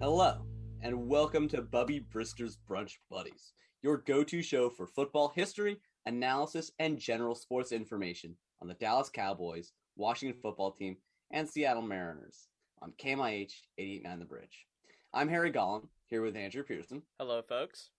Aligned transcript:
Hello, 0.00 0.46
and 0.80 1.08
welcome 1.08 1.48
to 1.48 1.60
Bubby 1.60 1.98
Brister's 1.98 2.56
Brunch 2.70 2.92
Buddies, 3.10 3.52
your 3.82 3.96
go 3.96 4.22
to 4.22 4.40
show 4.42 4.70
for 4.70 4.86
football 4.86 5.32
history, 5.34 5.80
analysis, 6.06 6.70
and 6.78 7.00
general 7.00 7.34
sports 7.34 7.72
information 7.72 8.36
on 8.62 8.68
the 8.68 8.74
Dallas 8.74 9.10
Cowboys, 9.10 9.72
Washington 9.96 10.40
football 10.40 10.70
team, 10.70 10.98
and 11.32 11.48
Seattle 11.48 11.82
Mariners 11.82 12.46
on 12.80 12.92
KMIH 12.92 13.54
889 13.76 14.18
The 14.20 14.24
Bridge. 14.24 14.66
I'm 15.12 15.28
Harry 15.28 15.50
Gollum, 15.50 15.88
here 16.06 16.22
with 16.22 16.36
Andrew 16.36 16.62
Pearson. 16.62 17.02
Hello, 17.18 17.42
folks. 17.42 17.90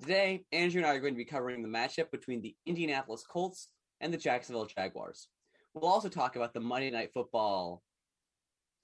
Today, 0.00 0.44
Andrew 0.52 0.82
and 0.82 0.88
I 0.88 0.94
are 0.94 1.00
going 1.00 1.14
to 1.14 1.18
be 1.18 1.24
covering 1.24 1.62
the 1.62 1.68
matchup 1.68 2.12
between 2.12 2.40
the 2.40 2.54
Indianapolis 2.64 3.24
Colts 3.28 3.70
and 4.00 4.14
the 4.14 4.18
Jacksonville 4.18 4.66
Jaguars. 4.66 5.26
We'll 5.74 5.90
also 5.90 6.08
talk 6.08 6.36
about 6.36 6.54
the 6.54 6.60
Monday 6.60 6.92
Night 6.92 7.10
Football 7.12 7.82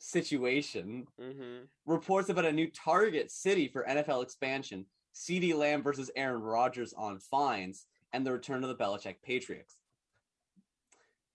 situation, 0.03 1.07
Mm-hmm. 1.21 1.64
reports 1.87 2.29
about 2.29 2.45
a 2.45 2.53
new 2.53 2.68
target 2.68 3.30
city 3.30 3.68
for 3.68 3.85
NFL 3.89 4.22
expansion, 4.22 4.85
CeeDee 5.14 5.54
Lamb 5.54 5.82
versus 5.82 6.11
Aaron 6.17 6.43
Rodgers 6.43 6.93
on 6.94 7.18
fines, 7.21 7.86
and 8.13 8.27
the 8.27 8.32
return 8.32 8.64
of 8.64 8.68
the 8.68 8.75
Belichick 8.85 9.17
Patriots. 9.22 9.77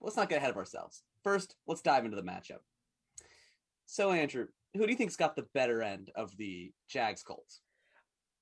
Let's 0.02 0.18
not 0.18 0.30
get 0.30 0.40
ahead 0.40 0.52
of 0.52 0.58
ourselves. 0.58 1.04
First, 1.23 1.56
let's 1.66 1.82
dive 1.82 2.04
into 2.06 2.18
the 2.18 2.23
matchup. 2.23 2.59
So, 3.86 4.12
Andrew, 4.12 4.48
who 4.76 4.86
do 4.86 4.92
you 4.92 4.98
think's 4.98 5.16
got 5.16 5.36
the 5.36 5.48
better 5.54 5.81
end 5.81 6.12
of 6.16 6.36
the 6.38 6.72
Jags 6.88 7.23
Colts? 7.23 7.62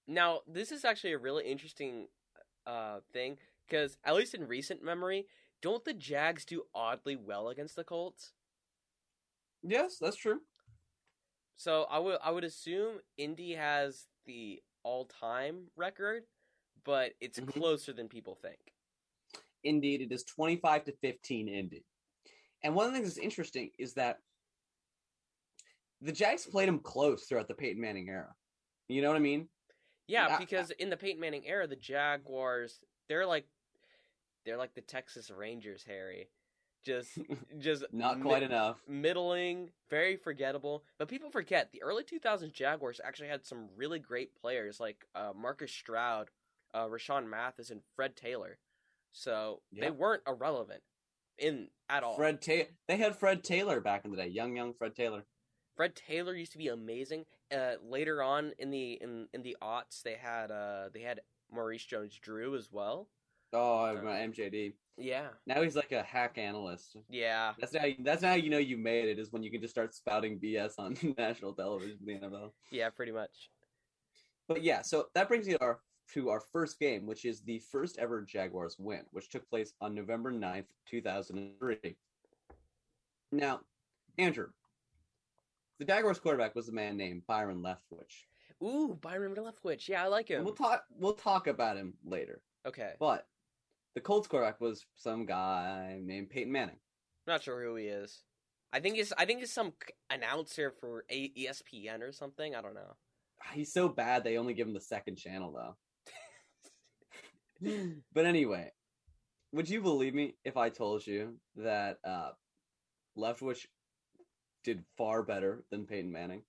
Now, 0.07 0.39
this 0.47 0.71
is 0.71 0.83
actually 0.83 1.13
a 1.13 1.17
really 1.19 1.45
interesting 1.45 2.07
uh, 2.65 2.99
thing 3.13 3.37
because, 3.67 3.97
at 4.03 4.15
least 4.15 4.33
in 4.33 4.47
recent 4.47 4.83
memory, 4.83 5.27
don't 5.61 5.85
the 5.85 5.93
Jags 5.93 6.45
do 6.45 6.63
oddly 6.73 7.15
well 7.15 7.49
against 7.49 7.75
the 7.75 7.83
Colts? 7.83 8.33
Yes, 9.67 9.97
that's 9.99 10.15
true. 10.15 10.39
So 11.55 11.83
I 11.83 11.99
would 11.99 12.19
I 12.21 12.31
would 12.31 12.43
assume 12.43 12.99
Indy 13.17 13.53
has 13.53 14.07
the 14.25 14.61
all 14.83 15.05
time 15.05 15.71
record, 15.75 16.23
but 16.83 17.13
it's 17.19 17.39
Mhm. 17.39 17.51
closer 17.53 17.91
than 17.93 18.07
people 18.07 18.35
think. 18.35 18.59
Indeed, 19.63 20.01
it 20.01 20.11
is 20.11 20.23
25 20.23 20.83
to 20.83 20.91
15 20.91 21.47
Indy. 21.47 21.87
And 22.61 22.75
one 22.75 22.85
of 22.87 22.91
the 22.93 22.99
things 22.99 23.15
that's 23.15 23.23
interesting 23.23 23.71
is 23.79 23.95
that 23.95 24.21
the 26.01 26.11
Jags 26.11 26.45
played 26.45 26.67
them 26.67 26.79
close 26.79 27.25
throughout 27.25 27.47
the 27.47 27.55
Peyton 27.55 27.81
Manning 27.81 28.09
era. 28.09 28.35
You 28.87 29.01
know 29.01 29.07
what 29.07 29.17
I 29.17 29.21
mean? 29.21 29.49
Yeah, 30.07 30.27
Yeah, 30.27 30.37
because 30.37 30.69
in 30.71 30.91
the 30.91 30.97
Peyton 30.97 31.19
Manning 31.19 31.47
era, 31.47 31.65
the 31.65 31.75
Jaguars 31.75 32.83
they're 33.07 33.25
like 33.25 33.47
they're 34.43 34.57
like 34.57 34.75
the 34.75 34.81
Texas 34.81 35.31
Rangers, 35.31 35.83
Harry. 35.83 36.29
Just 36.85 37.17
just 37.59 37.83
Not 37.91 38.21
quite 38.21 38.43
enough. 38.43 38.77
middling, 38.87 39.71
very 39.89 40.15
forgettable. 40.15 40.83
But 40.99 41.07
people 41.07 41.29
forget 41.29 41.71
the 41.71 41.81
early 41.83 42.03
2000s 42.03 42.53
Jaguars 42.53 43.01
actually 43.03 43.29
had 43.29 43.45
some 43.45 43.69
really 43.75 43.99
great 43.99 44.35
players 44.39 44.79
like 44.79 45.05
uh, 45.15 45.31
Marcus 45.35 45.71
Stroud, 45.71 46.29
uh, 46.73 46.85
Rashean 46.85 47.27
Mathis, 47.27 47.71
and 47.71 47.81
Fred 47.95 48.15
Taylor. 48.15 48.59
So 49.11 49.61
Yeah. 49.71 49.85
they 49.85 49.91
weren't 49.91 50.23
irrelevant 50.27 50.83
in 51.37 51.69
at 51.89 52.03
all. 52.03 52.15
Fred 52.15 52.41
Taylor. 52.41 52.67
They 52.87 52.97
had 52.97 53.15
Fred 53.17 53.43
Taylor 53.43 53.81
back 53.81 54.05
in 54.05 54.11
the 54.11 54.17
day. 54.17 54.27
Young, 54.27 54.55
young 54.55 54.73
Fred 54.73 54.95
Taylor. 54.95 55.25
Fred 55.75 55.95
Taylor 55.95 56.33
used 56.35 56.51
to 56.53 56.57
be 56.57 56.67
amazing. 56.69 57.25
Uh, 57.53 57.73
later 57.83 58.21
on 58.23 58.53
in 58.59 58.69
the 58.71 58.93
in, 58.93 59.27
in 59.33 59.41
the 59.41 59.57
aughts, 59.61 60.01
they 60.03 60.15
had 60.15 60.51
uh, 60.51 60.89
they 60.93 61.01
had 61.01 61.21
Maurice 61.51 61.85
Jones-Drew 61.85 62.55
as 62.55 62.71
well. 62.71 63.07
Oh, 63.55 63.99
my 64.03 64.17
MJD. 64.27 64.73
Yeah, 64.97 65.27
Now 65.45 65.61
he's 65.61 65.75
like 65.75 65.91
a 65.91 66.03
hack 66.03 66.37
analyst. 66.37 66.95
yeah. 67.09 67.51
That's 67.59 67.75
how. 67.75 67.85
That's 67.99 68.23
how 68.23 68.35
you 68.35 68.49
know 68.49 68.59
you 68.59 68.77
made 68.77 69.09
it. 69.09 69.19
Is 69.19 69.29
when 69.33 69.43
you 69.43 69.51
can 69.51 69.59
just 69.59 69.73
start 69.73 69.93
spouting 69.93 70.39
BS 70.39 70.73
on 70.79 70.95
national 71.17 71.53
television 71.53 71.97
the 72.05 72.13
NFL. 72.13 72.51
Yeah, 72.71 72.89
pretty 72.91 73.11
much. 73.11 73.49
But 74.47 74.63
yeah, 74.63 74.81
so 74.83 75.07
that 75.13 75.27
brings 75.27 75.47
you 75.49 75.57
to 75.57 75.61
our 75.63 75.79
to 76.13 76.29
our 76.29 76.39
first 76.39 76.79
game, 76.79 77.05
which 77.05 77.25
is 77.25 77.41
the 77.41 77.59
first 77.59 77.97
ever 77.97 78.21
Jaguars 78.21 78.77
win, 78.79 79.01
which 79.11 79.29
took 79.29 79.49
place 79.49 79.73
on 79.81 79.93
November 79.95 80.31
9th, 80.31 80.67
2003. 80.89 81.97
Now, 83.33 83.61
Andrew, 84.17 84.47
the 85.79 85.85
Jaguars 85.85 86.19
quarterback 86.19 86.55
was 86.55 86.69
a 86.69 86.71
man 86.71 86.95
named 86.95 87.23
Byron 87.27 87.61
Leftwich. 87.61 88.23
Ooh, 88.63 88.97
Byron 89.01 89.35
Leftwich. 89.35 89.89
Yeah, 89.89 90.03
I 90.03 90.07
like 90.07 90.29
And 90.29 90.39
him. 90.39 90.45
we'll 90.45 90.53
talk 90.55 90.85
we'll 90.97 91.13
talk 91.13 91.47
about 91.47 91.75
him 91.75 91.95
later. 92.05 92.41
Okay, 92.65 92.93
But 92.99 93.27
the 93.95 94.01
Colts 94.01 94.27
quarterback 94.27 94.61
was 94.61 94.85
some 94.95 95.25
guy 95.25 95.99
named 96.03 96.29
Peyton 96.29 96.51
Manning. 96.51 96.77
not 97.25 97.41
sure 97.43 97.63
who 97.63 97.75
he 97.75 97.85
is. 97.85 98.23
I 98.71 98.79
think 98.81 98.95
he's 98.95 99.13
I 99.17 99.25
think 99.25 99.39
he's 99.39 99.53
some 99.53 99.73
announcer 100.09 100.73
for 100.79 101.05
A- 101.09 101.31
ESPN 101.33 102.01
or 102.01 102.11
something. 102.11 102.55
I 102.55 102.61
don't 102.61 102.75
know. 102.75 102.95
He's 103.53 103.71
so 103.71 103.87
bad 103.87 104.23
they 104.23 104.37
only 104.37 104.53
give 104.53 104.67
him 104.67 104.73
the 104.73 104.81
second 104.81 105.15
channel 105.15 105.75
though. 107.61 107.71
but 108.13 108.25
anyway, 108.25 108.71
would 109.53 109.69
you 109.69 109.81
believe 109.81 110.13
me 110.13 110.35
if 110.43 110.57
I 110.57 110.69
told 110.69 111.07
you 111.07 111.35
that 111.55 111.99
uh 112.03 112.31
Leftwich 113.17 113.65
did 114.65 114.83
far 114.97 115.23
better 115.23 115.63
than 115.71 115.85
Peyton 115.85 116.11
Manning? 116.11 116.41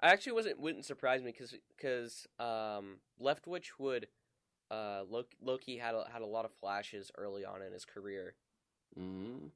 I 0.00 0.08
actually 0.08 0.32
wasn't 0.32 0.60
wouldn't 0.60 0.84
surprise 0.84 1.22
me 1.22 1.30
because 1.30 1.54
because 1.76 2.26
um, 2.38 2.98
Leftwich 3.22 3.78
would 3.78 4.08
uh, 4.74 5.04
Loki, 5.42 5.76
had 5.78 5.94
a, 5.94 6.04
had 6.12 6.22
a 6.22 6.26
lot 6.26 6.44
of 6.44 6.52
flashes 6.52 7.10
early 7.16 7.44
on 7.44 7.62
in 7.62 7.72
his 7.72 7.84
career. 7.84 8.34
Mm. 8.98 9.50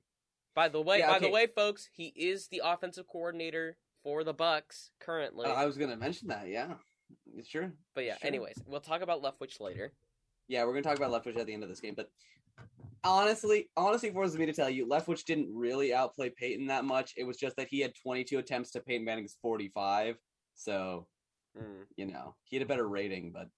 By 0.54 0.68
the 0.68 0.80
way, 0.80 0.98
Yeah, 1.00 1.12
by 1.12 1.18
the 1.18 1.30
way, 1.30 1.46
folks, 1.46 1.88
he 1.92 2.06
is 2.16 2.48
the 2.48 2.62
offensive 2.64 3.06
coordinator 3.06 3.76
for 4.02 4.24
the 4.24 4.34
Bucks 4.34 4.90
currently. 5.00 5.46
Uh, 5.46 5.52
I 5.52 5.66
was 5.66 5.76
gonna 5.76 5.96
mention 5.96 6.28
that, 6.28 6.48
yeah. 6.48 6.74
It's 7.36 7.48
true. 7.48 7.72
but 7.94 8.04
yeah, 8.04 8.16
anyways, 8.22 8.56
we'll 8.66 8.80
talk 8.80 9.00
about 9.02 9.22
Leftwich 9.22 9.60
later. 9.60 9.92
Yeah, 10.48 10.64
we're 10.64 10.72
gonna 10.72 10.82
talk 10.82 10.96
about 10.98 11.10
Leftwich 11.12 11.38
at 11.38 11.46
the 11.46 11.54
end 11.54 11.62
of 11.62 11.68
this 11.68 11.80
game, 11.80 11.94
but 11.96 12.10
honestly, 13.04 13.70
honestly 13.76 14.10
forces 14.10 14.36
me 14.36 14.46
to 14.46 14.52
tell 14.52 14.68
you, 14.70 14.86
Leftwich 14.86 15.24
didn't 15.24 15.48
really 15.54 15.94
outplay 15.94 16.30
Peyton 16.30 16.66
that 16.66 16.84
much. 16.84 17.14
It 17.16 17.24
was 17.24 17.36
just 17.36 17.56
that 17.56 17.68
he 17.70 17.80
had 17.80 17.92
22 18.02 18.38
attempts 18.38 18.70
to 18.72 18.80
Peyton 18.80 19.04
Manning's 19.04 19.36
45, 19.42 20.16
so 20.54 21.06
Mm. 21.56 21.86
you 21.96 22.06
know 22.06 22.36
he 22.44 22.56
had 22.56 22.62
a 22.62 22.68
better 22.68 22.86
rating. 22.88 23.32
But 23.32 23.48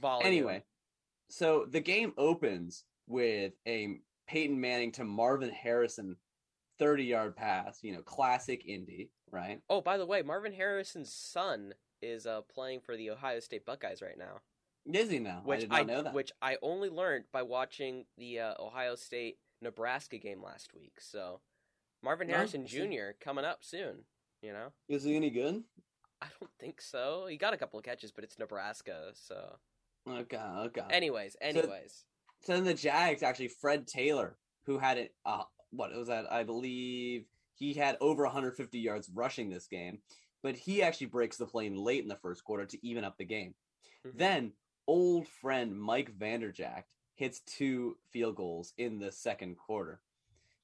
Volume. 0.00 0.26
anyway, 0.26 0.64
so 1.28 1.66
the 1.68 1.80
game 1.80 2.12
opens 2.18 2.84
with 3.06 3.52
a 3.66 3.98
Peyton 4.28 4.60
Manning 4.60 4.92
to 4.92 5.04
Marvin 5.04 5.50
Harrison 5.50 6.16
30 6.78 7.04
yard 7.04 7.36
pass. 7.36 7.78
You 7.82 7.92
know, 7.92 8.02
classic 8.02 8.64
Indy, 8.66 9.10
right? 9.30 9.60
Oh, 9.68 9.80
by 9.80 9.96
the 9.98 10.06
way, 10.06 10.22
Marvin 10.22 10.52
Harrison's 10.52 11.12
son 11.12 11.74
is 12.02 12.26
uh, 12.26 12.42
playing 12.42 12.80
for 12.80 12.96
the 12.96 13.10
Ohio 13.10 13.40
State 13.40 13.64
Buckeyes 13.64 14.02
right 14.02 14.18
now. 14.18 14.40
Is 14.92 15.10
he 15.10 15.18
now? 15.18 15.42
I 15.44 15.48
which 15.48 15.60
did 15.60 15.70
not 15.70 15.86
know 15.86 16.02
that. 16.02 16.14
which 16.14 16.30
I 16.40 16.58
only 16.62 16.88
learned 16.90 17.24
by 17.32 17.42
watching 17.42 18.04
the 18.18 18.40
uh, 18.40 18.54
Ohio 18.60 18.94
State 18.94 19.38
Nebraska 19.62 20.18
game 20.18 20.42
last 20.42 20.74
week. 20.74 20.98
So 21.00 21.40
Marvin 22.02 22.28
Harrison 22.28 22.62
I. 22.62 22.66
Jr. 22.66 23.16
coming 23.20 23.44
up 23.44 23.64
soon. 23.64 24.04
You 24.42 24.52
know, 24.52 24.68
Is 24.88 25.02
he 25.02 25.16
any 25.16 25.30
good? 25.30 25.64
I 26.22 26.26
don't 26.38 26.50
think 26.60 26.80
so. 26.80 27.26
He 27.28 27.36
got 27.36 27.54
a 27.54 27.56
couple 27.56 27.78
of 27.78 27.84
catches, 27.84 28.12
but 28.12 28.22
it's 28.22 28.38
Nebraska. 28.38 29.10
So, 29.14 29.56
Okay, 30.08 30.36
okay. 30.36 30.82
anyways, 30.90 31.36
anyways, 31.40 32.04
So 32.42 32.52
then 32.54 32.64
the 32.64 32.74
Jags 32.74 33.22
actually 33.22 33.48
Fred 33.48 33.86
Taylor, 33.86 34.36
who 34.64 34.78
had 34.78 34.98
it 34.98 35.14
uh 35.24 35.42
what 35.70 35.94
was 35.94 36.08
that? 36.08 36.30
I 36.32 36.44
believe 36.44 37.26
he 37.54 37.74
had 37.74 37.96
over 38.00 38.22
150 38.24 38.78
yards 38.78 39.10
rushing 39.14 39.50
this 39.50 39.66
game, 39.66 39.98
but 40.42 40.56
he 40.56 40.82
actually 40.82 41.08
breaks 41.08 41.36
the 41.36 41.46
plane 41.46 41.76
late 41.76 42.02
in 42.02 42.08
the 42.08 42.16
first 42.16 42.44
quarter 42.44 42.66
to 42.66 42.86
even 42.86 43.04
up 43.04 43.16
the 43.18 43.24
game. 43.24 43.54
Mhm. 44.06 44.18
Then 44.18 44.52
old 44.86 45.26
friend 45.26 45.78
Mike 45.78 46.12
Vanderjagt 46.16 46.84
hits 47.14 47.40
two 47.40 47.96
field 48.12 48.36
goals 48.36 48.74
in 48.78 48.98
the 48.98 49.10
second 49.10 49.56
quarter. 49.56 50.00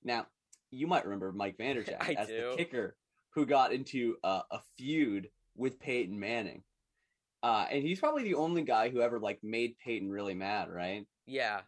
Now, 0.04 0.26
you 0.70 0.86
might 0.86 1.04
remember 1.04 1.32
Mike 1.32 1.56
Vanderjagt 1.58 1.96
I 2.00 2.12
as 2.14 2.28
do. 2.28 2.50
the 2.50 2.56
kicker 2.56 2.96
who 3.30 3.46
got 3.46 3.72
into 3.72 4.16
uh, 4.22 4.42
a 4.50 4.60
feud 4.76 5.30
with 5.56 5.80
Peyton 5.80 6.18
Manning. 6.18 6.62
Uh, 7.42 7.66
and 7.70 7.82
he's 7.82 7.98
probably 7.98 8.22
the 8.22 8.34
only 8.34 8.62
guy 8.62 8.88
who 8.88 9.00
ever 9.00 9.18
like 9.18 9.40
made 9.42 9.76
Peyton 9.84 10.10
really 10.10 10.34
mad, 10.34 10.70
right? 10.70 11.06
yeah. 11.26 11.62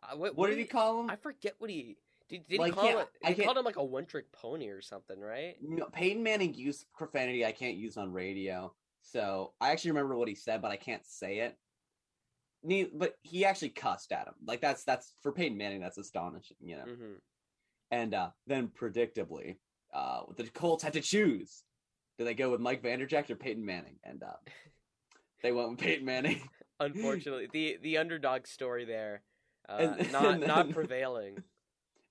Uh, 0.00 0.16
what, 0.16 0.36
What, 0.36 0.50
did 0.50 0.58
he 0.58 0.64
call 0.64 1.00
him? 1.00 1.10
I 1.10 1.16
forget 1.16 1.54
what 1.58 1.70
he 1.70 1.96
did. 2.28 2.46
Did 2.46 2.60
he 2.60 2.70
call 2.70 2.98
it? 2.98 3.08
He 3.24 3.42
called 3.42 3.58
him 3.58 3.64
like 3.64 3.76
a 3.76 3.84
one 3.84 4.06
trick 4.06 4.30
pony 4.30 4.68
or 4.68 4.80
something, 4.80 5.18
right? 5.18 5.56
No, 5.60 5.86
Peyton 5.86 6.22
Manning 6.22 6.54
used 6.54 6.86
profanity 6.94 7.44
I 7.44 7.50
can't 7.50 7.76
use 7.76 7.96
on 7.96 8.12
radio. 8.12 8.72
So 9.02 9.54
I 9.60 9.72
actually 9.72 9.90
remember 9.92 10.16
what 10.16 10.28
he 10.28 10.36
said, 10.36 10.62
but 10.62 10.70
I 10.70 10.76
can't 10.76 11.04
say 11.04 11.38
it. 11.40 11.56
Ne- 12.62 12.90
But 12.94 13.14
he 13.22 13.44
actually 13.44 13.70
cussed 13.70 14.12
at 14.12 14.26
him. 14.28 14.34
Like 14.46 14.60
that's 14.60 14.84
that's 14.84 15.14
for 15.22 15.32
Peyton 15.32 15.58
Manning, 15.58 15.80
that's 15.80 15.98
astonishing, 15.98 16.56
you 16.60 16.76
know. 16.76 16.84
hmm 16.84 17.14
And 17.90 18.14
uh, 18.14 18.30
then 18.46 18.68
predictably, 18.68 19.56
uh, 19.92 20.22
the 20.36 20.44
Colts 20.44 20.84
had 20.84 20.92
to 20.92 21.00
choose. 21.00 21.64
Do 22.18 22.24
they 22.24 22.34
go 22.34 22.50
with 22.50 22.60
Mike 22.60 22.82
Vanderjagt 22.82 23.30
or 23.30 23.36
Peyton 23.36 23.64
Manning? 23.64 23.96
And 24.04 24.22
uh, 24.22 24.36
they 25.42 25.52
went 25.52 25.70
with 25.70 25.78
Peyton 25.80 26.04
Manning. 26.04 26.40
Unfortunately, 26.80 27.48
the 27.52 27.78
the 27.82 27.98
underdog 27.98 28.46
story 28.46 28.84
there, 28.84 29.22
uh, 29.68 29.72
And- 29.98 30.12
not 30.12 30.24
and 30.26 30.40
not 30.46 30.70
prevailing. 30.70 31.42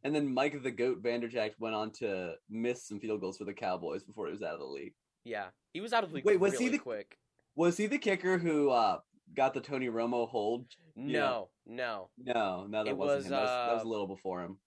And 0.03 0.13
then 0.15 0.33
Mike 0.33 0.61
the 0.61 0.71
Goat 0.71 1.01
Vanderjagt 1.01 1.53
went 1.59 1.75
on 1.75 1.91
to 1.99 2.35
miss 2.49 2.87
some 2.87 2.99
field 2.99 3.19
goals 3.19 3.37
for 3.37 3.45
the 3.45 3.53
Cowboys 3.53 4.03
before 4.03 4.27
he 4.27 4.31
was 4.31 4.43
out 4.43 4.53
of 4.53 4.59
the 4.59 4.65
league. 4.65 4.93
Yeah, 5.23 5.47
he 5.73 5.81
was 5.81 5.91
out 5.91 6.03
of 6.03 6.11
the 6.11 6.15
league 6.17 6.25
Wait, 6.25 6.39
was 6.39 6.57
he 6.57 6.69
the- 6.69 6.77
quick. 6.77 7.17
Was 7.55 7.75
he 7.77 7.87
the 7.87 7.97
kicker 7.97 8.37
who 8.37 8.69
uh, 8.69 8.99
got 9.35 9.53
the 9.55 9.61
Tony 9.61 9.87
Romo 9.87 10.29
hold? 10.29 10.65
No, 10.95 11.49
no, 11.65 12.09
No, 12.17 12.67
no, 12.69 12.83
that 12.83 12.89
It 12.91 12.95
wasn't 12.97 13.17
was, 13.17 13.25
him. 13.25 13.31
That 13.31 13.41
was, 13.41 13.49
that 13.49 13.73
was 13.73 13.83
uh, 13.83 13.87
a 13.87 13.89
little 13.89 14.07
before 14.07 14.43
him. 14.43 14.57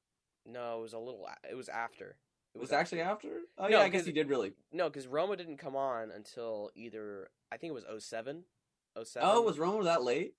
no. 0.45 0.79
It 0.79 0.83
was 0.83 0.93
a 0.93 0.99
little. 0.99 1.27
It 1.49 1.55
was 1.57 1.69
after. 1.69 2.17
It 2.55 2.61
Was 2.61 2.73
it 2.73 2.75
actually 2.76 3.00
after? 3.00 3.29
Oh 3.58 3.64
No, 3.69 3.79
yeah, 3.79 3.85
I 3.85 3.88
guess 3.88 4.05
he 4.05 4.12
did 4.12 4.29
really. 4.29 4.52
No, 4.73 4.88
because 4.88 5.06
Romo 5.06 5.37
didn't 5.37 5.58
come 5.58 5.76
on 5.76 6.11
until 6.11 6.70
either 6.75 7.31
I 7.52 7.56
think 7.56 7.70
it 7.70 7.75
was 7.75 8.05
07. 8.05 8.44
07. 9.05 9.29
Oh, 9.31 9.43
was 9.43 9.56
Romo 9.56 9.85
that 9.85 10.02
late? 10.02 10.35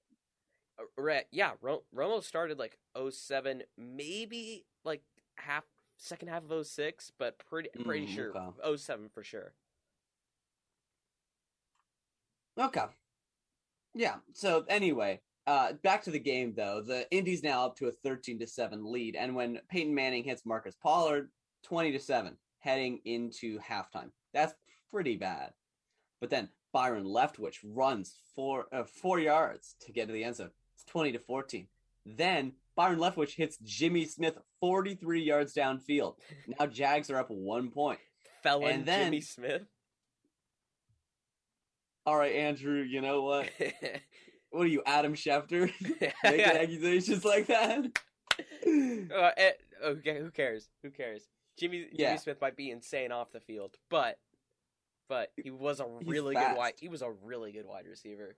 Uh, 0.80 0.84
right? 1.02 1.26
Yeah, 1.32 1.52
Ro- 1.62 1.84
Romo 1.96 2.22
started 2.24 2.60
like 2.60 2.78
07, 3.10 3.64
maybe 3.78 4.66
like 4.84 5.02
half 5.36 5.64
second 5.98 6.28
half 6.28 6.44
of 6.50 6.68
06, 6.68 7.12
but 7.18 7.38
pretty 7.40 7.70
pretty 7.84 8.08
Mm, 8.08 8.16
sure 8.16 8.38
okay. 8.38 8.76
07 8.78 9.08
for 9.10 9.24
sure. 9.24 9.54
Okay. 12.60 12.84
Yeah. 13.94 14.16
So 14.34 14.66
anyway, 14.68 15.22
uh, 15.48 15.74
back 15.84 16.04
to 16.04 16.12
the 16.12 16.20
game 16.20 16.54
though. 16.56 16.82
The 16.86 17.10
Indies 17.12 17.44
now 17.44 17.66
up 17.66 17.76
to 17.78 17.88
a 17.88 17.92
thirteen 17.92 18.40
to 18.40 18.48
seven 18.48 18.90
lead, 18.92 19.16
and 19.16 19.36
when 19.36 19.60
Peyton 19.70 19.94
Manning 19.96 20.24
hits 20.24 20.46
Marcus 20.46 20.76
Pollard, 20.82 21.30
twenty 21.64 21.92
to 21.92 22.00
seven, 22.00 22.38
heading 22.60 23.00
into 23.06 23.60
halftime. 23.60 24.12
That's 24.34 24.54
pretty 24.92 25.16
bad. 25.18 25.52
But 26.20 26.30
then 26.30 26.50
Byron 26.74 27.06
Leftwich 27.06 27.58
runs 27.64 28.14
four 28.36 28.66
uh, 28.72 28.84
four 28.84 29.20
yards 29.20 29.76
to 29.86 29.92
get 29.92 30.08
to 30.08 30.14
the 30.14 30.24
end 30.24 30.36
zone. 30.38 30.52
It's 30.76 30.86
twenty 30.86 31.12
to 31.14 31.20
fourteen. 31.20 31.68
Then 32.06 32.54
Byron 32.76 33.00
Leftwich 33.00 33.36
hits 33.36 33.58
Jimmy 33.64 34.06
Smith 34.06 34.38
forty 34.60 34.96
three 34.96 35.22
yards 35.24 35.54
downfield. 35.54 36.16
Now 36.60 36.68
Jags 36.68 37.10
are 37.10 37.18
up 37.18 37.30
one 37.30 37.70
point. 37.72 38.00
Felon 38.44 38.72
And 38.72 38.86
then- 38.86 39.06
Jimmy 39.06 39.22
Smith. 39.22 39.64
All 42.06 42.18
right, 42.18 42.34
Andrew. 42.36 42.82
You 42.82 43.02
know 43.02 43.24
what? 43.24 43.50
What 44.54 44.64
are 44.64 44.68
you, 44.68 44.84
Adam 44.86 45.14
Schefter? 45.14 45.72
Making 46.26 46.42
accusations 46.46 47.24
like 47.24 47.48
that? 47.48 47.86
Uh, 48.68 49.32
okay, 49.84 50.20
who 50.20 50.30
cares? 50.32 50.68
Who 50.84 50.90
cares? 50.90 51.24
Jimmy 51.62 51.86
Jimmy 51.96 52.18
Smith 52.18 52.42
might 52.42 52.58
be 52.58 52.72
insane 52.72 53.12
off 53.12 53.32
the 53.32 53.40
field, 53.40 53.78
but 53.90 54.18
but 55.08 55.32
he 55.36 55.52
was 55.52 55.80
a 55.80 55.86
He's 56.00 56.10
really 56.10 56.34
good 56.34 56.58
wide. 56.58 56.74
He 56.80 56.88
was 56.88 57.04
a 57.04 57.12
really 57.24 57.52
good 57.52 57.68
wide 57.68 57.86
receiver. 57.88 58.36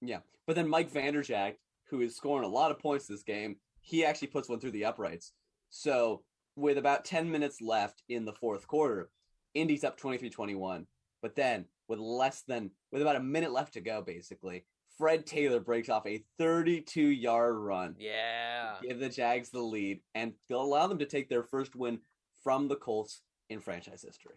Yeah. 0.00 0.18
But 0.46 0.54
then 0.54 0.68
Mike 0.68 0.92
Vanderjagt, 0.92 1.56
who 1.88 2.00
is 2.00 2.14
scoring 2.14 2.44
a 2.44 2.52
lot 2.52 2.70
of 2.70 2.78
points 2.78 3.06
this 3.06 3.22
game, 3.22 3.56
he 3.80 4.04
actually 4.04 4.28
puts 4.28 4.48
one 4.48 4.60
through 4.60 4.72
the 4.72 4.84
uprights. 4.84 5.32
So 5.70 6.22
with 6.56 6.78
about 6.78 7.04
10 7.04 7.30
minutes 7.30 7.60
left 7.60 8.02
in 8.08 8.24
the 8.24 8.34
fourth 8.34 8.68
quarter, 8.68 9.10
Indy's 9.54 9.82
up 9.82 9.98
23-21. 9.98 10.86
But 11.22 11.34
then 11.34 11.64
with 11.88 11.98
less 11.98 12.42
than 12.46 12.70
with 12.92 13.02
about 13.02 13.16
a 13.16 13.20
minute 13.20 13.52
left 13.52 13.72
to 13.74 13.80
go, 13.80 14.02
basically, 14.02 14.66
Fred 14.98 15.26
Taylor 15.26 15.58
breaks 15.58 15.88
off 15.88 16.06
a 16.06 16.22
32-yard 16.38 17.56
run. 17.56 17.96
Yeah. 17.98 18.74
Give 18.82 19.00
the 19.00 19.08
Jags 19.08 19.48
the 19.48 19.60
lead 19.60 20.00
and 20.14 20.34
they'll 20.48 20.60
allow 20.60 20.86
them 20.86 20.98
to 20.98 21.06
take 21.06 21.28
their 21.28 21.42
first 21.42 21.74
win 21.74 21.98
from 22.44 22.68
the 22.68 22.76
Colts 22.76 23.22
in 23.50 23.60
franchise 23.60 24.02
history. 24.02 24.36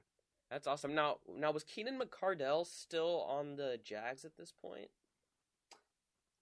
That's 0.49 0.65
awesome. 0.65 0.95
Now, 0.95 1.17
now 1.27 1.51
was 1.51 1.63
Keenan 1.63 1.99
McCardell 1.99 2.65
still 2.65 3.25
on 3.29 3.57
the 3.57 3.77
Jags 3.83 4.23
at 4.25 4.37
this 4.37 4.53
point? 4.59 4.89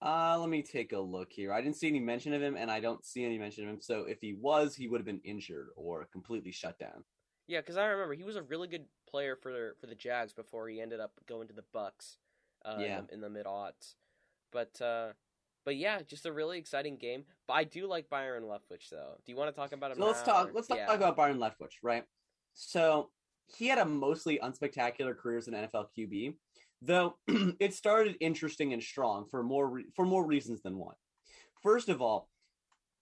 Uh, 0.00 0.36
let 0.38 0.48
me 0.48 0.62
take 0.62 0.92
a 0.92 0.98
look 0.98 1.32
here. 1.32 1.52
I 1.52 1.60
didn't 1.60 1.76
see 1.76 1.88
any 1.88 2.00
mention 2.00 2.32
of 2.32 2.40
him, 2.42 2.56
and 2.56 2.70
I 2.70 2.80
don't 2.80 3.04
see 3.04 3.24
any 3.24 3.38
mention 3.38 3.64
of 3.64 3.70
him. 3.70 3.80
So 3.80 4.04
if 4.04 4.20
he 4.20 4.34
was, 4.34 4.76
he 4.76 4.86
would 4.88 5.00
have 5.00 5.06
been 5.06 5.22
injured 5.24 5.68
or 5.74 6.06
completely 6.12 6.52
shut 6.52 6.78
down. 6.78 7.04
Yeah, 7.48 7.60
because 7.60 7.76
I 7.76 7.86
remember 7.86 8.14
he 8.14 8.24
was 8.24 8.36
a 8.36 8.42
really 8.42 8.68
good 8.68 8.86
player 9.08 9.36
for 9.36 9.74
for 9.80 9.86
the 9.86 9.94
Jags 9.94 10.32
before 10.32 10.68
he 10.68 10.80
ended 10.80 11.00
up 11.00 11.12
going 11.26 11.48
to 11.48 11.54
the 11.54 11.64
Bucks. 11.72 12.18
Uh, 12.64 12.78
Yeah. 12.80 12.98
in 13.12 13.20
the, 13.20 13.28
the 13.28 13.30
mid 13.30 13.46
aughts, 13.46 13.94
but 14.50 14.80
uh, 14.80 15.12
but 15.66 15.76
yeah, 15.76 16.00
just 16.00 16.24
a 16.24 16.32
really 16.32 16.56
exciting 16.58 16.96
game. 16.96 17.24
But 17.46 17.54
I 17.54 17.64
do 17.64 17.86
like 17.86 18.08
Byron 18.08 18.44
Leftwich 18.44 18.88
though. 18.90 19.16
Do 19.26 19.32
you 19.32 19.36
want 19.36 19.54
to 19.54 19.60
talk 19.60 19.72
about 19.72 19.90
him? 19.90 19.98
So 19.98 20.06
let's 20.06 20.22
talk. 20.22 20.48
or- 20.48 20.52
Let's 20.54 20.68
talk 20.68 20.78
about 20.96 21.16
Byron 21.16 21.36
Leftwich, 21.38 21.74
right? 21.82 22.04
So 22.54 23.10
he 23.58 23.66
had 23.68 23.78
a 23.78 23.84
mostly 23.84 24.38
unspectacular 24.42 25.14
career 25.16 25.36
as 25.38 25.48
an 25.48 25.54
NFL 25.54 25.88
QB, 25.98 26.34
though 26.80 27.16
it 27.60 27.74
started 27.74 28.16
interesting 28.20 28.72
and 28.72 28.82
strong 28.82 29.26
for 29.30 29.42
more 29.42 29.68
re- 29.68 29.86
for 29.94 30.06
more 30.06 30.24
reasons 30.24 30.62
than 30.62 30.78
one. 30.78 30.94
First 31.62 31.88
of 31.88 32.00
all, 32.00 32.30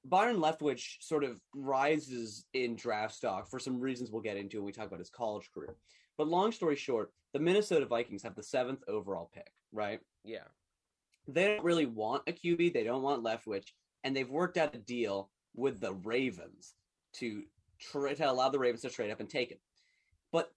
Byron 0.06 0.36
Leftwich 0.36 0.96
sort 1.00 1.24
of 1.24 1.38
rises 1.54 2.44
in 2.54 2.76
draft 2.76 3.14
stock 3.14 3.48
for 3.48 3.58
some 3.58 3.80
reasons 3.80 4.10
we'll 4.10 4.22
get 4.22 4.36
into 4.36 4.58
when 4.58 4.66
we 4.66 4.72
talk 4.72 4.86
about 4.86 4.98
his 4.98 5.10
college 5.10 5.48
career. 5.52 5.76
But 6.18 6.28
long 6.28 6.52
story 6.52 6.76
short, 6.76 7.12
the 7.32 7.40
Minnesota 7.40 7.86
Vikings 7.86 8.22
have 8.22 8.34
the 8.34 8.42
seventh 8.42 8.82
overall 8.88 9.30
pick, 9.34 9.50
right? 9.72 10.00
Yeah, 10.24 10.44
they 11.26 11.46
don't 11.48 11.64
really 11.64 11.86
want 11.86 12.22
a 12.26 12.32
QB. 12.32 12.72
They 12.72 12.84
don't 12.84 13.02
want 13.02 13.24
Leftwich, 13.24 13.68
and 14.02 14.14
they've 14.14 14.30
worked 14.30 14.56
out 14.56 14.74
a 14.74 14.78
deal 14.78 15.30
with 15.54 15.80
the 15.80 15.92
Ravens 15.94 16.74
to 17.14 17.42
try 17.80 18.14
to 18.14 18.30
allow 18.30 18.48
the 18.48 18.58
Ravens 18.58 18.82
to 18.82 18.90
trade 18.90 19.10
up 19.10 19.20
and 19.20 19.28
take 19.30 19.50
him. 19.50 19.58
But 20.32 20.52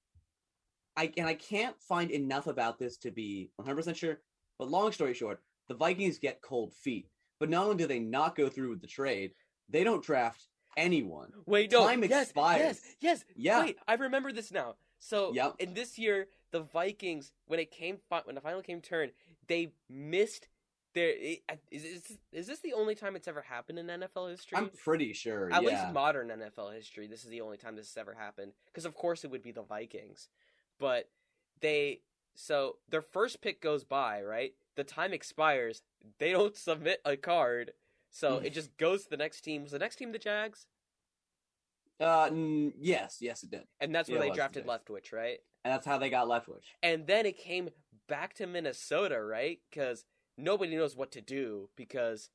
I 0.96 1.12
and 1.18 1.28
I 1.28 1.36
can't 1.36 1.80
find 1.82 2.12
enough 2.12 2.48
about 2.48 2.80
this 2.80 2.98
to 2.98 3.12
be 3.12 3.52
100 3.58 3.76
percent 3.76 3.98
sure. 3.98 4.20
But 4.60 4.70
long 4.70 4.92
story 4.92 5.14
short, 5.14 5.42
the 5.68 5.76
Vikings 5.76 6.18
get 6.20 6.42
cold 6.42 6.74
feet. 6.74 7.08
But 7.40 7.50
not 7.50 7.66
only 7.66 7.78
do 7.78 7.88
they 7.88 8.00
not 8.00 8.36
go 8.36 8.50
through 8.50 8.72
with 8.72 8.82
the 8.82 8.88
trade, 8.88 9.32
they 9.70 9.84
don't 9.84 10.04
draft 10.04 10.48
anyone. 10.76 11.32
Wait, 11.46 11.72
no. 11.72 11.86
Time 11.86 12.04
yes, 12.04 12.24
expires. 12.24 12.60
yes, 12.60 12.82
yes. 13.00 13.24
Yeah. 13.36 13.64
Wait, 13.64 13.78
I 13.88 13.94
remember 13.94 14.32
this 14.32 14.52
now. 14.52 14.76
So 15.00 15.32
Yep. 15.34 15.56
in 15.60 15.74
this 15.76 16.00
year, 16.00 16.28
the 16.52 16.62
Vikings, 16.62 17.32
when 17.46 17.60
it 17.60 17.70
came, 17.70 17.98
when 18.24 18.36
the 18.36 18.42
final 18.42 18.62
came 18.64 18.82
turn, 18.82 19.12
they 19.48 19.74
missed 19.90 20.48
their. 20.94 21.10
It, 21.10 21.40
is, 21.72 21.84
is, 21.84 22.18
is 22.32 22.48
this 22.48 22.60
the 22.60 22.74
only 22.74 22.96
time 22.96 23.16
it's 23.16 23.28
ever 23.28 23.42
happened 23.42 23.80
in 23.80 23.88
NFL 23.88 24.30
history? 24.32 24.58
I'm 24.58 24.70
pretty 24.70 25.14
sure. 25.14 25.52
At 25.52 25.64
yeah. 25.64 25.70
least 25.70 25.94
modern 25.94 26.30
NFL 26.30 26.74
history, 26.74 27.08
this 27.08 27.24
is 27.24 27.30
the 27.30 27.42
only 27.42 27.58
time 27.58 27.76
this 27.76 27.94
has 27.94 27.98
ever 27.98 28.14
happened. 28.14 28.54
Because 28.68 28.86
of 28.86 28.96
course 28.96 29.24
it 29.24 29.32
would 29.32 29.44
be 29.44 29.52
the 29.52 29.64
Vikings, 29.64 30.30
but 30.80 31.10
they 31.62 32.02
so 32.36 32.78
their 32.90 33.02
first 33.02 33.42
pick 33.42 33.62
goes 33.62 33.84
by, 33.84 34.22
right? 34.22 34.54
The 34.76 34.84
time 34.84 35.14
expires. 35.14 35.82
They 36.20 36.32
don't 36.32 36.56
submit 36.56 37.02
a 37.06 37.18
card, 37.18 37.72
so 38.10 38.38
it 38.38 38.54
just 38.54 38.78
goes 38.78 39.04
to 39.04 39.10
the 39.10 39.18
next 39.18 39.42
team. 39.42 39.64
Was 39.64 39.72
the 39.72 39.80
next 39.80 39.96
team 39.98 40.12
the 40.12 40.20
Jags? 40.20 40.68
uh, 42.00 42.28
n- 42.32 42.74
yes, 42.80 43.18
yes, 43.22 43.42
it 43.44 43.50
did, 43.50 43.64
And 43.80 43.94
that's 43.94 44.08
where 44.10 44.24
Yeah, 44.24 44.30
they 44.30 44.36
drafted. 44.36 44.68
Leftwich, 44.68 45.12
right? 45.12 45.40
and 45.64 45.74
that's 45.74 45.86
how 45.86 45.98
they 45.98 46.10
got 46.10 46.28
Leftwich. 46.28 46.64
And 46.84 47.08
then 47.08 47.26
it 47.26 47.38
came 47.38 47.70
back 48.08 48.34
to 48.36 48.48
Minnesota, 48.48 49.22
right? 49.22 49.60
Because 49.70 50.06
nobody 50.38 50.76
knows 50.76 50.96
what 50.96 51.12
to 51.14 51.22
do 51.22 51.70
because 51.76 52.30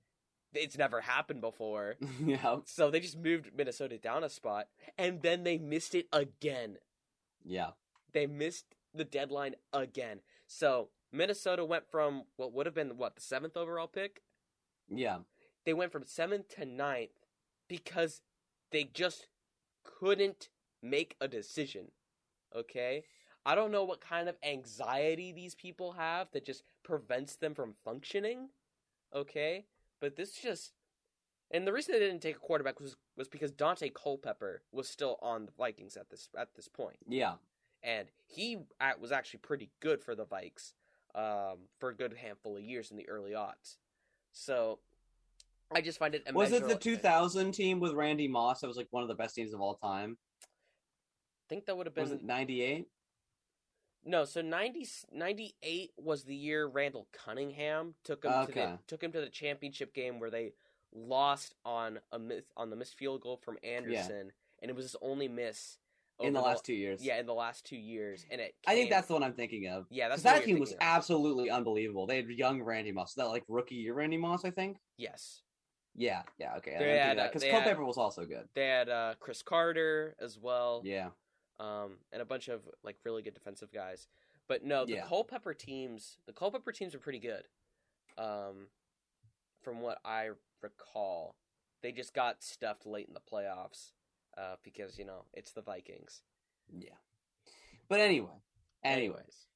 it's 0.54 0.76
never 0.76 1.00
happened 1.02 1.40
before. 1.40 1.97
yeah, 2.25 2.59
So 2.66 2.90
they 2.90 3.00
just 3.00 3.18
moved 3.18 3.50
Minnesota 3.56 3.97
down 3.99 4.25
a 4.25 4.28
spot, 4.28 4.68
and 4.99 5.23
then 5.23 5.44
they 5.44 5.59
missed 5.59 5.94
it 5.94 6.06
again. 6.12 6.78
yeah. 7.44 7.71
They 8.12 8.26
missed 8.26 8.66
the 8.94 9.04
deadline 9.04 9.54
again. 9.73 10.21
So 10.47 10.90
Minnesota 11.11 11.64
went 11.64 11.90
from 11.90 12.25
what 12.37 12.52
would 12.52 12.66
have 12.66 12.75
been 12.75 12.99
what 12.99 13.14
the 13.14 13.23
seventh 13.23 13.56
overall 13.56 13.87
pick. 13.87 14.21
Yeah. 14.90 15.18
They 15.64 15.73
went 15.73 15.92
from 15.92 16.04
seventh 16.04 16.49
to 16.56 16.66
ninth 16.66 17.12
because 17.68 18.21
they 18.71 18.85
just 18.85 19.28
couldn't 19.82 20.50
make 20.82 21.16
a 21.23 21.28
decision. 21.28 21.92
Okay, 22.54 23.04
I 23.47 23.54
don't 23.54 23.73
know 23.73 23.85
what 23.85 24.02
kind 24.02 24.28
of 24.28 24.37
anxiety 24.42 25.32
these 25.32 25.54
people 25.54 25.92
have 25.92 26.30
that 26.32 26.44
just 26.44 26.62
prevents 26.82 27.36
them 27.36 27.54
from 27.54 27.74
functioning. 27.84 28.48
Okay, 29.14 29.66
but 30.00 30.16
this 30.16 30.32
just. 30.32 30.72
And 31.50 31.66
the 31.66 31.72
reason 31.72 31.92
they 31.92 31.98
didn't 31.98 32.22
take 32.22 32.36
a 32.36 32.38
quarterback 32.38 32.80
was 32.80 32.96
was 33.16 33.28
because 33.28 33.52
Daunte 33.52 33.92
Culpepper 33.92 34.62
was 34.72 34.88
still 34.88 35.18
on 35.20 35.46
the 35.46 35.52
Vikings 35.52 35.96
at 35.96 36.08
this 36.08 36.28
at 36.38 36.54
this 36.54 36.66
point 36.68 36.96
Yeah. 37.06 37.34
and 37.82 38.08
he 38.26 38.58
a- 38.80 38.98
was 38.98 39.12
actually 39.12 39.40
pretty 39.40 39.68
good 39.80 40.02
for 40.02 40.14
the 40.14 40.24
Vikes 40.24 40.72
um, 41.14 41.68
for 41.78 41.90
a 41.90 41.94
good 41.94 42.14
handful 42.14 42.56
of 42.56 42.62
years 42.62 42.90
in 42.90 42.96
the 42.96 43.06
early 43.06 43.32
aughts. 43.32 43.76
So 44.32 44.78
I 45.74 45.82
just 45.82 45.98
find 45.98 46.14
it 46.14 46.22
Was 46.34 46.52
it 46.52 46.66
the 46.66 46.74
2000 46.74 47.52
team 47.52 47.80
with 47.80 47.92
Randy 47.92 48.28
Moss 48.28 48.62
that 48.62 48.66
was 48.66 48.78
like 48.78 48.88
one 48.90 49.02
of 49.02 49.08
the 49.10 49.14
best 49.14 49.34
teams 49.34 49.52
of 49.52 49.60
all 49.60 49.74
time? 49.74 50.16
I 50.42 51.44
think 51.50 51.66
that 51.66 51.76
would 51.76 51.84
have 51.86 51.96
Was 51.98 52.08
been 52.08 52.20
it 52.20 52.24
98? 52.24 52.86
No. 54.04 54.25
So 54.25 54.40
90, 54.42 54.87
98 55.12 55.92
was 55.97 56.25
the 56.25 56.35
year 56.35 56.66
Randall 56.66 57.06
Cunningham 57.12 57.94
took 58.04 58.25
him 58.25 58.32
to 58.47 58.52
the 58.52 58.78
took 58.87 59.02
him 59.02 59.12
to 59.12 59.21
the 59.21 59.28
championship 59.28 59.94
game 59.94 60.18
where 60.21 60.30
they 60.30 60.52
lost 60.94 61.54
on 61.64 61.99
a 62.12 62.18
miss, 62.18 62.42
on 62.56 62.71
the 62.71 62.76
missed 62.76 62.97
field 62.97 63.21
goal 63.23 63.37
from 63.42 63.56
Anderson, 63.64 64.32
and 64.61 64.71
it 64.71 64.75
was 64.76 64.85
his 64.85 64.97
only 65.00 65.26
miss 65.28 65.78
In 66.21 66.35
the 66.35 66.40
last 66.40 66.64
two 66.66 66.75
years. 66.75 67.02
yeah 67.04 67.18
in 67.18 67.26
the 67.26 67.32
last 67.35 67.64
two 67.64 67.76
years, 67.76 68.26
and 68.30 68.40
it 68.40 68.54
I 68.66 68.75
think 68.75 68.90
that's 68.90 69.06
the 69.09 69.14
one 69.14 69.23
I'm 69.23 69.32
thinking 69.32 69.68
of. 69.68 69.87
yeah 69.90 70.09
that's 70.09 70.23
Because 70.23 70.40
that 70.40 70.44
team 70.47 70.59
was 70.59 70.73
of. 70.73 70.78
absolutely 70.80 71.49
unbelievable. 71.50 72.06
They 72.06 72.16
had 72.16 72.28
young 72.28 72.62
Randy 72.62 72.92
Moss. 72.92 73.14
That 73.14 73.28
like 73.28 73.44
rookie 73.49 73.76
year 73.76 73.94
Randy 73.94 74.16
Moss, 74.18 74.44
I 74.44 74.50
think. 74.50 74.78
yes. 74.97 75.42
Yeah, 75.94 76.23
yeah, 76.38 76.56
okay. 76.56 76.75
They 76.78 76.97
had, 76.97 77.18
uh, 77.18 77.26
Because 77.26 77.44
Culpepper 77.44 77.85
was 77.85 77.99
also 77.99 78.25
good. 78.25 78.49
They 78.54 78.66
had 78.66 78.88
uh, 78.88 79.12
Cris 79.21 79.42
Carter 79.42 80.16
as 80.18 80.38
well. 80.38 80.80
Yeah. 80.87 81.09
Um, 81.61 81.99
and 82.12 82.23
a 82.23 82.25
bunch 82.25 82.49
of 82.49 82.62
like 82.82 82.97
really 83.04 83.23
good 83.23 83.35
defensive 83.35 83.73
guys. 83.73 84.06
But 84.49 84.64
no, 84.64 84.85
the 84.85 84.94
Yeah. 84.94 85.06
Culpepper 85.06 85.54
teams, 85.54 86.18
the 86.26 86.32
Culpepper 86.32 86.73
teams 86.73 86.94
are 86.94 86.99
pretty 86.99 87.21
good. 87.21 87.44
Um, 88.18 88.66
from 89.62 89.80
what 89.80 89.99
I 90.04 90.30
recall, 90.61 91.37
they 91.82 91.92
just 91.92 92.14
got 92.14 92.42
stuffed 92.42 92.87
late 92.87 93.09
in 93.09 93.14
the 93.14 93.21
playoffs. 93.21 93.92
Uh, 94.37 94.56
because 94.64 94.99
you 94.99 95.04
know 95.04 95.26
it's 95.35 95.52
the 95.52 95.61
Vikings. 95.61 96.23
Yeah. 96.75 96.94
But 97.90 98.00
anyway, 98.00 98.30
anyway, 98.82 99.16
Anyways, 99.18 99.47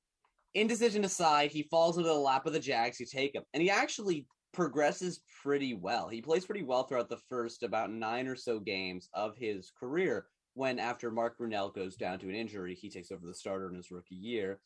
indecision 0.53 1.03
aside, 1.05 1.50
he 1.50 1.62
falls 1.62 1.97
into 1.97 2.11
the 2.11 2.15
lap 2.15 2.45
of 2.45 2.53
the 2.53 2.61
Jags 2.61 2.99
who 2.99 3.07
take 3.07 3.35
him. 3.35 3.43
And 3.55 3.62
he 3.62 3.71
actually 3.71 4.26
progresses 4.53 5.23
pretty 5.43 5.73
well. 5.73 6.09
He 6.09 6.21
plays 6.21 6.45
pretty 6.45 6.62
well 6.62 6.83
throughout 6.85 7.09
the 7.09 7.21
first 7.29 7.62
about 7.62 7.91
nine 7.91 8.26
or 8.26 8.37
so 8.37 8.61
games 8.61 9.09
of 9.15 9.35
his 9.37 9.73
career. 9.81 10.26
When 10.57 10.79
after 10.79 11.11
Mark 11.11 11.37
Brunell 11.39 11.75
goes 11.75 11.97
down 11.97 12.19
to 12.21 12.31
an 12.31 12.35
injury, 12.35 12.75
he 12.75 12.89
takes 12.89 13.13
over 13.13 13.27
the 13.27 13.35
starter 13.35 13.69
in 13.69 13.75
his 13.75 13.91
rookie 13.91 14.15
year. 14.15 14.59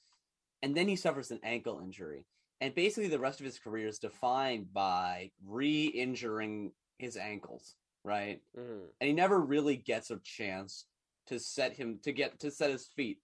And 0.63 0.73
then 0.77 0.87
he 0.87 0.95
suffers 0.95 1.33
an 1.33 1.41
ankle 1.43 1.81
injury. 1.83 2.27
And 2.61 2.73
basically, 2.77 3.09
the 3.09 3.19
rest 3.19 3.41
of 3.41 3.47
his 3.47 3.59
career 3.59 3.89
is 3.89 3.99
defined 3.99 4.73
by 4.73 5.33
re 5.45 5.87
injuring 5.87 6.71
his 6.99 7.17
ankles, 7.17 7.75
right? 8.05 8.41
hmm 8.55 8.85
and 9.01 9.09
he 9.09 9.13
never 9.13 9.41
really 9.41 9.77
gets 9.77 10.11
a 10.13 10.19
chance 10.19 10.85
to 11.27 11.41
set 11.41 11.73
him 11.73 11.99
to 12.05 12.13
get 12.13 12.39
to 12.39 12.53
set 12.53 12.71
his 12.71 12.87
feet 12.87 13.19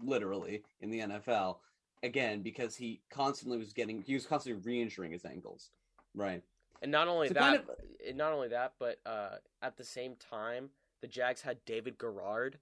literally 0.00 0.62
in 0.80 0.90
the 0.90 1.00
NFL 1.00 1.56
again 2.04 2.42
because 2.42 2.76
he 2.76 3.00
constantly 3.10 3.58
was 3.58 3.72
getting 3.72 4.02
he 4.02 4.14
was 4.14 4.26
constantly 4.26 4.62
re-injuring 4.62 5.10
his 5.12 5.24
ankles 5.24 5.70
right 6.14 6.42
and 6.82 6.92
not 6.92 7.08
only 7.08 7.28
So 7.28 7.34
that, 7.34 7.40
kind 7.40 7.56
of- 7.56 8.16
not 8.16 8.32
only 8.32 8.48
that, 8.48 8.74
but 8.78 9.00
uh, 9.06 9.36
at 9.62 9.76
the 9.78 9.84
same 9.84 10.14
time, 10.16 10.68
the 11.02 11.08
Jags 11.08 11.42
had 11.42 11.58
David 11.66 11.98
Garrard, 11.98 12.58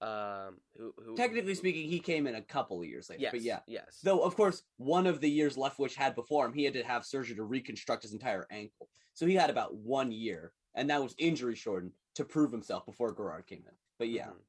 um, 0.00 0.58
who, 0.76 0.92
who 1.04 1.14
technically 1.16 1.54
speaking 1.54 1.88
he 1.88 1.98
came 2.00 2.26
in 2.26 2.34
a 2.34 2.42
couple 2.42 2.80
of 2.80 2.86
years 2.86 3.08
later 3.08 3.22
yes, 3.22 3.30
but 3.32 3.40
yeah 3.40 3.60
yes, 3.66 4.00
though 4.02 4.20
of 4.20 4.36
course 4.36 4.62
one 4.76 5.06
of 5.06 5.20
the 5.20 5.30
years 5.30 5.56
Leftwich 5.56 5.94
had 5.94 6.14
before 6.14 6.44
him 6.44 6.52
he 6.52 6.64
had 6.64 6.74
to 6.74 6.82
have 6.82 7.06
surgery 7.06 7.36
to 7.36 7.44
reconstruct 7.44 8.02
his 8.02 8.12
entire 8.12 8.46
ankle 8.50 8.88
so 9.14 9.24
he 9.24 9.34
had 9.34 9.50
about 9.50 9.74
one 9.76 10.10
year 10.10 10.52
and 10.74 10.90
that 10.90 11.02
was 11.02 11.14
injury 11.16 11.54
shortened 11.54 11.92
to 12.16 12.24
prove 12.24 12.50
himself 12.52 12.84
before 12.84 13.14
Garrard 13.14 13.46
came 13.46 13.62
in 13.66 13.74
but 13.98 14.08
yeah 14.08 14.26
Mhm. 14.26 14.40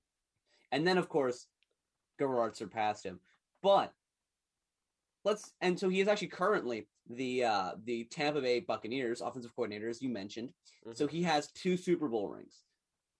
And 0.71 0.85
then 0.85 0.97
of 0.97 1.07
course 1.07 1.47
Garrard 2.19 2.57
surpassed 2.57 3.05
him. 3.05 3.19
But 3.61 3.93
let's 5.23 5.53
and 5.61 5.79
so 5.79 5.89
he 5.89 6.01
is 6.01 6.07
actually 6.07 6.27
currently 6.27 6.87
the 7.09 7.43
uh 7.43 7.71
the 7.83 8.05
Tampa 8.05 8.41
Bay 8.41 8.59
Buccaneers 8.59 9.21
offensive 9.21 9.55
coordinator 9.55 9.89
as 9.89 10.01
you 10.01 10.09
mentioned. 10.09 10.49
So 10.93 11.07
he 11.07 11.23
has 11.23 11.47
two 11.51 11.77
Super 11.77 12.07
Bowl 12.09 12.27
rings. 12.29 12.63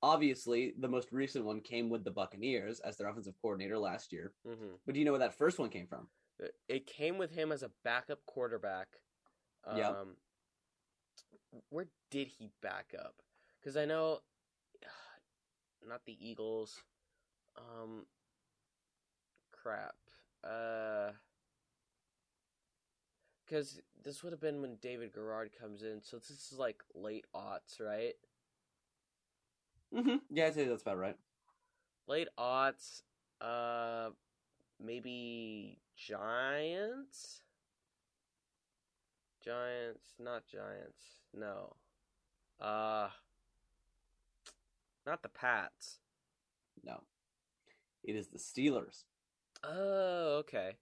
Obviously, 0.05 0.71
the 0.77 0.87
most 0.87 1.11
recent 1.11 1.45
one 1.45 1.59
came 1.61 1.89
with 1.89 2.03
the 2.03 2.11
Buccaneers 2.11 2.79
as 2.81 2.95
their 2.95 3.07
offensive 3.09 3.33
coordinator 3.41 3.79
last 3.79 4.13
year. 4.13 4.35
Mhm. 4.45 4.79
But 4.85 4.93
do 4.93 4.99
you 4.99 5.05
know 5.05 5.13
where 5.13 5.19
that 5.19 5.33
first 5.33 5.57
one 5.57 5.71
came 5.71 5.87
from? 5.87 6.07
It- 6.37 6.55
It 6.67 6.85
came 6.85 7.17
with 7.17 7.31
him 7.31 7.51
as 7.51 7.63
a 7.63 7.69
backup 7.69 8.23
quarterback. 8.27 9.01
Um, 9.63 9.77
Yeah. 9.77 11.59
Where 11.69 11.89
did 12.11 12.27
he 12.27 12.49
back 12.61 12.93
up? 12.93 13.23
Because 13.59 13.75
I 13.77 13.85
know, 13.85 14.21
not 15.81 16.05
the 16.05 16.23
Eagles. 16.23 16.83
Um, 17.55 18.07
crap. 19.51 19.97
Uh, 20.43 21.13
because 23.43 23.81
this 23.95 24.21
would 24.23 24.33
have 24.33 24.39
been 24.41 24.61
when 24.61 24.75
David 24.77 25.13
Garrard 25.13 25.51
comes 25.53 25.81
in, 25.81 26.03
so 26.03 26.19
this 26.19 26.29
is 26.51 26.59
like 26.59 26.83
late 26.93 27.25
aughts, 27.33 27.79
right? 27.79 28.15
Mm-hmm. 29.95 30.15
Yeah, 30.29 30.47
I'd 30.47 30.55
say 30.55 30.65
that's 30.65 30.81
about 30.81 30.97
right. 30.97 31.15
Late 32.07 32.27
aughts. 32.37 33.01
Uh, 33.41 34.09
maybe 34.83 35.79
Giants. 35.95 37.41
Giants, 39.43 40.15
not 40.19 40.43
Giants. 40.47 41.21
No. 41.33 41.75
Uh 42.59 43.09
not 45.05 45.21
the 45.21 45.29
Pats. 45.29 45.99
No. 46.83 47.01
It 48.03 48.15
is 48.15 48.29
the 48.29 48.39
Steelers. 48.39 49.03
Oh, 49.63 50.37
okay. 50.39 50.77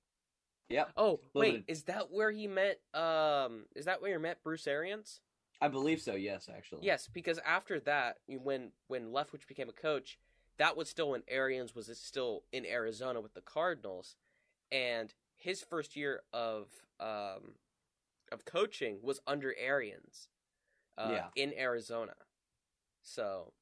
Yep. 0.70 0.92
Oh, 0.96 1.20
wait, 1.34 1.66
bit 1.68 1.74
is 1.74 1.84
that 1.84 2.10
where 2.10 2.32
he 2.32 2.48
met 2.48 2.80
um 2.94 3.66
is 3.76 3.86
that 3.86 4.02
where 4.02 4.12
you 4.12 4.20
met 4.20 4.44
Bruce 4.44 4.66
Arians? 4.66 5.20
I 5.64 5.70
believe 5.70 6.02
so, 6.02 6.16
yes, 6.16 6.50
actually. 6.54 6.86
Yes, 6.86 7.08
because 7.08 7.40
after 7.46 7.80
that, 7.80 8.18
when 8.28 8.72
when 8.88 9.14
Leftwich 9.14 9.48
became 9.48 9.70
a 9.70 9.74
coach, 9.74 10.20
that 10.58 10.76
was 10.76 10.90
still 10.90 11.12
when 11.12 11.24
Arians 11.30 11.74
was 11.74 11.90
still 11.98 12.44
in 12.52 12.66
Arizona 12.66 13.22
with 13.22 13.34
the 13.34 13.40
Cardinals, 13.42 14.18
and 14.74 15.14
his 15.38 15.62
first 15.62 15.96
year 15.96 16.24
of 16.34 16.68
um 17.00 17.56
of 18.30 18.44
coaching 18.44 19.00
was 19.02 19.22
under 19.26 19.56
Arians, 19.58 20.28
uh, 20.98 21.12
Yeah. 21.12 21.28
in 21.38 21.54
Arizona. 21.58 22.16
So, 23.02 23.54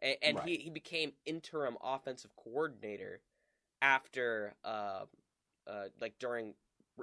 and, 0.00 0.16
and 0.22 0.38
he 0.38 0.50
Right. 0.50 0.60
he 0.60 0.70
became 0.70 1.14
interim 1.26 1.76
offensive 1.82 2.36
coordinator 2.36 3.20
after 3.82 4.54
um 4.64 5.08
uh 5.66 5.88
like 6.00 6.20
during 6.20 6.54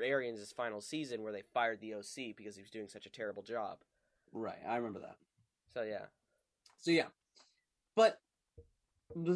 Arians' 0.01 0.53
final 0.53 0.79
season 0.79 1.23
where 1.23 1.33
they 1.33 1.41
fired 1.41 1.81
the 1.81 1.95
OC 1.95 2.37
because 2.37 2.55
he 2.55 2.61
was 2.61 2.71
doing 2.71 2.87
such 2.87 3.05
a 3.05 3.09
terrible 3.09 3.43
job. 3.43 3.79
Right, 4.35 4.59
I 4.67 4.75
remember 4.75 4.99
that. 4.99 5.15
So 5.73 5.83
yeah. 5.83 6.05
So 6.77 6.91
yeah, 6.91 7.07
but 7.95 8.17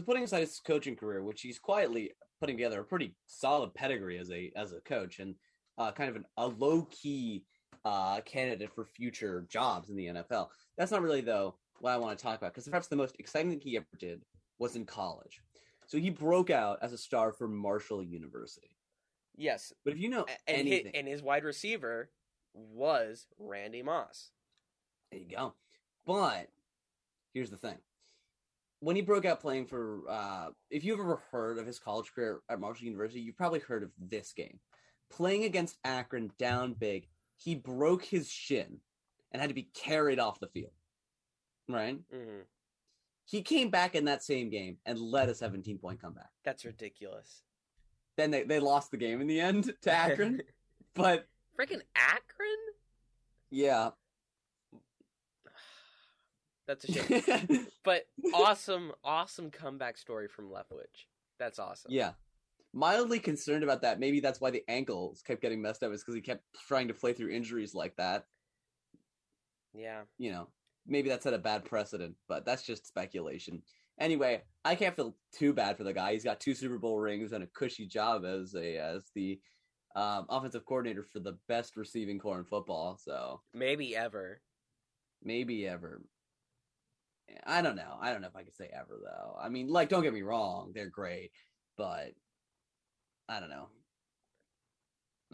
putting 0.06 0.24
aside 0.24 0.42
his 0.42 0.60
coaching 0.60 0.98
career, 0.98 1.24
which 1.24 1.42
he's 1.42 1.58
quietly 1.58 2.12
putting 2.42 2.58
together 2.58 2.82
a 2.82 2.84
pretty 2.84 3.16
solid 3.26 3.74
pedigree 3.74 4.18
as 4.18 4.30
a 4.30 4.52
as 4.58 4.74
a 4.74 4.82
coach 4.82 5.20
and 5.20 5.36
uh, 5.78 5.92
kind 5.94 6.10
of 6.10 6.18
an, 6.18 6.26
a 6.38 6.48
low 6.48 6.86
key 6.92 7.46
uh, 7.86 8.20
candidate 8.22 8.74
for 8.76 8.84
future 8.84 9.46
jobs 9.50 9.90
in 9.90 9.96
the 9.96 10.08
NFL. 10.08 10.50
That's 10.78 10.92
not 10.92 11.02
really 11.02 11.22
though 11.22 11.56
what 11.80 11.94
I 11.94 11.98
want 11.98 12.18
to 12.18 12.22
talk 12.22 12.38
about 12.38 12.54
because 12.54 12.68
perhaps 12.68 12.88
the 12.88 12.98
most 12.98 13.16
exciting 13.20 13.52
thing 13.52 13.62
he 13.62 13.78
ever 13.78 13.86
did 13.98 14.22
was 14.60 14.76
in 14.76 14.86
college. 14.86 15.42
So 15.88 15.98
he 15.98 16.10
broke 16.10 16.50
out 16.50 16.80
as 16.82 16.92
a 16.92 16.98
star 16.98 17.32
for 17.32 17.48
Marshall 17.48 18.04
University. 18.04 18.76
Yes, 19.38 19.72
But 19.86 19.94
if 19.94 20.00
you 20.02 20.10
know 20.10 20.26
and 20.48 20.58
anything, 20.60 20.88
his, 20.88 20.94
and 20.94 21.08
his 21.08 21.24
wide 21.24 21.46
receiver 21.46 22.10
was 22.54 23.26
Randy 23.38 23.82
Moss. 23.82 24.32
There 25.12 25.20
you 25.20 25.36
go. 25.36 25.54
But 26.06 26.48
here's 27.34 27.50
the 27.50 27.58
thing. 27.58 27.78
When 28.82 28.96
he 28.96 29.02
broke 29.02 29.26
out 29.26 29.42
playing 29.42 29.66
for, 29.66 30.02
uh, 30.10 30.50
if 30.70 30.84
you've 30.84 31.00
ever 31.00 31.22
heard 31.32 31.58
of 31.58 31.68
his 31.68 31.80
college 31.80 32.12
career 32.14 32.40
at 32.50 32.60
Marshall 32.60 32.86
University, 32.88 33.20
you've 33.20 33.38
probably 33.38 33.60
heard 33.60 33.84
of 33.84 33.92
this 34.00 34.32
game. 34.32 34.60
Playing 35.12 35.44
against 35.44 35.78
Akron 35.84 36.32
down 36.40 36.74
big, 36.74 37.08
he 37.36 37.56
broke 37.56 38.06
his 38.06 38.30
shin 38.30 38.78
and 39.32 39.42
had 39.42 39.50
to 39.50 39.54
be 39.56 39.70
carried 39.74 40.20
off 40.20 40.40
the 40.40 40.48
field. 40.48 40.72
Right? 41.68 42.00
hmm 42.12 42.42
He 43.26 43.42
came 43.42 43.70
back 43.70 43.96
in 43.96 44.06
that 44.06 44.24
same 44.24 44.50
game 44.50 44.78
and 44.86 44.98
led 44.98 45.30
a 45.30 45.36
17 45.36 45.78
point 45.78 46.02
comeback. 46.02 46.30
That's 46.46 46.64
ridiculous. 46.66 47.42
Then 48.18 48.32
they, 48.32 48.44
they 48.44 48.60
lost 48.60 48.92
the 48.92 48.98
game 48.98 49.20
in 49.22 49.28
the 49.28 49.40
end 49.42 49.74
to 49.82 49.92
Akron. 49.94 50.42
but 50.96 51.28
Freaking 51.60 51.82
Akron? 51.96 52.50
yeah. 53.52 53.90
That's 56.70 56.86
a 56.86 56.92
shame. 57.50 57.68
but 57.84 58.04
awesome, 58.32 58.92
awesome 59.04 59.50
comeback 59.50 59.98
story 59.98 60.28
from 60.28 60.52
Leftwich. 60.52 61.08
That's 61.40 61.58
awesome. 61.58 61.92
Yeah. 61.92 62.12
Mildly 62.74 63.18
concerned 63.18 63.64
about 63.64 63.82
that. 63.82 64.00
Maybe 64.00 64.20
that's 64.20 64.40
why 64.40 64.52
the 64.52 64.64
ankles 64.68 65.24
kept 65.24 65.42
getting 65.42 65.64
messed 65.64 65.82
up, 65.82 65.92
is 65.92 66.04
because 66.04 66.14
he 66.14 66.22
kept 66.22 66.44
trying 66.68 66.88
to 66.90 66.94
play 66.94 67.14
through 67.14 67.32
injuries 67.32 67.74
like 67.74 67.96
that. 67.96 68.26
Yeah. 69.74 70.02
You 70.20 70.32
know, 70.32 70.48
maybe 70.86 71.10
that 71.10 71.24
set 71.24 71.34
a 71.34 71.40
bad 71.40 71.66
precedent, 71.66 72.14
but 72.28 72.46
that's 72.46 72.62
just 72.62 72.86
speculation. 72.86 73.64
Anyway, 74.00 74.44
I 74.64 74.76
can't 74.76 74.96
feel 74.96 75.16
too 75.36 75.54
bad 75.54 75.76
for 75.76 75.84
the 75.84 75.94
guy. 75.94 76.14
He's 76.14 76.24
got 76.24 76.40
two 76.40 76.54
Super 76.54 76.78
Bowl 76.78 77.00
rings 77.00 77.32
and 77.32 77.44
a 77.44 77.48
cushy 77.48 77.88
job 77.88 78.26
as 78.26 78.54
a 78.54 78.78
as 78.78 79.06
the 79.16 79.40
um, 79.96 80.28
offensive 80.30 80.68
coordinator 80.68 81.02
for 81.04 81.20
the 81.20 81.40
best 81.48 81.76
receiving 81.76 82.20
corps 82.20 82.38
in 82.38 82.46
football. 82.46 83.00
So 83.04 83.42
Maybe 83.56 83.96
ever. 83.96 84.42
maybe 85.24 85.68
ever. 85.68 86.04
I 87.46 87.62
don't 87.62 87.76
know. 87.76 87.98
I 88.02 88.12
don't 88.12 88.22
know 88.22 88.28
if 88.28 88.36
I 88.36 88.44
could 88.44 88.56
say 88.56 88.70
ever 88.74 89.00
though. 89.04 89.36
I 89.40 89.50
mean, 89.50 89.68
like, 89.68 89.90
don't 89.90 90.04
get 90.04 90.14
me 90.14 90.22
wrong, 90.22 90.72
they're 90.74 90.90
great, 90.90 91.32
but 91.78 92.12
I 93.28 93.40
don't 93.40 93.50
know. 93.50 93.68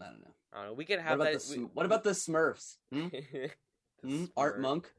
I 0.00 0.04
don't 0.06 0.20
know. 0.20 0.34
I 0.52 0.58
don't 0.58 0.66
know. 0.68 0.72
We 0.74 0.84
could 0.84 0.98
What 0.98 1.04
have 1.06 1.20
about, 1.20 1.24
that. 1.32 1.34
the, 1.34 1.40
Sm- 1.40 1.64
what 1.72 1.86
about 1.86 2.04
the 2.04 2.10
Smurfs? 2.10 2.76
Hmm? 2.92 3.08
the 3.12 3.50
Hmm? 4.02 4.24
Art 4.36 4.58
Smurf- 4.58 4.60
Monk? 4.62 4.92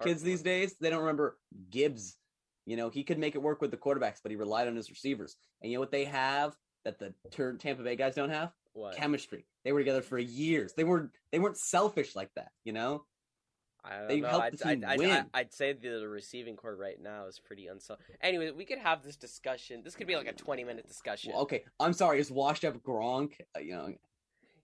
Art 0.00 0.08
Kids 0.08 0.22
these 0.22 0.38
Monk. 0.40 0.44
days, 0.44 0.74
they 0.80 0.90
don't 0.90 1.00
remember 1.00 1.38
Gibbs. 1.70 2.16
You 2.66 2.76
know, 2.76 2.88
he 2.90 3.04
could 3.04 3.18
make 3.18 3.34
it 3.34 3.42
work 3.42 3.60
with 3.60 3.70
the 3.70 3.76
quarterbacks, 3.76 4.18
but 4.22 4.30
he 4.30 4.36
relied 4.36 4.66
on 4.68 4.74
his 4.76 4.90
receivers. 4.90 5.36
And 5.62 5.70
you 5.70 5.76
know 5.76 5.80
what 5.80 5.92
they 5.92 6.04
have 6.06 6.56
that 6.84 6.98
the 6.98 7.14
Tampa 7.30 7.82
Bay 7.82 7.94
guys 7.96 8.14
don't 8.14 8.30
have? 8.30 8.52
What? 8.72 8.96
Chemistry. 8.96 9.44
They 9.64 9.72
were 9.72 9.80
together 9.80 10.02
for 10.02 10.18
years. 10.18 10.72
They 10.72 10.82
weren't 10.84 11.10
they 11.30 11.38
weren't 11.38 11.58
selfish 11.58 12.16
like 12.16 12.30
that, 12.34 12.50
you 12.64 12.72
know? 12.72 13.04
I 13.84 13.98
don't 13.98 14.08
They 14.08 14.20
know. 14.20 14.28
helped 14.28 14.44
I'd, 14.46 14.52
the 14.52 14.56
team 14.56 14.68
I'd, 14.68 14.84
I'd, 14.84 14.98
win. 14.98 15.26
I'd 15.34 15.52
say 15.52 15.72
the 15.74 16.08
receiving 16.08 16.56
corps 16.56 16.74
right 16.76 17.00
now 17.00 17.26
is 17.26 17.38
pretty 17.38 17.66
unsolid. 17.66 18.00
Anyway, 18.22 18.50
we 18.50 18.64
could 18.64 18.78
have 18.78 19.02
this 19.02 19.16
discussion. 19.16 19.82
This 19.84 19.94
could 19.94 20.06
be 20.06 20.16
like 20.16 20.26
a 20.26 20.32
twenty-minute 20.32 20.88
discussion. 20.88 21.32
Well, 21.32 21.42
okay, 21.42 21.64
I'm 21.78 21.92
sorry. 21.92 22.18
Is 22.20 22.30
washed 22.30 22.64
up 22.64 22.82
Gronk? 22.82 23.32
Uh, 23.56 23.60
you 23.60 23.72
know, 23.74 23.92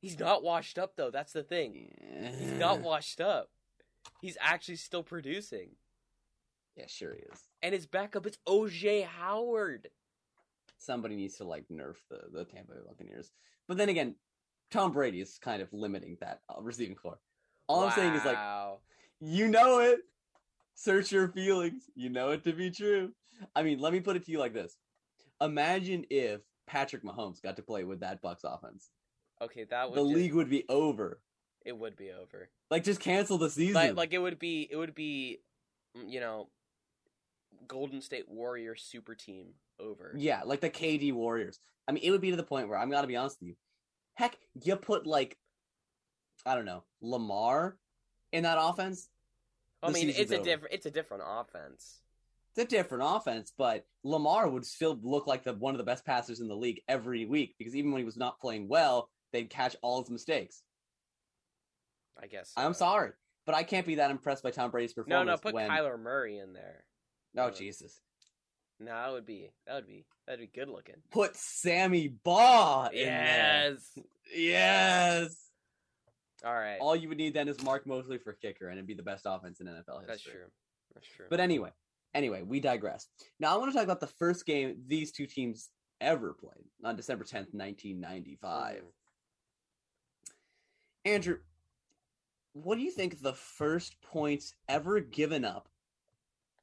He's 0.00 0.18
not 0.18 0.42
washed 0.42 0.78
up 0.78 0.96
though. 0.96 1.10
That's 1.10 1.32
the 1.34 1.42
thing. 1.42 1.90
He's 2.38 2.52
not 2.52 2.80
washed 2.80 3.20
up. 3.20 3.50
He's 4.22 4.38
actually 4.40 4.76
still 4.76 5.02
producing, 5.02 5.72
Yeah, 6.74 6.86
sure 6.88 7.14
he 7.14 7.20
is. 7.20 7.40
and 7.62 7.74
his 7.74 7.86
backup 7.86 8.26
is 8.26 8.38
OJ 8.48 9.04
Howard. 9.04 9.88
Somebody 10.78 11.16
needs 11.16 11.36
to 11.36 11.44
like 11.44 11.64
nerf 11.70 11.96
the 12.08 12.20
the 12.32 12.44
Tampa 12.46 12.72
Bay 12.72 12.80
Buccaneers. 12.88 13.30
But 13.68 13.76
then 13.76 13.90
again, 13.90 14.14
Tom 14.70 14.92
Brady 14.92 15.20
is 15.20 15.38
kind 15.38 15.60
of 15.60 15.68
limiting 15.74 16.16
that 16.22 16.40
uh, 16.48 16.62
receiving 16.62 16.94
corps. 16.96 17.20
All 17.68 17.84
I'm 17.84 17.92
saying 17.92 18.14
is 18.14 18.24
like, 18.24 18.36
Wow. 18.36 18.78
You 19.20 19.48
know 19.48 19.80
it. 19.80 20.00
Search 20.74 21.12
your 21.12 21.28
feelings. 21.28 21.84
You 21.94 22.08
know 22.08 22.30
it 22.30 22.42
to 22.44 22.52
be 22.52 22.70
true. 22.70 23.12
I 23.54 23.62
mean, 23.62 23.78
let 23.80 23.92
me 23.92 24.00
put 24.00 24.16
it 24.16 24.24
to 24.26 24.30
you 24.32 24.38
like 24.38 24.54
this: 24.54 24.76
Imagine 25.40 26.04
if 26.10 26.40
Patrick 26.66 27.02
Mahomes 27.04 27.42
got 27.42 27.56
to 27.56 27.62
play 27.62 27.84
with 27.84 28.00
that 28.00 28.22
Bucks 28.22 28.44
offense. 28.44 28.90
okay, 29.42 29.64
that 29.64 29.90
would 29.90 29.98
The 29.98 30.08
ju- 30.08 30.14
league 30.16 30.34
would 30.34 30.50
be 30.50 30.64
over. 30.68 31.20
it 31.64 31.76
would 31.76 31.96
be 31.96 32.10
over. 32.10 32.48
Like, 32.70 32.84
just 32.84 33.00
cancel 33.00 33.36
the 33.38 33.50
season. 33.50 33.74
Like 33.74 33.96
like 33.96 34.12
it 34.12 34.18
would 34.18 34.38
be 34.38 34.68
it 34.70 34.76
would 34.76 34.94
be, 34.94 35.40
mm, 35.96 36.10
you 36.10 36.20
know, 36.20 36.48
Golden 37.66 38.00
State 38.00 38.28
Warriors 38.28 38.82
super 38.82 39.14
team 39.14 39.48
over. 39.78 40.14
Yeah, 40.16 40.42
like 40.44 40.60
the 40.60 40.70
KD 40.70 41.12
Warriors. 41.12 41.58
I 41.88 41.92
mean, 41.92 42.04
it 42.04 42.10
would 42.10 42.20
be 42.20 42.30
to 42.30 42.36
the 42.36 42.42
point 42.42 42.68
where 42.68 42.78
I'm 42.78 42.90
gonna 42.90 43.06
be 43.06 43.16
honest 43.16 43.38
with 43.40 43.48
you. 43.48 43.56
Heck, 44.14 44.36
you 44.62 44.76
put 44.76 45.06
like, 45.06 45.36
I 46.46 46.54
don't 46.54 46.64
know, 46.66 46.84
Lamar 47.00 47.76
in 48.32 48.44
that 48.44 48.58
offense. 48.60 49.08
I 49.82 49.90
mean, 49.90 50.10
it's 50.10 50.30
a 50.30 50.42
different 50.42 50.74
it's 50.74 50.86
a 50.86 50.90
different 50.90 51.22
offense. 51.26 52.00
It's 52.54 52.64
a 52.64 52.68
different 52.68 53.04
offense, 53.06 53.52
but 53.56 53.86
Lamar 54.02 54.48
would 54.48 54.66
still 54.66 54.98
look 55.02 55.26
like 55.26 55.44
the 55.44 55.54
one 55.54 55.74
of 55.74 55.78
the 55.78 55.84
best 55.84 56.04
passers 56.04 56.40
in 56.40 56.48
the 56.48 56.56
league 56.56 56.82
every 56.88 57.24
week 57.24 57.54
because 57.58 57.76
even 57.76 57.92
when 57.92 58.00
he 58.00 58.04
was 58.04 58.16
not 58.16 58.40
playing 58.40 58.68
well, 58.68 59.08
they'd 59.32 59.48
catch 59.48 59.76
all 59.82 60.02
his 60.02 60.10
mistakes. 60.10 60.62
I 62.20 62.26
guess. 62.26 62.52
I'm 62.56 62.74
sorry, 62.74 63.12
but 63.46 63.54
I 63.54 63.62
can't 63.62 63.86
be 63.86 63.96
that 63.96 64.10
impressed 64.10 64.42
by 64.42 64.50
Tom 64.50 64.70
Brady's 64.70 64.92
performance. 64.92 65.26
no, 65.26 65.32
no, 65.32 65.38
put 65.38 65.54
when... 65.54 65.70
Kyler 65.70 65.98
Murray 65.98 66.38
in 66.38 66.52
there. 66.52 66.84
Oh 67.36 67.44
Uh, 67.44 67.50
Jesus! 67.50 68.00
No, 68.78 68.92
that 68.92 69.12
would 69.12 69.26
be 69.26 69.50
that 69.66 69.74
would 69.76 69.86
be 69.86 70.04
that'd 70.26 70.40
be 70.40 70.58
good 70.58 70.68
looking. 70.68 70.96
Put 71.10 71.36
Sammy 71.36 72.08
Baugh 72.08 72.88
in 72.92 73.04
there. 73.04 73.70
Yes. 73.70 73.98
Yes. 74.34 75.49
All 76.44 76.54
right. 76.54 76.78
All 76.80 76.96
you 76.96 77.08
would 77.08 77.18
need 77.18 77.34
then 77.34 77.48
is 77.48 77.62
Mark 77.62 77.86
Moseley 77.86 78.18
for 78.18 78.32
kicker, 78.32 78.68
and 78.68 78.78
it'd 78.78 78.86
be 78.86 78.94
the 78.94 79.02
best 79.02 79.26
offense 79.26 79.60
in 79.60 79.66
NFL 79.66 79.76
history. 79.76 80.04
That's 80.06 80.22
true. 80.22 80.46
That's 80.94 81.06
true. 81.16 81.26
But 81.28 81.40
anyway, 81.40 81.70
anyway, 82.14 82.42
we 82.42 82.60
digress. 82.60 83.06
Now 83.38 83.54
I 83.54 83.58
want 83.58 83.70
to 83.70 83.74
talk 83.76 83.84
about 83.84 84.00
the 84.00 84.06
first 84.06 84.46
game 84.46 84.76
these 84.86 85.12
two 85.12 85.26
teams 85.26 85.68
ever 86.00 86.32
played 86.32 86.64
on 86.84 86.96
December 86.96 87.24
10th, 87.24 87.52
1995. 87.52 88.76
Mhm. 88.82 88.84
Andrew, 91.04 91.38
what 92.52 92.76
do 92.76 92.82
you 92.82 92.90
think 92.90 93.20
the 93.20 93.32
first 93.34 94.00
points 94.02 94.54
ever 94.68 95.00
given 95.00 95.44
up 95.44 95.68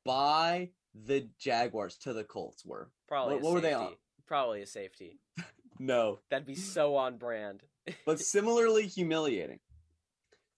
by 0.04 0.72
the 0.94 1.30
Jaguars 1.40 1.98
to 2.00 2.14
the 2.14 2.24
Colts 2.24 2.66
were? 2.66 2.92
Probably 3.08 3.36
what- 3.36 3.42
a 3.42 3.44
what 3.46 3.54
were 3.54 3.62
they 3.62 3.72
safety. 3.72 3.86
on? 3.86 3.96
Probably 4.26 4.62
a 4.62 4.68
safety. 4.68 5.20
No, 5.80 6.18
That'd 6.32 6.48
be 6.48 6.56
so 6.56 6.96
on 6.96 7.18
brand. 7.18 7.62
but 8.04 8.20
similarly 8.34 8.88
humiliating. 8.88 9.60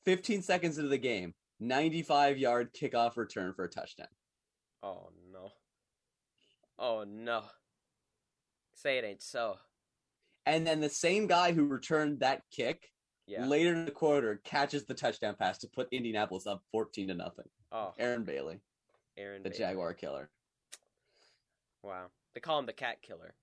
15 0.05 0.41
seconds 0.41 0.77
into 0.77 0.89
the 0.89 0.97
game, 0.97 1.33
95 1.59 2.37
yard 2.37 2.73
kickoff 2.73 3.17
return 3.17 3.53
for 3.53 3.65
a 3.65 3.69
touchdown. 3.69 4.07
Oh 4.81 5.09
no. 5.31 5.51
Oh 6.77 7.03
no. 7.07 7.43
Say 8.73 8.97
it 8.97 9.03
ain't 9.05 9.21
so. 9.21 9.57
And 10.45 10.65
then 10.65 10.79
the 10.79 10.89
same 10.89 11.27
guy 11.27 11.51
who 11.51 11.65
returned 11.67 12.21
that 12.21 12.43
kick 12.51 12.89
Yeah. 13.27 13.45
later 13.45 13.73
in 13.73 13.85
the 13.85 13.91
quarter 13.91 14.39
catches 14.45 14.85
the 14.85 14.93
touchdown 14.93 15.35
pass 15.37 15.57
to 15.59 15.67
put 15.67 15.89
Indianapolis 15.91 16.47
up 16.47 16.63
14 16.71 17.09
to 17.09 17.13
nothing. 17.13 17.45
Oh, 17.71 17.93
Aaron 17.99 18.23
Bailey, 18.23 18.59
Aaron. 19.17 19.43
the 19.43 19.49
Bailey. 19.49 19.59
Jaguar 19.59 19.93
killer. 19.93 20.29
Wow. 21.83 22.07
They 22.33 22.39
call 22.41 22.59
him 22.59 22.65
the 22.65 22.73
cat 22.73 23.01
killer. 23.01 23.33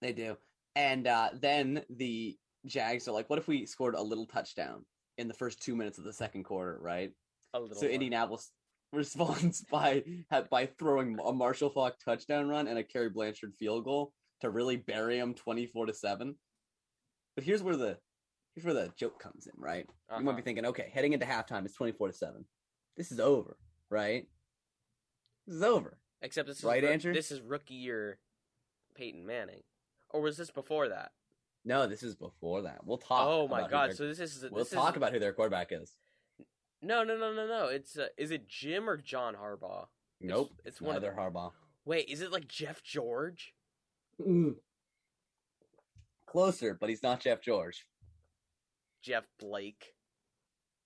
They 0.00 0.12
do. 0.12 0.36
And 0.74 1.06
uh, 1.06 1.30
then 1.34 1.82
the 1.90 2.36
Jags 2.66 3.06
are 3.08 3.12
like, 3.12 3.28
what 3.28 3.38
if 3.38 3.46
we 3.48 3.66
scored 3.66 3.94
a 3.94 4.02
little 4.02 4.26
touchdown 4.26 4.84
in 5.20 5.28
the 5.28 5.34
first 5.34 5.62
two 5.62 5.76
minutes 5.76 5.98
of 5.98 6.04
the 6.04 6.12
second 6.12 6.44
quarter, 6.44 6.78
right? 6.80 7.12
A 7.54 7.60
little. 7.60 7.76
So 7.76 7.86
one. 7.86 7.92
Indianapolis 7.94 8.50
responds 8.92 9.62
by 9.70 10.02
by 10.50 10.66
throwing 10.66 11.18
a 11.24 11.32
Marshall 11.32 11.70
Faulk 11.70 11.96
touchdown 12.04 12.48
run 12.48 12.66
and 12.66 12.78
a 12.78 12.82
Cary 12.82 13.10
Blanchard 13.10 13.52
field 13.58 13.84
goal 13.84 14.12
to 14.40 14.50
really 14.50 14.76
bury 14.76 15.18
him 15.18 15.34
24 15.34 15.86
to 15.86 15.92
7. 15.94 16.34
But 17.36 17.44
here's 17.44 17.62
where 17.62 17.76
the 17.76 17.98
here's 18.54 18.64
where 18.64 18.74
the 18.74 18.90
joke 18.96 19.20
comes 19.20 19.46
in, 19.46 19.52
right? 19.56 19.86
You 20.16 20.24
might 20.24 20.30
Uh-huh. 20.30 20.36
be 20.38 20.42
thinking, 20.42 20.66
okay, 20.66 20.90
heading 20.92 21.12
into 21.12 21.26
halftime, 21.26 21.64
it's 21.64 21.74
24 21.76 22.08
to 22.08 22.12
7. 22.14 22.44
This 22.96 23.12
is 23.12 23.20
over, 23.20 23.56
right? 23.90 24.26
This 25.46 25.56
is 25.56 25.62
over. 25.62 25.98
Except 26.22 26.48
this 26.48 26.58
is 26.58 26.64
Right, 26.64 26.82
roo- 26.82 26.88
Andrew? 26.88 27.12
This 27.14 27.30
is 27.30 27.40
rookie 27.40 27.74
year, 27.74 28.18
Peyton 28.94 29.24
Manning, 29.24 29.62
or 30.10 30.20
was 30.20 30.36
this 30.36 30.50
before 30.50 30.88
that? 30.88 31.12
No, 31.64 31.86
this 31.86 32.02
is 32.02 32.14
before 32.14 32.62
that. 32.62 32.84
We'll 32.84 32.98
talk. 32.98 33.26
oh 33.26 33.46
my 33.48 33.68
god! 33.68 33.94
So 33.94 34.06
this 34.06 34.18
is 34.18 34.42
we'll 34.50 34.64
this 34.64 34.70
talk 34.70 34.94
is, 34.94 34.96
about 34.96 35.12
who 35.12 35.18
their 35.18 35.32
quarterback 35.32 35.68
is. 35.70 35.94
No, 36.82 37.04
no, 37.04 37.16
no, 37.16 37.32
no, 37.32 37.46
no. 37.46 37.66
It's 37.66 37.98
uh, 37.98 38.06
is 38.16 38.30
it 38.30 38.48
Jim 38.48 38.88
or 38.88 38.96
John 38.96 39.34
Harbaugh? 39.34 39.86
Nope, 40.20 40.52
it's 40.58 40.68
it's 40.68 40.80
one 40.80 40.96
of 40.96 41.02
neither 41.02 41.14
Harbaugh. 41.14 41.52
Wait, 41.84 42.08
is 42.08 42.22
it 42.22 42.32
like 42.32 42.48
Jeff 42.48 42.82
George? 42.82 43.54
Closer, 46.26 46.76
but 46.78 46.88
he's 46.88 47.02
not 47.02 47.20
Jeff 47.20 47.42
George. 47.42 47.86
Jeff 49.02 49.24
Blake? 49.38 49.94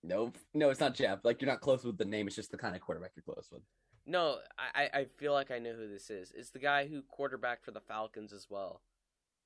Nope. 0.02 0.38
No, 0.52 0.70
it's 0.70 0.80
not 0.80 0.94
Jeff. 0.94 1.20
Like 1.24 1.40
you're 1.40 1.50
not 1.50 1.60
close 1.60 1.84
with 1.84 1.98
the 1.98 2.04
name. 2.04 2.26
It's 2.26 2.36
just 2.36 2.50
the 2.50 2.58
kind 2.58 2.74
of 2.74 2.82
quarterback 2.82 3.12
you're 3.16 3.22
close 3.22 3.48
with. 3.50 3.62
No, 4.06 4.38
I 4.58 4.84
I 4.84 4.98
I 5.00 5.04
feel 5.18 5.32
like 5.32 5.50
I 5.50 5.58
know 5.58 5.72
who 5.72 5.88
this 5.88 6.10
is. 6.10 6.32
It's 6.36 6.50
the 6.50 6.58
guy 6.58 6.86
who 6.86 7.02
quarterbacked 7.02 7.64
for 7.64 7.70
the 7.70 7.80
Falcons 7.80 8.32
as 8.32 8.46
well. 8.50 8.82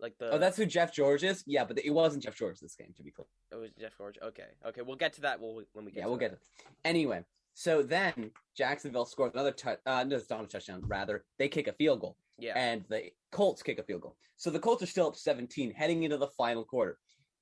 Like 0.00 0.16
the 0.18 0.30
oh, 0.32 0.38
that's 0.38 0.56
who 0.56 0.64
Jeff 0.66 0.92
George 0.94 1.24
is. 1.24 1.42
Yeah, 1.46 1.64
but 1.64 1.78
it 1.84 1.90
wasn't 1.90 2.22
Jeff 2.22 2.36
George 2.36 2.60
this 2.60 2.76
game. 2.76 2.92
To 2.96 3.02
be 3.02 3.10
clear. 3.10 3.26
it 3.52 3.56
was 3.56 3.70
Jeff 3.80 3.96
George. 3.98 4.16
Okay, 4.22 4.44
okay, 4.66 4.82
we'll 4.82 4.96
get 4.96 5.12
to 5.14 5.20
that 5.22 5.40
when 5.40 5.56
we, 5.56 5.64
when 5.72 5.84
we 5.84 5.90
get. 5.90 5.98
yeah, 5.98 6.04
to 6.04 6.08
we'll 6.10 6.18
that. 6.18 6.24
get 6.30 6.32
it. 6.34 6.40
Anyway, 6.84 7.24
so 7.54 7.82
then 7.82 8.30
Jacksonville 8.56 9.06
scores 9.06 9.32
another 9.34 9.50
touch. 9.52 9.80
Uh, 9.86 10.04
no, 10.04 10.16
it's 10.16 10.30
not 10.30 10.44
a 10.44 10.46
touchdown. 10.46 10.82
Rather, 10.86 11.24
they 11.38 11.48
kick 11.48 11.66
a 11.66 11.72
field 11.72 12.00
goal. 12.00 12.16
Yeah, 12.38 12.52
and 12.56 12.84
the 12.88 13.10
Colts 13.32 13.62
kick 13.62 13.78
a 13.80 13.82
field 13.82 14.02
goal. 14.02 14.16
So 14.36 14.50
the 14.50 14.60
Colts 14.60 14.82
are 14.84 14.86
still 14.86 15.08
up 15.08 15.16
17 15.16 15.72
heading 15.74 16.04
into 16.04 16.16
the 16.16 16.28
final 16.28 16.64
quarter. 16.64 16.98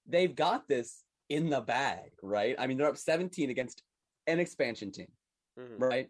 They've 0.07 0.35
got 0.35 0.66
this 0.66 1.03
in 1.29 1.51
the 1.51 1.61
bag, 1.61 2.12
right? 2.23 2.57
I 2.59 2.66
mean, 2.66 2.79
they're 2.79 2.88
up 2.88 2.97
17 2.97 3.51
against 3.51 3.83
an 4.27 4.40
expansion 4.40 4.90
team, 4.92 5.09
mhm, 5.59 5.79
right? 5.79 6.09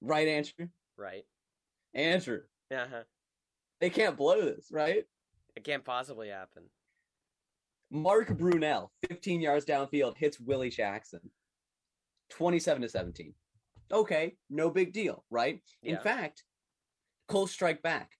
Right, 0.00 0.28
Andrew? 0.28 0.68
right. 0.96 1.24
Andrew, 1.94 2.42
Yeah, 2.70 2.82
uh-huh. 2.84 3.02
They 3.80 3.90
can't 3.90 4.16
blow 4.16 4.40
this, 4.40 4.68
right? 4.70 5.06
it 5.56 5.64
can't 5.64 5.84
possibly 5.84 6.28
happen. 6.28 6.64
Mark 7.90 8.28
Brunell, 8.28 8.90
15 9.08 9.40
yards 9.40 9.66
downfield, 9.66 10.16
hits 10.16 10.38
Willie 10.40 10.70
Jackson. 10.70 11.20
27 12.30 12.82
to 12.82 12.88
17. 12.88 13.34
Okay, 13.92 14.36
no 14.48 14.70
big 14.70 14.92
deal, 14.92 15.24
right? 15.30 15.60
In 15.82 15.98
fact, 15.98 16.44
Colts 17.26 17.52
strike 17.52 17.82
back. 17.82 18.12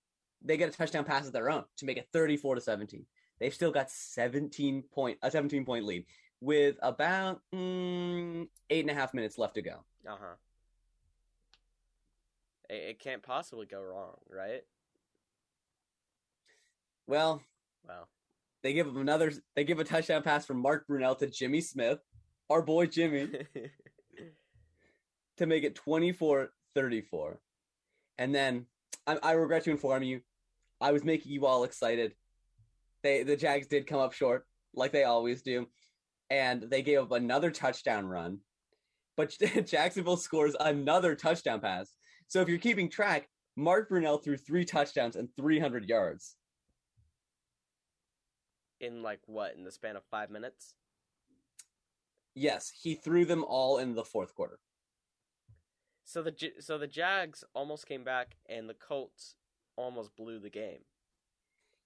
They 0.43 0.57
get 0.57 0.69
a 0.69 0.73
touchdown 0.73 1.05
pass 1.05 1.27
of 1.27 1.33
their 1.33 1.51
own 1.51 1.65
to 1.77 1.87
make 1.87 1.97
it 1.97 2.09
34 2.13 2.57
to 2.57 2.61
17. 2.61 3.07
They've 3.39 3.55
still 3.55 3.71
got 3.71 3.91
17 3.91 4.83
point 4.93 5.19
a 5.23 5.31
17 5.31 5.65
point 5.65 5.85
lead 5.85 6.05
with 6.41 6.77
about 6.83 7.41
mm, 7.55 8.49
eight 8.69 8.81
and 8.81 8.91
a 8.91 8.95
half 8.95 9.15
minutes 9.15 9.39
left 9.39 9.55
to 9.55 9.63
go. 9.63 9.85
Uh 10.07 10.17
huh. 10.21 10.35
It, 12.69 12.75
it 12.75 12.99
can't 13.01 13.23
possibly 13.23 13.67
go 13.67 13.81
wrong, 13.81 14.17
right? 14.29 14.63
Well, 17.11 17.43
Well, 17.89 18.07
they 18.63 18.73
give 18.73 18.87
him 18.87 18.99
another. 18.99 19.33
They 19.57 19.65
give 19.65 19.81
a 19.81 19.85
touchdown 19.85 20.23
pass 20.23 20.47
from 20.47 20.59
Mark 20.59 20.87
Brunell 20.87 21.19
to 21.19 21.27
Jimmy 21.27 21.61
Smith, 21.61 21.99
our 22.49 22.63
boy 22.63 22.87
Jimmy, 22.87 23.27
to 25.37 25.47
make 25.47 25.65
it 25.65 25.75
24 25.75 26.53
34. 26.77 27.41
And 28.19 28.33
then 28.33 28.67
I, 29.09 29.19
I 29.25 29.33
regret 29.33 29.65
to 29.65 29.73
inform 29.73 30.05
you, 30.05 30.21
I 30.81 30.93
was 30.93 31.03
making 31.03 31.33
you 31.33 31.47
all 31.47 31.65
excited. 31.65 32.15
They 33.03 33.25
the 33.25 33.37
Jags 33.37 33.67
did 33.67 33.89
come 33.89 33.99
up 33.99 34.13
short, 34.13 34.47
like 34.73 34.93
they 34.93 35.03
always 35.03 35.43
do, 35.43 35.67
and 36.31 36.63
they 36.63 36.81
gave 36.81 37.01
up 37.01 37.11
another 37.11 37.51
touchdown 37.51 38.07
run. 38.07 38.39
But 39.17 39.37
Jacksonville 39.67 40.17
scores 40.17 40.55
another 40.61 41.17
touchdown 41.17 41.61
pass. 41.61 41.91
So 42.29 42.41
if 42.41 42.49
you're 42.49 42.59
keeping 42.59 42.89
track, 42.89 43.29
Mark 43.57 43.91
Brunell 43.91 44.23
threw 44.23 44.37
three 44.37 44.65
touchdowns 44.65 45.17
and 45.17 45.29
300 45.37 45.89
yards. 45.89 46.37
In 48.81 49.03
like 49.03 49.21
what 49.27 49.55
in 49.55 49.65
the 49.65 49.71
span 49.73 49.97
of 49.97 50.05
five 50.05 50.31
minutes? 50.31 50.75
Yes, 52.35 52.71
he 52.71 52.97
threw 52.97 53.25
them 53.25 53.45
all 53.45 53.79
in 53.79 53.95
the 53.95 54.05
fourth 54.05 54.35
quarter. 54.35 54.59
So 56.05 56.23
the 56.23 56.53
so 56.61 56.77
the 56.77 56.87
Jags 56.87 57.43
almost 57.55 57.87
came 57.87 58.05
back, 58.05 58.37
and 58.47 58.69
the 58.69 58.75
Colts 58.75 59.37
almost 59.77 60.15
blew 60.15 60.39
the 60.39 60.51
game. 60.51 60.85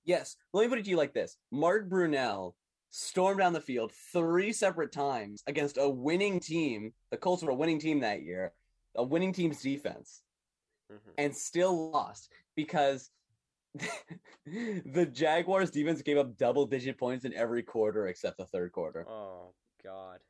Yes. 0.05 0.37
Let 0.53 0.63
me 0.63 0.69
put 0.69 0.79
it 0.79 0.85
to 0.85 0.91
you 0.91 0.97
like 0.97 1.15
this: 1.15 1.37
Mark 1.51 1.89
Brunell 1.89 2.55
stormed 2.91 3.41
down 3.41 3.53
the 3.53 3.61
field 3.61 3.93
three 4.13 4.53
separate 4.53 4.93
times 4.93 5.43
against 5.47 5.79
a 5.79 5.89
winning 5.89 6.41
team. 6.41 6.93
The 7.11 7.17
Colts 7.17 7.43
were 7.43 7.51
a 7.51 7.55
winning 7.55 7.79
team 7.81 8.01
that 8.01 8.23
year, 8.23 8.53
a 8.95 9.03
winning 9.05 9.33
team's 9.33 9.61
defense, 9.63 10.23
hmm 10.91 11.15
and 11.19 11.35
still 11.35 11.91
lost 11.91 12.31
because 12.57 13.11
the 14.47 15.07
Jaguars' 15.07 15.71
defense 15.71 16.03
gave 16.03 16.17
up 16.17 16.37
double-digit 16.37 16.99
points 16.99 17.25
in 17.25 17.35
every 17.35 17.63
quarter 17.63 18.07
except 18.07 18.39
the 18.39 18.47
third 18.47 18.73
quarter. 18.73 19.07
Oh 19.09 19.53
God. 19.83 20.21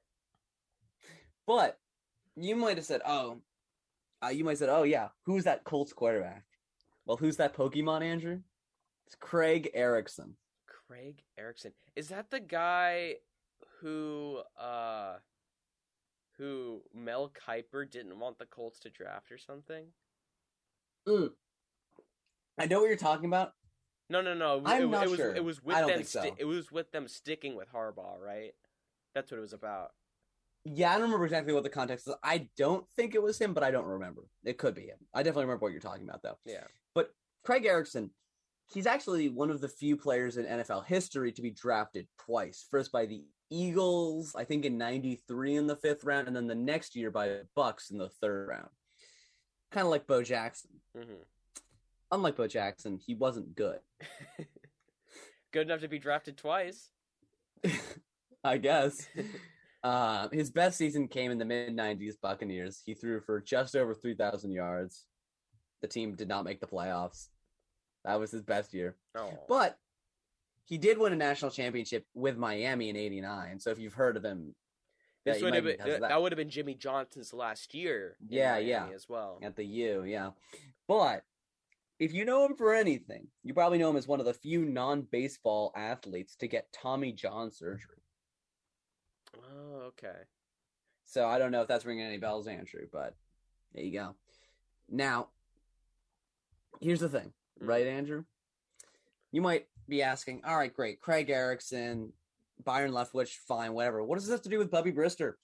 But 1.47 1.79
you 2.37 2.57
might 2.57 2.79
have 2.79 2.87
said, 2.87 3.03
"Oh, 3.05 3.41
uh, 4.25 4.29
you 4.29 4.45
might 4.45 4.53
have 4.53 4.59
said, 4.59 4.69
oh 4.71 4.85
yeah, 4.85 5.09
who's 5.25 5.45
that 5.45 5.65
Colts 5.65 5.93
quarterback?" 5.93 6.45
Well, 7.05 7.19
who's 7.19 7.37
that 7.37 7.55
Pokemon, 7.55 8.03
Andrew? 8.03 8.41
It's 9.07 9.17
Craig 9.17 9.71
Erickson. 9.75 10.37
Craig 10.67 11.23
Erickson. 11.39 11.73
Is 11.97 12.09
that 12.09 12.31
the 12.31 12.41
guy 12.41 13.17
who 13.81 14.41
uh 14.59 15.17
who 16.39 16.83
Mel 16.95 17.31
Kiper 17.47 17.89
didn't 17.91 18.19
want 18.19 18.39
the 18.39 18.47
Colts 18.47 18.81
to 18.81 18.91
draft 18.91 19.31
or 19.31 19.39
something? 19.39 19.87
Mm. 21.07 21.31
I 22.59 22.67
know 22.67 22.81
what 22.81 22.89
you're 22.89 22.97
talking 22.97 23.27
about. 23.27 23.53
No, 24.11 24.21
no, 24.21 24.35
no. 24.35 24.63
I'm 24.65 24.83
it, 24.83 24.87
not 24.89 25.05
it 25.05 25.11
was 25.11 25.19
sure. 25.19 25.35
it 25.35 25.45
was 25.45 25.63
with 25.63 25.77
I 25.77 25.81
don't 25.81 25.89
them 25.89 25.99
think 25.99 26.09
so. 26.09 26.21
sti- 26.21 26.35
it 26.39 26.45
was 26.45 26.71
with 26.71 26.91
them 26.93 27.09
sticking 27.09 27.57
with 27.57 27.73
Harbaugh, 27.73 28.19
right? 28.21 28.53
That's 29.15 29.31
what 29.31 29.39
it 29.39 29.41
was 29.41 29.53
about. 29.53 29.91
Yeah, 30.65 30.91
I 30.91 30.95
don't 30.95 31.03
remember 31.03 31.27
exactly 31.27 31.53
what 31.53 31.63
the 31.63 31.69
context 31.71 32.09
is. 32.09 32.15
I 32.23 32.49
don't 32.57 32.87
think 32.97 33.15
it 33.15 33.23
was 33.23 33.39
him, 33.39 33.53
but 33.53 33.63
I 33.63 33.71
don't 33.71 33.87
remember. 33.87 34.23
It 34.45 34.57
could 34.59 34.75
be 34.75 34.83
him. 34.83 34.97
I 35.13 35.23
definitely 35.23 35.45
remember 35.45 35.65
what 35.65 35.73
you're 35.73 35.81
talking 35.81 36.09
about, 36.09 36.23
though. 36.23 36.39
Yeah. 36.47 36.65
But 36.95 37.13
Craig 37.45 37.67
Erickson, 37.67 38.11
he's 38.73 38.87
actually 38.87 39.29
one 39.29 39.51
of 39.51 39.61
the 39.61 39.69
few 39.69 39.97
players 39.97 40.37
in 40.39 40.47
NFL 40.47 40.87
history 40.87 41.33
to 41.33 41.43
be 41.43 41.51
drafted 41.51 42.07
twice. 42.19 42.67
First 42.71 42.93
by 42.93 43.05
the 43.07 43.25
Eagles, 43.51 44.35
I 44.35 44.45
think 44.45 44.65
in 44.65 44.79
'93 44.79 45.57
in 45.57 45.67
the 45.67 45.77
fifth 45.77 46.05
round, 46.05 46.29
and 46.29 46.37
then 46.37 46.47
the 46.47 46.55
next 46.55 46.97
year 46.97 47.11
by 47.11 47.29
the 47.29 47.47
Bucks 47.55 47.91
in 47.91 47.99
the 47.99 48.09
third 48.09 48.49
round. 48.49 48.71
Kind 49.71 49.87
of 49.87 49.91
like 49.91 50.07
Bo 50.07 50.23
Jackson. 50.23 50.71
hmm 50.97 51.15
Unlike 52.13 52.37
Bo 52.37 52.47
Jackson, 52.47 52.99
he 53.05 53.15
wasn't 53.15 53.55
good. 53.57 53.81
Good 55.53 55.67
enough 55.69 55.81
to 55.81 55.89
be 55.89 55.99
drafted 55.99 56.37
twice. 56.37 56.91
I 58.45 58.59
guess. 58.59 59.07
Uh, 59.85 60.31
his 60.33 60.51
best 60.51 60.79
season 60.79 61.07
came 61.07 61.31
in 61.31 61.37
the 61.37 61.45
mid 61.45 61.77
90s 61.77 62.15
Buccaneers. 62.19 62.81
He 62.87 62.95
threw 62.95 63.21
for 63.21 63.39
just 63.39 63.77
over 63.77 63.95
3,000 63.95 64.51
yards. 64.51 65.05
The 65.83 65.89
team 65.89 66.15
did 66.15 66.27
not 66.27 66.47
make 66.47 66.59
the 66.59 66.67
playoffs. 66.67 67.29
That 68.07 68.19
was 68.19 68.31
his 68.31 68.41
best 68.41 68.73
year. 68.73 68.97
Oh. 69.15 69.31
But 69.47 69.77
he 70.65 70.79
did 70.79 70.97
win 70.97 71.13
a 71.13 71.17
national 71.17 71.51
championship 71.51 72.07
with 72.15 72.39
Miami 72.39 72.89
in 72.89 72.97
89. 72.97 73.61
So 73.61 73.73
if 73.73 73.79
you've 73.79 73.93
heard 73.93 74.17
of 74.17 74.25
him, 74.25 74.55
this 75.27 75.43
would 75.43 75.55
have 75.55 75.65
been 75.65 75.77
that, 75.85 76.01
that. 76.01 76.23
would 76.23 76.33
have 76.33 76.39
been 76.39 76.49
Jimmy 76.49 76.73
Johnson's 76.73 77.35
last 77.35 77.75
year. 77.75 78.17
in 78.23 78.39
Yeah, 78.39 78.53
Miami 78.53 78.69
yeah. 78.69 78.87
as 78.95 79.07
well. 79.07 79.39
at 79.43 79.55
the 79.55 79.67
U, 79.67 80.05
yeah. 80.05 80.31
But 80.89 81.25
if 81.99 82.13
you 82.13 82.25
know 82.25 82.45
him 82.45 82.57
for 82.57 82.75
anything, 82.75 83.29
you 83.43 83.55
probably 83.55 83.79
know 83.79 83.91
him 83.91 83.97
as 83.97 84.09
one 84.09 84.21
of 84.21 84.27
the 84.27 84.35
few 84.35 84.65
non 84.65 85.03
baseball 85.03 85.73
athletes 85.77 86.37
to 86.37 86.49
get 86.49 86.73
Tommy 86.73 87.13
John 87.13 87.51
surgery. 87.51 88.03
Oh, 89.37 89.77
okay. 89.89 90.23
So 91.07 91.27
I 91.29 91.39
don't 91.39 91.53
know 91.53 91.63
if 91.63 91.69
that's 91.69 91.85
ringing 91.85 92.07
any 92.07 92.19
bells, 92.19 92.47
Andrew, 92.47 92.87
but 92.93 93.15
there 93.75 93.85
you 93.85 93.93
go. 93.93 94.15
Now, 94.89 95.29
here's 96.81 97.01
the 97.01 97.09
thing, 97.09 97.33
Mhm. 97.61 97.69
right, 97.69 97.87
Andrew? 97.87 98.25
You 99.31 99.43
might 99.43 99.69
be 99.89 100.03
asking, 100.03 100.45
all 100.45 100.57
right, 100.57 100.73
great. 100.73 101.01
Craig 101.01 101.29
Erickson, 101.31 102.13
Byron 102.63 102.93
Leftwich, 102.93 103.37
fine, 103.39 103.75
whatever. 103.75 104.03
What 104.03 104.17
does 104.17 104.27
this 104.27 104.33
have 104.33 104.43
to 104.43 104.49
do 104.49 104.59
with 104.59 104.71
Bubby 104.71 104.93
Brister? 104.93 105.35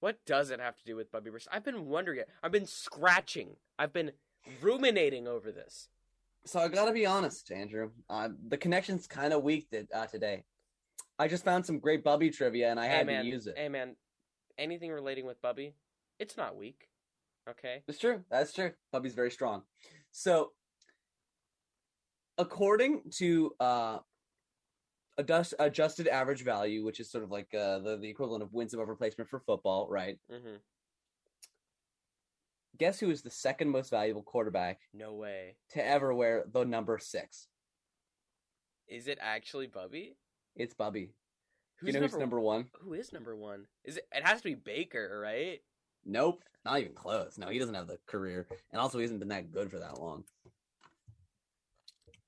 What 0.00 0.24
does 0.24 0.50
it 0.50 0.60
have 0.60 0.76
to 0.78 0.84
do 0.84 0.96
with 0.96 1.10
Bubby 1.10 1.30
Brister? 1.30 1.48
I've 1.52 1.64
been 1.64 1.86
wondering 1.86 2.20
it. 2.20 2.28
I've 2.42 2.52
been 2.52 2.66
scratching. 2.66 3.56
I've 3.78 3.92
been 3.92 4.12
ruminating 4.60 5.26
over 5.28 5.52
this. 5.52 5.88
So 6.44 6.58
I 6.60 6.68
gotta 6.68 6.92
be 6.92 7.06
honest, 7.06 7.50
Andrew. 7.52 7.90
Uh, 8.10 8.30
the 8.48 8.56
connection's 8.56 9.06
kind 9.06 9.32
of 9.32 9.42
weak 9.42 9.70
th- 9.70 9.86
uh, 9.94 10.06
today. 10.06 10.44
I 11.18 11.28
just 11.28 11.44
found 11.44 11.64
some 11.64 11.78
great 11.78 12.02
Bubby 12.02 12.30
trivia 12.30 12.70
and 12.70 12.80
I 12.80 12.86
hey 12.88 12.96
had 12.98 13.06
man, 13.06 13.24
to 13.24 13.30
use 13.30 13.46
it. 13.46 13.54
hey 13.56 13.68
man, 13.68 13.94
anything 14.58 14.90
relating 14.90 15.24
with 15.26 15.40
Bubby, 15.40 15.74
it's 16.18 16.36
not 16.36 16.56
weak. 16.56 16.88
Okay. 17.48 17.82
It's 17.88 17.98
true. 17.98 18.22
That's 18.30 18.52
true. 18.52 18.72
Bubby's 18.92 19.14
very 19.14 19.30
strong. 19.30 19.62
So, 20.12 20.52
according 22.38 23.02
to 23.16 23.52
uh, 23.60 23.98
adjust, 25.18 25.54
adjusted 25.58 26.06
average 26.08 26.44
value, 26.44 26.84
which 26.84 27.00
is 27.00 27.10
sort 27.10 27.24
of 27.24 27.30
like 27.30 27.48
uh, 27.54 27.78
the, 27.80 27.98
the 28.00 28.08
equivalent 28.08 28.42
of 28.42 28.52
wins 28.52 28.74
above 28.74 28.88
replacement 28.88 29.28
for 29.28 29.40
football, 29.40 29.88
right? 29.90 30.18
hmm 30.30 30.56
Guess 32.78 33.00
who 33.00 33.10
is 33.10 33.22
the 33.22 33.30
second 33.30 33.68
most 33.70 33.90
valuable 33.90 34.22
quarterback 34.22 34.80
No 34.94 35.12
way. 35.14 35.56
to 35.70 35.86
ever 35.86 36.14
wear 36.14 36.44
the 36.50 36.64
number 36.64 36.98
six? 36.98 37.48
Is 38.88 39.08
it 39.08 39.18
actually 39.20 39.66
Bubby? 39.66 40.16
It's 40.56 40.74
Bubby. 40.74 41.10
Who's 41.76 41.88
you 41.94 42.00
know 42.00 42.06
who's 42.06 42.16
number 42.16 42.40
one? 42.40 42.66
Who 42.80 42.94
is 42.94 43.12
number 43.12 43.36
one? 43.36 43.66
Is 43.84 43.96
it? 43.96 44.06
It 44.12 44.24
has 44.26 44.38
to 44.38 44.44
be 44.44 44.54
Baker, 44.54 45.20
right? 45.22 45.60
Nope. 46.04 46.42
Not 46.64 46.80
even 46.80 46.92
close. 46.94 47.38
No, 47.38 47.48
he 47.48 47.58
doesn't 47.58 47.74
have 47.74 47.88
the 47.88 47.98
career. 48.06 48.46
And 48.70 48.80
also, 48.80 48.98
he 48.98 49.02
hasn't 49.02 49.20
been 49.20 49.28
that 49.30 49.50
good 49.52 49.70
for 49.70 49.78
that 49.80 49.98
long. 50.00 50.24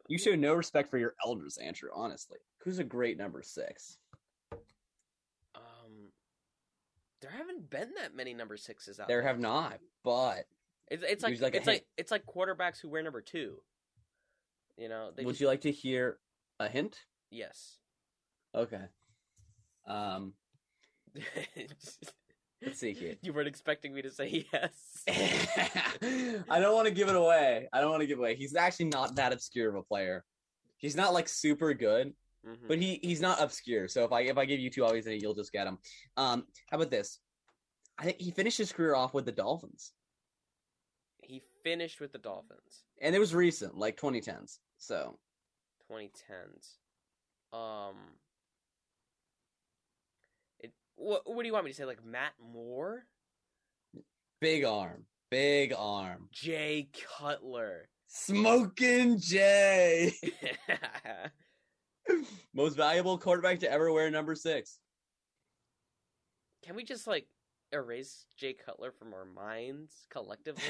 You 0.09 0.19
show 0.19 0.35
no 0.35 0.55
respect 0.55 0.91
for 0.91 0.99
your 0.99 1.15
elders, 1.25 1.57
Andrew, 1.57 1.89
honestly. 1.95 2.39
Who's 2.59 2.79
a 2.79 2.85
great 2.85 3.17
number 3.17 3.43
six? 3.43 3.99
Um, 5.55 6.11
there 7.25 7.33
haven't 7.39 7.71
been 7.71 7.91
that 7.99 8.15
many 8.15 8.35
number 8.35 8.57
sixes 8.57 9.01
out 9.01 9.09
There 9.09 9.23
there. 9.23 9.29
have 9.29 9.41
not, 9.41 9.79
but 10.05 10.45
It's 10.89 11.03
it's 11.03 11.23
like, 11.23 11.41
like 11.41 11.55
it's 11.55 11.67
like 11.67 11.87
it's 11.97 12.11
like 12.11 12.27
quarterbacks 12.27 12.81
who 12.81 12.91
wear 12.91 13.03
number 13.03 13.23
two. 13.23 13.57
You 14.77 14.89
know, 14.91 15.11
they 15.17 15.25
would 15.25 15.33
just, 15.33 15.41
you 15.41 15.47
like 15.47 15.63
to 15.63 15.73
hear 15.73 16.19
a 16.61 16.69
hint? 16.69 16.99
Yes. 17.31 17.79
Okay. 18.55 18.83
Um, 19.87 20.35
let's 22.63 22.79
see 22.79 22.93
here. 22.93 23.15
you 23.23 23.33
weren't 23.33 23.49
expecting 23.49 23.95
me 23.95 24.03
to 24.03 24.11
say 24.11 24.45
yes. 24.53 25.05
I 26.51 26.61
don't 26.61 26.75
want 26.75 26.89
to 26.89 26.95
give 26.95 27.09
it 27.09 27.17
away. 27.17 27.69
I 27.73 27.81
don't 27.81 27.91
want 27.91 28.03
to 28.03 28.07
give 28.07 28.19
away. 28.19 28.35
He's 28.35 28.55
actually 28.55 28.87
not 28.87 29.17
that 29.17 29.33
obscure 29.33 29.71
of 29.71 29.77
a 29.77 29.83
player. 29.83 30.25
He's 30.77 30.97
not 30.97 31.15
like 31.15 31.29
super 31.29 31.73
good, 31.73 32.13
Mhm. 32.45 32.69
but 32.69 32.79
he 32.79 32.99
he's 33.03 33.21
not 33.21 33.41
obscure. 33.41 33.89
So 33.89 34.05
if 34.05 34.13
I 34.13 34.23
if 34.23 34.37
I 34.37 34.45
give 34.45 34.61
you 34.61 34.71
two 34.71 34.85
obvious, 34.85 35.07
you'll 35.07 35.35
just 35.35 35.53
get 35.53 35.67
him. 35.67 35.79
Um, 36.17 36.47
how 36.71 36.77
about 36.77 36.91
this? 36.91 37.21
I 37.99 38.05
think 38.05 38.21
he 38.21 38.31
finished 38.31 38.59
his 38.59 38.73
career 38.73 38.95
off 38.95 39.15
with 39.15 39.25
the 39.25 39.33
Dolphins, 39.33 39.93
he 41.23 41.43
finished 41.63 42.01
with 42.01 42.13
the 42.13 42.19
Dolphins, 42.19 42.85
and 43.01 43.15
it 43.15 43.19
was 43.19 43.35
recent, 43.35 43.77
like 43.77 43.97
2010s. 43.97 44.59
So 44.79 45.19
2010s. 45.91 46.79
Um, 47.53 48.19
it. 50.59 50.73
What 50.97 51.23
What 51.27 51.43
do 51.43 51.47
you 51.47 51.53
want 51.53 51.65
me 51.65 51.71
to 51.71 51.77
say? 51.77 51.85
Like 51.85 52.05
Matt 52.05 52.33
Moore, 52.41 53.07
big 54.41 54.65
arm, 54.65 55.07
big 55.31 55.73
arm, 55.73 56.29
Jay 56.33 56.89
Cutler. 57.19 57.89
smoking 58.09 59.19
Jay, 59.19 60.13
most 62.55 62.77
valuable 62.77 63.19
quarterback 63.19 63.61
to 63.61 63.71
ever 63.71 63.93
wear 63.93 64.11
number 64.11 64.35
six. 64.35 64.79
Can 66.65 66.77
we 66.77 66.85
just 66.85 67.07
like 67.07 67.27
erase 67.73 68.27
Jay 68.37 68.55
Cutler 68.55 68.93
from 68.93 69.13
our 69.13 69.25
minds 69.25 70.07
collectively? 70.11 70.63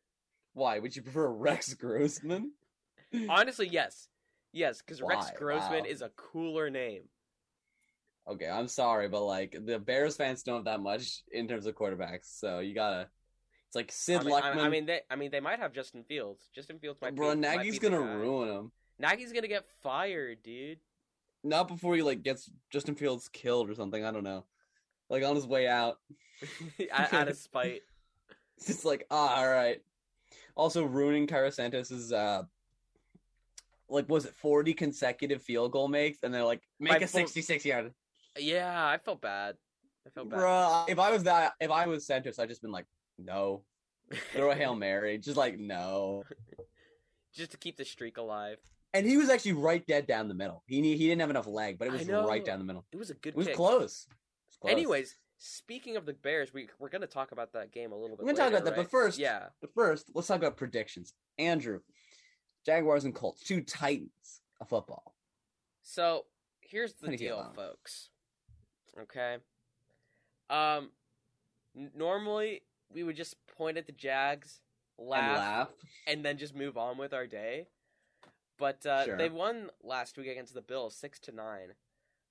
Why 0.54 0.78
would 0.78 0.94
you 0.94 1.02
prefer 1.02 1.28
Rex 1.28 1.74
Grossman? 1.74 2.52
Honestly, 3.28 3.68
yes, 3.68 4.08
yes, 4.52 4.80
because 4.80 5.02
Rex 5.02 5.30
Grossman 5.36 5.84
Wow. 5.84 5.90
is 5.90 6.02
a 6.02 6.10
cooler 6.10 6.70
name. 6.70 7.02
Okay, 8.28 8.48
I'm 8.48 8.68
sorry, 8.68 9.08
but 9.08 9.24
like 9.24 9.56
the 9.64 9.78
Bears 9.78 10.16
fans 10.16 10.42
don't 10.42 10.56
have 10.56 10.64
that 10.66 10.80
much 10.80 11.22
in 11.32 11.48
terms 11.48 11.66
of 11.66 11.74
quarterbacks, 11.74 12.38
so 12.38 12.60
you 12.60 12.74
gotta. 12.74 13.08
It's 13.66 13.74
like 13.74 13.90
Sid 13.90 14.20
I 14.20 14.24
mean, 14.24 14.34
Luckman. 14.34 14.56
I, 14.58 14.68
mean, 14.68 14.86
they, 14.86 15.00
I 15.10 15.16
mean, 15.16 15.30
they 15.30 15.40
might 15.40 15.58
have 15.58 15.72
Justin 15.72 16.04
Fields. 16.04 16.48
Justin 16.54 16.78
Fields 16.78 17.00
might. 17.00 17.16
bro, 17.16 17.34
be, 17.34 17.40
might 17.40 17.56
Nagy's 17.56 17.78
be 17.78 17.88
gonna 17.88 18.00
ruin 18.00 18.48
him. 18.48 18.72
Nagy's 19.02 19.32
gonna 19.32 19.48
get 19.48 19.66
fired, 19.82 20.42
dude. 20.42 20.78
Not 21.42 21.66
before 21.66 21.96
he 21.96 22.02
like 22.02 22.22
gets 22.22 22.48
Justin 22.70 22.94
Fields 22.94 23.28
killed 23.28 23.68
or 23.68 23.74
something. 23.74 24.04
I 24.04 24.12
don't 24.12 24.22
know. 24.22 24.44
Like 25.10 25.24
on 25.24 25.34
his 25.34 25.46
way 25.46 25.66
out, 25.66 25.98
out, 26.92 27.28
of 27.28 27.36
spite. 27.36 27.82
it's 28.56 28.68
just 28.68 28.84
like 28.84 29.04
ah, 29.10 29.40
all 29.40 29.48
right. 29.48 29.82
Also 30.54 30.84
ruining 30.84 31.26
Cairo 31.26 31.50
Santos's 31.50 32.12
uh, 32.12 32.44
like 33.88 34.08
was 34.08 34.24
it 34.24 34.36
40 34.36 34.72
consecutive 34.72 35.42
field 35.42 35.72
goal 35.72 35.88
makes, 35.88 36.22
and 36.22 36.32
they're 36.32 36.44
like 36.44 36.62
make 36.78 36.92
By 36.92 36.96
a 36.98 37.06
full- 37.08 37.20
66 37.20 37.64
yard. 37.64 37.92
Yeah, 38.38 38.86
I 38.86 38.98
felt 38.98 39.20
bad. 39.20 39.56
I 40.06 40.10
felt 40.10 40.30
bad. 40.30 40.38
Bruh, 40.38 40.88
if 40.88 40.98
I 40.98 41.10
was 41.10 41.24
that, 41.24 41.54
if 41.60 41.70
I 41.70 41.86
was 41.86 42.06
Santos, 42.06 42.38
I'd 42.38 42.48
just 42.48 42.62
been 42.62 42.72
like, 42.72 42.86
no. 43.18 43.62
Throw 44.32 44.50
a 44.50 44.54
hail 44.54 44.74
mary, 44.76 45.18
just 45.18 45.36
like 45.36 45.58
no. 45.58 46.22
Just 47.34 47.50
to 47.50 47.56
keep 47.56 47.76
the 47.76 47.84
streak 47.84 48.16
alive. 48.16 48.58
And 48.94 49.06
he 49.06 49.16
was 49.16 49.30
actually 49.30 49.54
right 49.54 49.86
dead 49.86 50.06
down 50.06 50.28
the 50.28 50.34
middle. 50.34 50.62
He 50.66 50.80
he 50.82 51.06
didn't 51.08 51.20
have 51.20 51.30
enough 51.30 51.46
leg, 51.46 51.78
but 51.78 51.88
it 51.88 51.92
was 51.92 52.06
right 52.06 52.44
down 52.44 52.58
the 52.58 52.64
middle. 52.64 52.84
It 52.92 52.98
was 52.98 53.10
a 53.10 53.14
good 53.14 53.30
It 53.30 53.36
was 53.36 53.48
close. 53.48 54.06
It 54.08 54.14
was 54.50 54.56
close. 54.60 54.70
Anyways, 54.72 55.16
speaking 55.38 55.96
of 55.96 56.04
the 56.06 56.12
Bears, 56.12 56.52
we 56.52 56.68
we're 56.78 56.90
gonna 56.90 57.06
talk 57.06 57.32
about 57.32 57.52
that 57.54 57.72
game 57.72 57.92
a 57.92 57.96
little 57.96 58.16
bit. 58.16 58.24
We're 58.26 58.32
gonna 58.32 58.38
talk 58.38 58.52
later, 58.52 58.56
about 58.58 58.76
that, 58.76 58.82
but 58.82 58.90
first- 58.90 59.18
yeah, 59.18 59.48
But 59.60 59.72
first, 59.74 60.10
let's 60.14 60.28
talk 60.28 60.36
about 60.38 60.56
predictions. 60.56 61.14
Andrew, 61.38 61.80
Jaguars 62.66 63.04
and 63.04 63.14
Colts, 63.14 63.42
two 63.42 63.62
titans 63.62 64.42
of 64.60 64.68
football. 64.68 65.14
So 65.82 66.26
here's 66.60 66.92
the 66.94 67.06
How 67.06 67.12
do 67.12 67.12
you 67.12 67.28
feel 67.28 67.42
deal, 67.42 67.52
folks. 67.54 68.10
Okay. 69.00 69.38
Um, 70.50 70.90
normally 71.74 72.62
we 72.90 73.02
would 73.02 73.16
just 73.16 73.36
point 73.56 73.78
at 73.78 73.86
the 73.86 73.92
Jags, 73.92 74.60
laugh, 74.98 75.22
And 75.24 75.36
laugh. 75.38 75.68
and 76.06 76.24
then 76.24 76.36
just 76.38 76.54
move 76.54 76.76
on 76.76 76.98
with 76.98 77.14
our 77.14 77.26
day. 77.26 77.68
But 78.62 78.86
uh, 78.86 79.04
Sure. 79.06 79.16
they 79.16 79.28
won 79.28 79.70
last 79.82 80.16
week 80.16 80.28
against 80.28 80.54
the 80.54 80.62
Bills, 80.62 80.94
six 80.94 81.18
to 81.22 81.32
nine. 81.32 81.74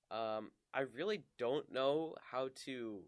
Um, 0.09 0.51
I 0.73 0.81
really 0.95 1.23
don't 1.37 1.69
know 1.69 2.15
how 2.31 2.51
to 2.63 3.01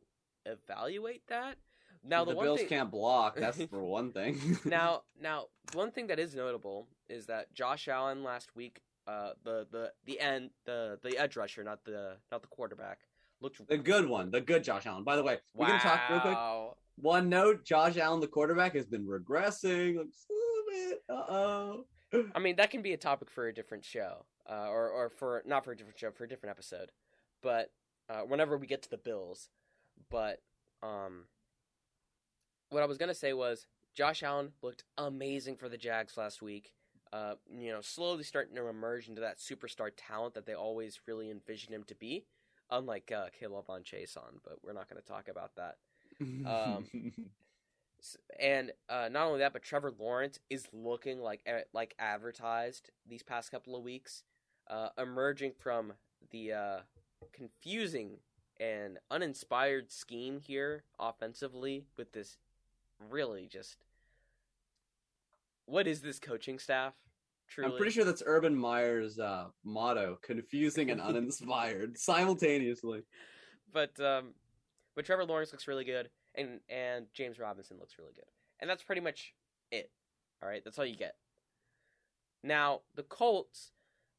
evaluate 0.46 1.26
that. 1.28 1.56
Now 2.04 2.26
the, 2.26 2.34
the 2.36 2.42
Bills 2.42 2.60
thing, 2.60 2.68
can't 2.68 2.92
block. 2.92 3.38
That's 3.38 3.64
for 3.72 3.82
one 3.82 4.12
thing. 4.12 4.60
now, 4.66 5.04
now, 5.22 5.46
one 5.72 5.92
thing 5.92 6.08
that 6.08 6.20
is 6.20 6.36
notable 6.36 6.90
is 7.08 7.28
that 7.28 7.54
Josh 7.54 7.88
Allen 7.88 8.24
last 8.26 8.58
week, 8.58 8.82
uh, 9.08 9.30
the 9.46 9.68
the 9.72 9.94
the 10.04 10.20
end, 10.20 10.50
the 10.66 11.00
the 11.02 11.18
edge 11.18 11.38
rusher, 11.38 11.64
not 11.64 11.86
the 11.86 12.18
not 12.30 12.42
the 12.42 12.50
quarterback, 12.50 13.08
looked. 13.40 13.66
the 13.70 13.78
good 13.78 14.06
one, 14.06 14.32
the 14.32 14.42
good 14.42 14.66
Josh 14.66 14.86
Allen. 14.86 15.06
By 15.06 15.16
the 15.16 15.24
way, 15.24 15.38
we're 15.56 15.68
gonna 15.68 15.80
talk 15.80 16.10
real 16.10 16.20
quick. 16.20 16.34
Wow. 16.36 16.76
One 16.98 17.30
note: 17.30 17.64
Josh 17.64 17.96
Allen, 17.96 18.20
the 18.20 18.28
quarterback, 18.28 18.76
has 18.76 18.86
been 18.86 19.06
regressing 19.08 19.96
like, 19.96 20.08
a 20.08 20.34
little 20.34 20.66
bit. 20.70 21.04
Uh 21.08 21.14
oh. 21.14 21.86
I 22.36 22.40
mean, 22.40 22.56
that 22.58 22.72
can 22.72 22.82
be 22.82 22.94
a 22.94 22.98
topic 22.98 23.30
for 23.30 23.48
a 23.48 23.54
different 23.54 23.86
show, 23.86 24.26
uh, 24.50 24.68
or 24.70 24.90
or 24.90 25.10
for 25.10 25.42
not 25.46 25.64
for 25.66 25.72
a 25.72 25.78
different 25.78 25.98
show, 25.98 26.12
for 26.12 26.24
a 26.24 26.28
different 26.28 26.52
episode. 26.52 26.92
But 27.42 27.72
uh, 28.10 28.22
whenever 28.22 28.58
we 28.58 28.68
get 28.68 28.82
to 28.84 28.90
the 28.90 28.98
Bills, 28.98 29.50
but 30.10 30.42
um, 30.82 31.26
what 32.70 32.84
I 32.84 32.86
was 32.86 32.98
gonna 32.98 33.14
say 33.14 33.34
was 33.34 33.68
Josh 33.94 34.24
Allen 34.24 34.54
looked 34.62 34.84
amazing 34.98 35.58
for 35.58 35.70
the 35.70 35.78
Jags 35.78 36.18
last 36.18 36.42
week. 36.42 36.74
Uh, 37.12 37.36
you 37.56 37.72
know, 37.72 37.82
slowly 37.82 38.24
starting 38.24 38.56
to 38.56 38.68
emerge 38.68 39.08
into 39.08 39.22
that 39.22 39.38
superstar 39.38 39.92
talent 39.96 40.34
that 40.34 40.48
they 40.48 40.56
always 40.56 41.00
really 41.08 41.30
envisioned 41.30 41.74
him 41.74 41.84
to 41.84 41.94
be. 41.96 42.26
Unlike 42.72 43.12
uh, 43.16 43.26
K'Lavon 43.40 43.84
Chaisson, 43.84 44.40
but 44.44 44.58
we're 44.64 44.74
not 44.74 44.90
going 44.90 45.00
to 45.00 45.08
talk 45.08 45.28
about 45.28 45.52
that. 45.58 45.76
Um, 46.22 46.86
And 48.40 48.72
uh, 48.90 49.10
not 49.12 49.28
only 49.28 49.40
that, 49.40 49.54
but 49.54 49.64
Trevor 49.64 49.92
Lawrence 49.98 50.40
is 50.50 50.68
looking 50.74 51.20
like 51.20 51.48
like 51.74 51.96
advertised 52.00 52.90
these 53.08 53.24
past 53.24 53.52
couple 53.52 53.76
of 53.76 53.84
weeks, 53.84 54.24
uh, 54.70 54.90
emerging 54.98 55.54
from 55.60 55.94
the 56.32 56.54
uh, 56.54 56.78
confusing 57.32 58.18
and 58.60 59.00
uninspired 59.10 59.92
scheme 59.92 60.40
here 60.40 60.84
offensively 61.00 61.86
with 61.98 62.12
this 62.12 62.38
really 63.10 63.48
just 63.48 63.78
what 65.66 65.88
is 65.88 66.02
this 66.02 66.20
coaching 66.20 66.60
staff? 66.60 66.94
Truly, 67.48 67.72
I'm 67.72 67.78
pretty 67.78 67.92
sure 67.92 68.06
that's 68.06 68.24
Urban 68.26 68.56
Meyer's 68.56 69.20
uh, 69.20 69.46
motto: 69.64 70.18
confusing 70.22 70.92
and 70.92 71.02
uninspired 71.02 71.98
simultaneously. 71.98 73.04
but 73.72 73.98
um, 74.00 74.34
but 74.96 75.06
Trevor 75.06 75.26
Lawrence 75.26 75.52
looks 75.52 75.68
really 75.68 75.86
good, 75.86 76.10
and 76.36 76.60
and 76.70 77.06
James 77.14 77.40
Robinson 77.40 77.78
looks 77.80 77.98
really 77.98 78.14
good, 78.14 78.26
and 78.60 78.70
that's 78.70 78.84
pretty 78.84 79.02
much 79.02 79.34
it. 79.72 79.90
All 80.42 80.50
right, 80.50 80.64
that's 80.64 80.78
all 80.80 80.86
you 80.86 80.96
get. 80.96 81.16
Now 82.44 82.82
the 82.96 83.04
Colts, 83.04 83.72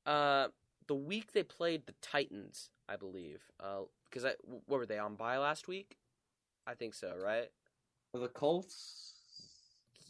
uh, 0.06 0.48
the 0.86 0.94
week 0.94 1.32
they 1.32 1.42
played 1.42 1.86
the 1.86 1.94
Titans, 2.00 2.70
I 2.88 2.96
believe, 2.96 3.42
because 4.08 4.24
I 4.24 4.34
what 4.66 4.78
were 4.78 4.86
they 4.86 4.98
on 4.98 5.16
bye 5.16 5.38
last 5.38 5.68
week? 5.68 5.98
I 6.66 6.74
think 6.74 6.94
so, 6.94 7.14
right? 7.22 7.50
The 8.14 8.28
Colts, 8.28 9.14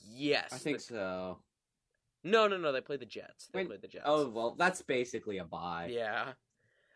Yes, 0.06 0.50
I 0.52 0.58
think 0.58 0.76
the- 0.78 0.82
so. 0.82 1.38
No, 2.26 2.48
no, 2.48 2.56
no. 2.56 2.72
They 2.72 2.80
played 2.80 3.00
the 3.00 3.06
Jets. 3.06 3.48
They 3.52 3.60
Wait, 3.60 3.66
played 3.68 3.82
the 3.82 3.88
Jets. 3.88 4.04
Oh 4.06 4.28
well, 4.28 4.54
that's 4.56 4.80
basically 4.82 5.38
a 5.38 5.44
bye. 5.44 5.88
Yeah. 5.90 6.32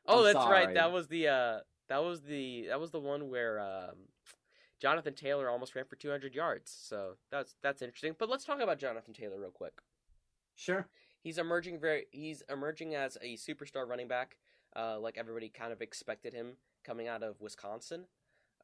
Oh, 0.06 0.20
I'm 0.26 0.32
that's 0.32 0.46
right. 0.46 0.74
That 0.74 0.90
was 0.92 1.08
the 1.08 1.28
uh 1.28 1.58
that 1.88 2.02
was 2.02 2.22
the 2.22 2.66
that 2.68 2.80
was 2.80 2.90
the 2.92 3.00
one 3.00 3.28
where 3.28 3.60
um 3.60 3.96
Jonathan 4.80 5.14
Taylor 5.14 5.48
almost 5.50 5.74
ran 5.74 5.84
for 5.86 5.96
200 5.96 6.34
yards. 6.34 6.70
So 6.70 7.16
that's 7.30 7.56
that's 7.62 7.82
interesting. 7.82 8.14
But 8.18 8.28
let's 8.28 8.44
talk 8.44 8.60
about 8.60 8.78
Jonathan 8.78 9.12
Taylor 9.14 9.38
real 9.40 9.50
quick. 9.50 9.80
Sure. 10.54 10.88
He's 11.20 11.38
emerging 11.38 11.80
very 11.80 12.06
he's 12.10 12.42
emerging 12.48 12.94
as 12.94 13.16
a 13.20 13.36
superstar 13.36 13.86
running 13.88 14.08
back, 14.08 14.36
uh 14.76 14.98
like 14.98 15.18
everybody 15.18 15.48
kind 15.48 15.72
of 15.72 15.80
expected 15.82 16.32
him 16.32 16.52
coming 16.84 17.08
out 17.08 17.22
of 17.22 17.40
Wisconsin. 17.40 18.06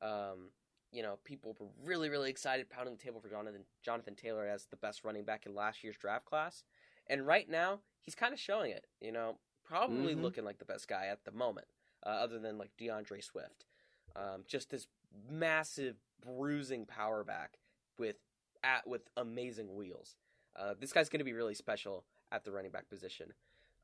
Um 0.02 0.50
you 0.92 1.02
know, 1.02 1.18
people 1.24 1.56
were 1.58 1.66
really, 1.84 2.08
really 2.08 2.30
excited 2.30 2.70
pounding 2.70 2.94
the 2.96 3.02
table 3.02 3.20
for 3.20 3.28
Jonathan 3.28 3.64
Jonathan 3.82 4.14
Taylor 4.14 4.46
as 4.46 4.66
the 4.66 4.76
best 4.76 5.04
running 5.04 5.24
back 5.24 5.46
in 5.46 5.54
last 5.54 5.82
year's 5.82 5.96
draft 5.96 6.24
class. 6.24 6.62
And 7.08 7.26
right 7.26 7.48
now, 7.50 7.80
he's 8.00 8.14
kind 8.14 8.32
of 8.32 8.38
showing 8.38 8.70
it. 8.70 8.86
You 9.00 9.10
know, 9.10 9.38
probably 9.64 10.14
Mhm. 10.14 10.22
looking 10.22 10.44
like 10.44 10.58
the 10.58 10.64
best 10.64 10.86
guy 10.86 11.06
at 11.06 11.24
the 11.24 11.32
moment, 11.32 11.66
uh, 12.04 12.10
other 12.10 12.38
than 12.38 12.58
like 12.58 12.76
D'Andre 12.76 13.20
Swift. 13.20 13.66
Um, 14.14 14.44
just 14.46 14.70
this 14.70 14.86
massive 15.30 15.96
bruising 16.24 16.86
power 16.86 17.24
back 17.24 17.58
with 17.98 18.16
at 18.62 18.86
with 18.86 19.02
amazing 19.16 19.74
wheels. 19.74 20.16
Uh, 20.56 20.74
this 20.78 20.92
guy's 20.92 21.08
going 21.08 21.18
to 21.18 21.24
be 21.24 21.32
really 21.32 21.54
special 21.54 22.04
at 22.32 22.44
the 22.44 22.52
running 22.52 22.70
back 22.70 22.88
position. 22.88 23.32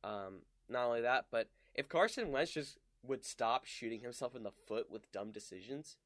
Um, 0.05 0.43
not 0.69 0.87
only 0.87 1.03
that, 1.03 1.27
but 1.31 1.49
if 1.75 1.89
Carson 1.89 2.31
Wentz 2.31 2.53
just 2.53 2.79
would 3.07 3.25
stop 3.25 3.65
shooting 3.65 4.01
himself 4.01 4.35
in 4.37 4.43
the 4.43 4.53
foot 4.67 4.91
with 4.91 5.11
dumb 5.13 5.31
decisions, 5.31 5.97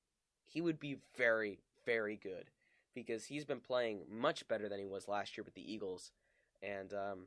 he 0.45 0.61
would 0.61 0.81
be 0.81 0.99
very, 1.17 1.59
very 1.85 2.17
good 2.17 2.51
because 2.95 3.27
he's 3.27 3.45
been 3.45 3.61
playing 3.61 4.03
much 4.11 4.47
better 4.49 4.69
than 4.69 4.79
he 4.79 4.87
was 4.87 5.09
last 5.09 5.37
year 5.37 5.45
with 5.45 5.55
the 5.55 5.73
Eagles. 5.73 6.13
And 6.63 6.93
um, 6.95 7.27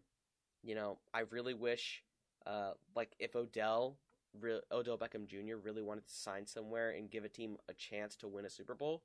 you 0.63 0.75
know, 0.75 0.97
I 1.13 1.21
really 1.31 1.53
wish, 1.53 2.03
uh, 2.45 2.71
like 2.95 3.11
if 3.19 3.35
Odell, 3.35 3.97
re- 4.39 4.61
Odell 4.71 4.97
Beckham 4.97 5.27
Jr. 5.27 5.55
really 5.61 5.81
wanted 5.81 6.05
to 6.07 6.13
sign 6.13 6.45
somewhere 6.45 6.91
and 6.91 7.09
give 7.09 7.23
a 7.25 7.29
team 7.29 7.57
a 7.69 7.73
chance 7.73 8.15
to 8.17 8.27
win 8.27 8.45
a 8.45 8.49
Super 8.49 8.75
Bowl, 8.75 9.03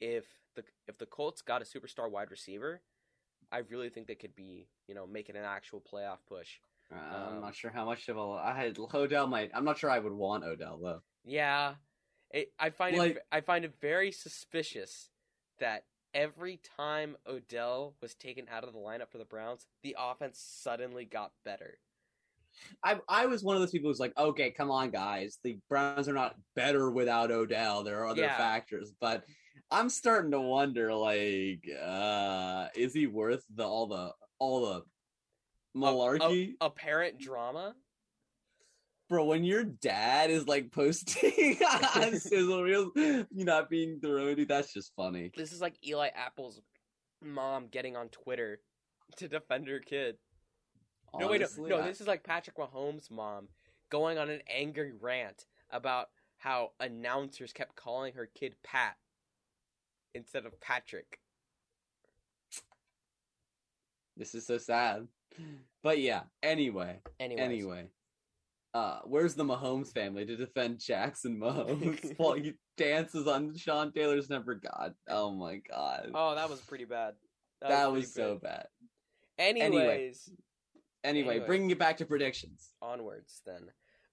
if 0.00 0.24
the 0.54 0.64
if 0.86 0.98
the 0.98 1.06
Colts 1.06 1.42
got 1.42 1.62
a 1.62 1.64
superstar 1.64 2.10
wide 2.10 2.30
receiver, 2.30 2.80
I 3.50 3.58
really 3.58 3.88
think 3.90 4.06
they 4.06 4.14
could 4.14 4.34
be, 4.36 4.68
you 4.86 4.94
know, 4.94 5.06
making 5.06 5.36
an 5.36 5.44
actual 5.44 5.80
playoff 5.80 6.18
push. 6.28 6.58
Uh, 6.92 6.96
I'm 6.96 7.34
Um, 7.36 7.40
not 7.42 7.54
sure 7.54 7.70
how 7.70 7.84
much 7.84 8.08
of 8.08 8.16
a. 8.16 8.20
I 8.20 8.54
had 8.54 8.78
Odell 8.78 9.26
might. 9.26 9.50
I'm 9.54 9.64
not 9.64 9.78
sure 9.78 9.90
I 9.90 9.98
would 9.98 10.12
want 10.12 10.44
Odell 10.44 10.78
though. 10.78 11.02
Yeah, 11.24 11.74
it, 12.30 12.52
I 12.58 12.70
find 12.70 12.96
Like- 12.96 13.16
it 13.16 13.22
I 13.32 13.40
find 13.40 13.64
it 13.64 13.74
very 13.80 14.10
suspicious 14.12 15.10
that 15.58 15.84
every 16.14 16.56
time 16.56 17.16
Odell 17.26 17.94
was 18.00 18.14
taken 18.14 18.48
out 18.48 18.64
of 18.64 18.72
the 18.72 18.78
lineup 18.78 19.10
for 19.10 19.18
the 19.18 19.24
Browns, 19.26 19.66
the 19.82 19.94
offense 19.98 20.38
suddenly 20.38 21.04
got 21.04 21.32
better. 21.44 21.78
I 22.82 22.98
I 23.08 23.26
was 23.26 23.42
one 23.42 23.56
of 23.56 23.62
those 23.62 23.70
people 23.70 23.90
who's 23.90 24.00
like, 24.00 24.16
okay, 24.18 24.50
come 24.50 24.70
on, 24.70 24.90
guys. 24.90 25.38
The 25.44 25.58
Browns 25.68 26.08
are 26.08 26.12
not 26.12 26.34
better 26.56 26.90
without 26.90 27.30
Odell. 27.30 27.82
There 27.84 28.00
are 28.00 28.06
other 28.08 28.22
Yeah. 28.22 28.36
factors, 28.36 28.92
but 29.00 29.24
I'm 29.70 29.88
starting 29.90 30.30
to 30.32 30.40
wonder, 30.40 30.94
like, 30.94 31.62
uh, 31.82 32.68
is 32.74 32.94
he 32.94 33.06
worth 33.06 33.44
the 33.54 33.64
all 33.64 33.86
the 33.86 34.12
all 34.38 34.66
the 34.66 34.82
malarkey, 35.76 36.54
Apparent 36.60 37.18
drama. 37.18 37.74
bro? 39.08 39.24
When 39.24 39.44
your 39.44 39.64
dad 39.64 40.30
is 40.30 40.46
like 40.48 40.70
posting 40.72 41.58
on 41.96 42.16
sizzle 42.18 42.62
reels, 42.62 42.92
you 42.96 43.26
not 43.30 43.68
being 43.70 44.00
thrown, 44.00 44.36
dude, 44.36 44.48
that's 44.48 44.72
just 44.72 44.92
funny. 44.96 45.30
This 45.36 45.52
is 45.52 45.60
like 45.60 45.74
Eli 45.86 46.08
Apple's 46.14 46.60
mom 47.22 47.66
getting 47.68 47.96
on 47.96 48.08
Twitter 48.08 48.60
to 49.16 49.28
defend 49.28 49.68
her 49.68 49.80
kid. 49.80 50.16
No, 51.18 51.28
wait, 51.28 51.40
no, 51.40 51.66
no. 51.66 51.78
I- 51.80 51.86
This 51.86 52.00
is 52.00 52.06
like 52.06 52.22
Patrick 52.22 52.56
Mahomes' 52.56 53.10
mom 53.10 53.48
going 53.90 54.18
on 54.18 54.28
an 54.30 54.42
angry 54.48 54.92
rant 54.92 55.46
about 55.70 56.10
how 56.38 56.72
announcers 56.80 57.52
kept 57.52 57.74
calling 57.76 58.12
her 58.14 58.26
kid 58.26 58.54
Pat 58.62 58.96
instead 60.14 60.46
of 60.46 60.60
Patrick. 60.60 61.20
This 64.16 64.34
is 64.34 64.46
so 64.46 64.58
sad. 64.58 65.06
But 65.82 66.00
yeah, 66.00 66.22
anyway, 66.42 66.98
Anyways, 67.20 67.40
anyway. 67.44 67.86
Uh, 68.74 68.98
where's 69.04 69.34
the 69.34 69.44
Mahomes 69.44 69.92
family 69.92 70.26
to 70.26 70.36
defend 70.36 70.80
Jackson 70.80 71.38
Mahomes 71.38 72.14
while 72.18 72.34
he 72.34 72.54
dances 72.76 73.26
on 73.26 73.56
Sean 73.56 73.92
Taylor's 73.92 74.28
Never 74.28 74.54
God, 74.56 74.94
oh 75.08 75.30
my 75.32 75.56
god, 75.56 76.10
Oh, 76.14 76.34
that 76.34 76.50
was 76.50 76.60
pretty 76.60 76.84
bad. 76.84 77.14
that 77.60 77.68
pretty 77.84 77.92
was 78.00 78.12
so 78.12 78.34
bad. 78.42 78.66
bad. 78.66 78.66
Anyways, 79.38 79.64
Anyway, 79.64 80.12
Anyway. 81.04 81.38
bringing 81.40 81.70
it 81.70 81.78
back 81.78 81.96
to 81.98 82.06
predictions. 82.06 82.74
onwards 82.82 83.40
then. 83.46 83.70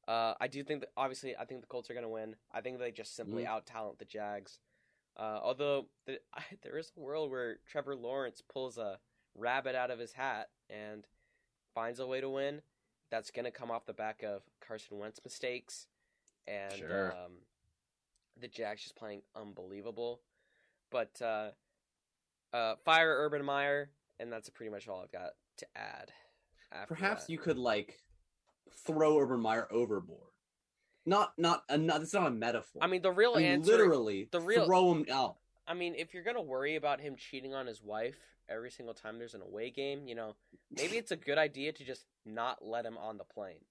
Uh, 0.07 0.35
I 0.39 0.47
do 0.47 0.63
think 0.63 0.81
that 0.81 0.91
obviously 0.95 1.35
I 1.35 1.45
think 1.45 1.61
the 1.61 1.67
Colts 1.67 1.89
are 1.89 1.93
going 1.93 2.03
to 2.03 2.09
win. 2.09 2.35
I 2.51 2.61
think 2.61 2.77
they 2.79 2.91
just 2.91 3.15
simply 3.15 3.43
Mhm. 3.43 3.47
out 3.47 3.65
talent 3.65 3.97
the 3.97 4.05
Jags. 4.05 4.59
Uh, 5.17 5.39
although 5.41 5.87
the, 6.05 6.19
I, 6.33 6.43
there 6.61 6.77
is 6.77 6.91
a 6.95 6.99
world 6.99 7.31
where 7.31 7.57
Trevor 7.67 7.95
Lawrence 7.95 8.41
pulls 8.41 8.77
a 8.77 8.99
rabbit 9.33 9.75
out 9.75 9.89
of 9.91 9.97
his 9.99 10.13
hat 10.13 10.49
and 10.69 11.07
finds 11.73 11.99
a 11.99 12.05
way 12.07 12.21
to 12.21 12.29
win. 12.29 12.61
That's 13.09 13.31
going 13.31 13.45
to 13.45 13.51
come 13.51 13.71
off 13.71 13.85
the 13.85 13.93
back 13.93 14.23
of 14.23 14.43
Carson 14.61 14.97
Wentz 14.99 15.19
mistakes 15.23 15.87
and 16.47 16.73
Sure. 16.73 17.11
um, 17.13 17.45
the 18.37 18.47
Jags 18.47 18.83
just 18.83 18.95
playing 18.95 19.23
unbelievable. 19.35 20.21
But 20.91 21.19
uh, 21.21 21.51
uh, 22.53 22.75
fire 22.77 23.15
Urban 23.25 23.43
Meyer, 23.43 23.89
and 24.19 24.31
that's 24.31 24.49
pretty 24.49 24.69
much 24.69 24.87
all 24.87 25.01
I've 25.01 25.11
got 25.11 25.31
to 25.57 25.67
add. 25.75 26.11
Perhaps 26.87 27.25
that. 27.25 27.31
you 27.31 27.37
could 27.37 27.57
like 27.57 27.99
throw 28.85 29.17
Urban 29.19 29.39
Meyer 29.39 29.67
overboard. 29.71 30.31
Not 31.05 31.33
not 31.37 31.63
a 31.69 31.77
not. 31.77 32.01
It's 32.01 32.13
not 32.13 32.27
a 32.27 32.31
metaphor. 32.31 32.81
I 32.83 32.87
mean, 32.87 33.01
the 33.01 33.11
real 33.11 33.33
I 33.35 33.39
mean, 33.39 33.47
answer. 33.47 33.71
literally 33.71 34.27
the 34.31 34.41
real- 34.41 34.65
throw 34.65 34.91
him 34.91 35.05
out. 35.11 35.37
I 35.67 35.73
mean, 35.73 35.95
if 35.95 36.13
you're 36.13 36.23
gonna 36.23 36.41
worry 36.41 36.75
about 36.75 36.99
him 36.99 37.15
cheating 37.15 37.53
on 37.53 37.65
his 37.67 37.81
wife 37.81 38.17
every 38.49 38.69
single 38.71 38.93
time 38.93 39.17
there's 39.17 39.33
an 39.33 39.41
away 39.41 39.69
game, 39.71 40.07
you 40.07 40.13
know, 40.15 40.35
maybe 40.71 40.97
it's 40.97 41.11
a 41.11 41.15
good 41.15 41.37
idea 41.37 41.71
to 41.73 41.83
just 41.83 42.05
not 42.25 42.63
let 42.63 42.85
him 42.85 42.97
on 42.97 43.17
the 43.17 43.23
plane. 43.23 43.63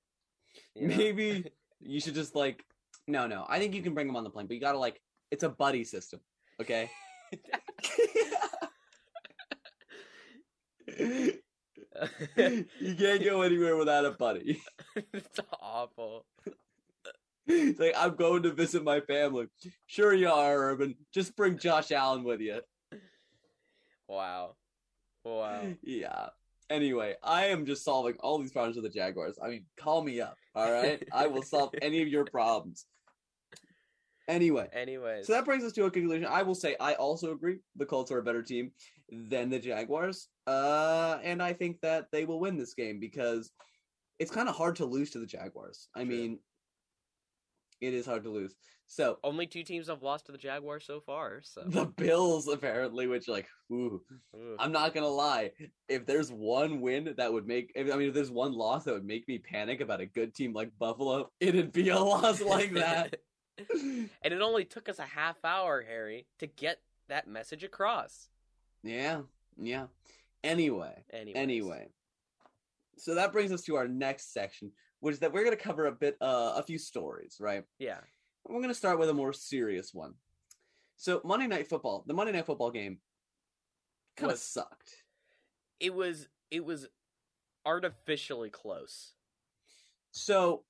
you 0.74 0.88
know? 0.88 0.96
Maybe 0.96 1.44
you 1.80 2.00
should 2.00 2.14
just 2.14 2.34
like 2.34 2.64
no 3.08 3.26
no. 3.26 3.44
I 3.48 3.58
think 3.58 3.74
you 3.74 3.82
can 3.82 3.94
bring 3.94 4.08
him 4.08 4.16
on 4.16 4.24
the 4.24 4.30
plane, 4.30 4.46
but 4.46 4.54
you 4.54 4.60
gotta 4.60 4.78
like 4.78 5.00
it's 5.30 5.42
a 5.42 5.48
buddy 5.48 5.84
system. 5.84 6.20
Okay. 6.60 6.90
you 12.36 12.94
can't 12.96 13.24
go 13.24 13.42
anywhere 13.42 13.76
without 13.76 14.04
a 14.04 14.10
buddy. 14.12 14.62
it's 15.12 15.40
awful. 15.60 16.24
It's 17.46 17.78
like 17.78 17.94
I'm 17.96 18.16
going 18.16 18.42
to 18.44 18.52
visit 18.52 18.82
my 18.84 19.00
family. 19.00 19.46
Sure 19.86 20.14
you 20.14 20.28
are, 20.30 20.70
Urban. 20.70 20.96
Just 21.12 21.36
bring 21.36 21.58
Josh 21.58 21.92
Allen 21.92 22.24
with 22.24 22.40
you. 22.40 22.60
Wow. 24.08 24.56
Wow. 25.24 25.62
Yeah. 25.82 26.28
Anyway, 26.70 27.14
I 27.22 27.46
am 27.46 27.66
just 27.66 27.84
solving 27.84 28.14
all 28.20 28.38
these 28.38 28.52
problems 28.52 28.76
with 28.76 28.84
the 28.84 28.98
Jaguars. 28.98 29.38
I 29.42 29.48
mean, 29.48 29.66
call 29.78 30.02
me 30.02 30.20
up, 30.20 30.36
all 30.54 30.72
right? 30.72 31.02
I 31.12 31.26
will 31.26 31.42
solve 31.42 31.74
any 31.82 32.00
of 32.00 32.08
your 32.08 32.24
problems. 32.24 32.86
Anyway, 34.26 34.66
Anyway. 34.72 35.20
so 35.22 35.34
that 35.34 35.44
brings 35.44 35.62
us 35.64 35.72
to 35.72 35.84
a 35.84 35.90
conclusion. 35.90 36.26
I 36.26 36.42
will 36.42 36.54
say 36.54 36.76
I 36.80 36.94
also 36.94 37.32
agree 37.32 37.58
the 37.76 37.84
Colts 37.84 38.10
are 38.10 38.18
a 38.18 38.22
better 38.22 38.42
team 38.42 38.72
than 39.10 39.50
the 39.50 39.58
Jaguars. 39.58 40.28
Uh, 40.46 41.18
and 41.22 41.42
I 41.42 41.52
think 41.52 41.80
that 41.80 42.08
they 42.12 42.24
will 42.24 42.40
win 42.40 42.56
this 42.56 42.74
game 42.74 43.00
because 43.00 43.50
it's 44.18 44.30
kind 44.30 44.48
of 44.48 44.54
hard 44.54 44.76
to 44.76 44.84
lose 44.84 45.10
to 45.10 45.18
the 45.18 45.26
Jaguars. 45.26 45.88
I 45.94 46.04
mean, 46.04 46.38
it 47.80 47.94
is 47.94 48.06
hard 48.06 48.24
to 48.24 48.30
lose. 48.30 48.54
So 48.86 49.18
only 49.24 49.46
two 49.46 49.62
teams 49.62 49.88
have 49.88 50.02
lost 50.02 50.26
to 50.26 50.32
the 50.32 50.38
Jaguars 50.38 50.84
so 50.86 51.00
far. 51.00 51.40
So 51.42 51.62
the 51.66 51.86
Bills 51.86 52.48
apparently, 52.48 53.06
which 53.06 53.28
like, 53.28 53.46
ooh, 53.72 54.02
Ooh. 54.36 54.56
I'm 54.58 54.72
not 54.72 54.94
gonna 54.94 55.08
lie. 55.08 55.52
If 55.88 56.06
there's 56.06 56.30
one 56.30 56.80
win 56.80 57.14
that 57.16 57.32
would 57.32 57.46
make, 57.46 57.72
if, 57.74 57.92
I 57.92 57.96
mean, 57.96 58.08
if 58.08 58.14
there's 58.14 58.30
one 58.30 58.52
loss 58.52 58.84
that 58.84 58.94
would 58.94 59.06
make 59.06 59.26
me 59.26 59.38
panic 59.38 59.80
about 59.80 60.00
a 60.00 60.06
good 60.06 60.34
team 60.34 60.52
like 60.52 60.70
Buffalo, 60.78 61.30
it'd 61.40 61.72
be 61.72 61.88
a 61.88 61.98
loss 61.98 62.40
like 62.40 62.74
that. 62.74 63.16
and 63.72 64.10
it 64.22 64.42
only 64.42 64.64
took 64.64 64.88
us 64.88 64.98
a 64.98 65.02
half 65.02 65.36
hour, 65.44 65.82
Harry, 65.82 66.26
to 66.38 66.46
get 66.46 66.80
that 67.08 67.26
message 67.26 67.64
across. 67.64 68.28
yeah, 68.82 69.22
yeah. 69.56 69.86
Anyway, 70.44 71.04
Anyways. 71.10 71.36
anyway. 71.36 71.88
So 72.98 73.14
that 73.14 73.32
brings 73.32 73.50
us 73.50 73.62
to 73.62 73.76
our 73.76 73.88
next 73.88 74.32
section, 74.32 74.70
which 75.00 75.14
is 75.14 75.18
that 75.20 75.32
we're 75.32 75.42
gonna 75.42 75.56
cover 75.56 75.86
a 75.86 75.92
bit, 75.92 76.16
uh, 76.20 76.52
a 76.56 76.62
few 76.62 76.78
stories, 76.78 77.38
right? 77.40 77.64
Yeah. 77.78 78.00
We're 78.46 78.60
gonna 78.60 78.74
start 78.74 78.98
with 78.98 79.08
a 79.08 79.14
more 79.14 79.32
serious 79.32 79.92
one. 79.94 80.14
So 80.96 81.20
Monday 81.24 81.46
Night 81.46 81.66
Football, 81.68 82.04
the 82.06 82.14
Monday 82.14 82.32
Night 82.32 82.46
Football 82.46 82.70
game, 82.70 83.00
kind 84.16 84.30
of 84.30 84.38
sucked. 84.38 84.90
It 85.80 85.92
was 85.94 86.28
it 86.50 86.64
was 86.64 86.86
artificially 87.66 88.50
close. 88.50 89.14
So, 90.12 90.64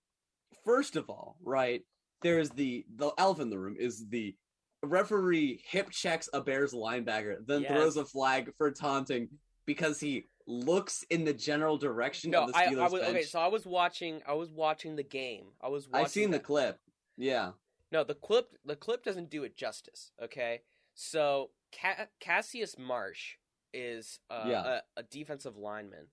first 0.65 0.97
of 0.97 1.11
all, 1.11 1.37
right, 1.43 1.83
there 2.23 2.39
is 2.39 2.51
the 2.51 2.87
the 2.97 3.13
elf 3.19 3.41
in 3.41 3.51
the 3.51 3.59
room 3.59 3.77
is 3.79 4.09
the 4.09 4.35
referee 4.83 5.63
hip 5.67 5.91
checks 5.91 6.29
a 6.33 6.41
Bears 6.41 6.73
linebacker, 6.73 7.45
then 7.47 7.63
Yes. 7.63 7.73
throws 7.73 7.97
a 7.97 8.05
flag 8.05 8.55
for 8.57 8.71
taunting 8.71 9.29
because 9.67 10.01
he 10.01 10.27
looks 10.47 11.05
in 11.11 11.25
the 11.25 11.33
general 11.33 11.77
direction 11.79 12.31
No, 12.31 12.43
of 12.43 12.47
the 12.49 12.53
Steelers 12.55 12.79
I 12.79 12.89
was 12.89 13.01
bench. 13.03 13.15
okay. 13.17 13.23
So 13.25 13.41
I 13.41 13.47
was 13.49 13.65
watching. 13.67 14.21
I 14.27 14.35
was 14.35 14.51
watching 14.51 14.97
the 14.97 15.03
game. 15.03 15.47
I 15.63 15.69
was. 15.69 15.89
Watching 15.89 16.05
I've 16.05 16.11
seen 16.11 16.31
the 16.31 16.41
clip. 16.41 16.79
Yeah, 17.17 17.53
No, 17.93 18.03
the 18.05 18.15
clip. 18.15 18.49
The 18.65 18.77
clip 18.77 19.05
doesn't 19.05 19.31
do 19.31 19.45
it 19.45 19.57
justice. 19.57 20.13
Okay, 20.23 20.63
so 20.95 21.51
Ca- 21.73 22.07
Cassius 22.21 22.77
Marsh 22.79 23.37
is 23.73 24.19
uh, 24.31 24.45
Yeah. 24.49 24.65
a, 24.97 25.01
a 25.01 25.03
defensive 25.05 25.57
lineman 25.57 26.09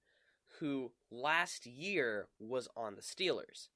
who 0.59 0.91
last 1.09 1.65
year 1.65 2.27
was 2.39 2.67
on 2.77 2.95
the 2.95 3.01
Steelers. 3.01 3.69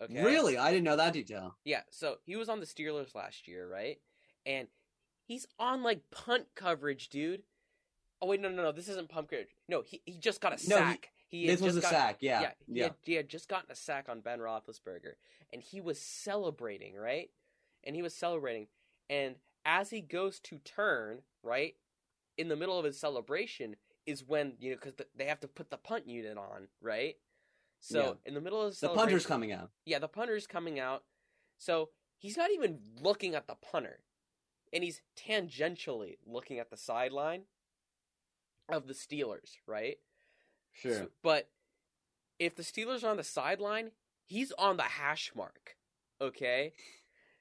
Okay, 0.00 0.22
really, 0.24 0.56
I 0.56 0.70
didn't 0.70 0.84
know 0.84 0.96
that 0.96 1.12
detail. 1.12 1.56
Yeah, 1.64 1.82
so 1.90 2.16
he 2.24 2.36
was 2.36 2.48
on 2.48 2.60
the 2.60 2.66
Steelers 2.66 3.14
last 3.14 3.46
year, 3.48 3.68
right? 3.68 3.98
And 4.46 4.68
he's 5.26 5.46
on 5.58 5.82
like 5.82 6.00
punt 6.10 6.46
coverage, 6.54 7.08
dude. 7.08 7.42
Oh 8.22 8.26
wait, 8.28 8.40
no, 8.40 8.48
no, 8.48 8.62
no, 8.62 8.72
this 8.72 8.88
isn't 8.88 9.12
coverage. 9.12 9.48
No, 9.68 9.82
he 9.82 10.00
he 10.06 10.16
just 10.16 10.40
got 10.40 10.52
a 10.52 10.68
No, 10.70 10.76
sack. 10.76 11.10
he 11.28 11.46
had 11.46 11.56
this 11.58 11.60
was 11.62 11.76
a 11.76 11.80
just 11.80 11.90
got- 11.92 11.98
sack. 11.98 12.16
Yeah, 12.20 12.40
yeah, 12.40 12.50
he, 12.66 12.72
yeah. 12.78 12.82
Had, 12.84 12.94
he 13.02 13.12
had 13.14 13.28
just 13.28 13.48
gotten 13.48 13.70
a 13.70 13.74
sack 13.74 14.08
on 14.08 14.20
Ben 14.20 14.38
Roethlisberger, 14.38 15.14
and 15.52 15.60
he 15.62 15.80
was 15.80 16.00
celebrating, 16.00 16.94
right? 16.94 17.30
And 17.84 17.96
he 17.96 18.02
was 18.02 18.14
celebrating, 18.14 18.68
and 19.10 19.34
as 19.64 19.90
he 19.90 20.00
goes 20.00 20.38
to 20.40 20.58
turn, 20.58 21.22
right, 21.42 21.74
in 22.38 22.46
the 22.48 22.56
middle 22.56 22.78
of 22.78 22.84
his 22.84 22.98
celebration 22.98 23.74
is 24.06 24.24
when 24.24 24.54
you 24.60 24.70
know 24.70 24.76
because 24.80 24.94
they 25.16 25.24
have 25.26 25.40
to 25.40 25.48
put 25.48 25.70
the 25.70 25.76
punt 25.76 26.06
unit 26.08 26.38
on, 26.38 26.68
right? 26.80 27.16
So 27.80 27.98
Yeah. 28.00 28.12
in 28.26 28.34
the 28.34 28.40
middle 28.40 28.60
of 28.62 28.66
his 28.68 28.78
celebration 28.78 28.96
The 29.00 29.04
punter's 29.10 29.26
coming 29.26 29.50
out. 29.52 29.70
yeah, 29.84 29.98
the 29.98 30.06
punter's 30.08 30.46
coming 30.46 30.78
out. 30.78 31.02
So 31.58 31.90
he's 32.18 32.36
not 32.36 32.52
even 32.52 32.78
looking 33.00 33.34
at 33.34 33.48
the 33.48 33.56
punter. 33.56 34.00
And 34.72 34.82
he's 34.82 35.02
tangentially 35.16 36.16
looking 36.24 36.58
at 36.58 36.70
the 36.70 36.76
sideline 36.76 37.42
of 38.68 38.86
the 38.86 38.94
Steelers, 38.94 39.56
right? 39.66 39.98
Sure. 40.72 40.94
So- 40.94 41.08
but 41.22 41.48
if 42.38 42.54
the 42.54 42.62
Steelers 42.62 43.04
are 43.04 43.10
on 43.10 43.16
the 43.16 43.24
sideline, 43.24 43.92
he's 44.24 44.52
on 44.52 44.76
the 44.76 44.82
hash 44.84 45.32
mark. 45.34 45.76
Okay? 46.20 46.72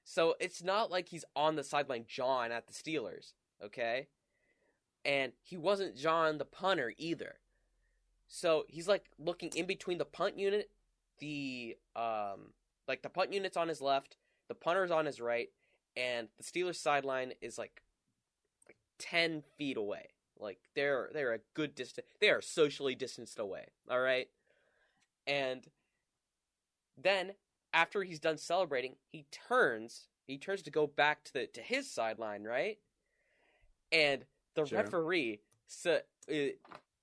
So 0.04 0.36
it's 0.40 0.64
not 0.64 0.90
like 0.92 1.10
he's 1.10 1.26
on 1.36 1.56
the 1.56 1.64
sideline 1.64 2.06
John 2.08 2.52
at 2.52 2.68
the 2.68 2.74
Steelers, 2.74 3.34
okay? 3.64 4.08
And 5.06 5.34
he 5.44 5.58
wasn't 5.58 5.96
John 5.96 6.38
the 6.38 6.46
punter 6.46 6.94
either. 6.98 7.36
So 8.28 8.66
he's 8.68 8.88
like 8.88 9.06
looking 9.20 9.52
in 9.56 9.66
between 9.66 9.98
the 9.98 10.06
punt 10.06 10.38
unit, 10.40 10.72
the 11.20 11.78
um 11.96 12.54
like 12.88 13.04
the 13.04 13.10
punt 13.10 13.32
unit's 13.32 13.58
on 13.58 13.68
his 13.68 13.82
left, 13.82 14.18
the 14.48 14.56
punter's 14.56 14.92
on 14.92 15.06
his 15.06 15.20
right, 15.22 15.50
and 15.96 16.28
the 16.38 16.44
Steelers 16.44 16.76
sideline 16.78 17.34
is 17.42 17.58
like 17.58 17.82
like 18.68 18.78
ten 18.98 19.44
feet 19.58 19.78
away. 19.78 20.08
Like 20.42 20.60
they're 20.76 21.10
they're 21.14 21.34
a 21.34 21.40
good 21.54 21.76
distance. 21.76 22.08
They 22.20 22.30
are 22.30 22.42
socially 22.42 22.96
distanced 22.96 23.40
away. 23.40 23.66
All 23.90 24.00
right, 24.02 24.28
and 25.28 25.68
then 26.98 27.34
after 27.74 28.04
he's 28.04 28.20
done 28.20 28.38
celebrating, 28.38 28.96
he 29.12 29.26
turns. 29.32 30.08
He 30.28 30.38
turns 30.38 30.62
to 30.64 30.72
go 30.72 30.88
back 30.88 31.24
to 31.26 31.34
the 31.34 31.48
to 31.48 31.62
his 31.62 31.90
sideline, 31.92 32.44
right? 32.44 32.80
And 33.92 34.26
the 34.56 34.66
Sure. 34.66 34.80
referee 34.80 35.42
so, 35.68 36.02
uh, 36.30 36.34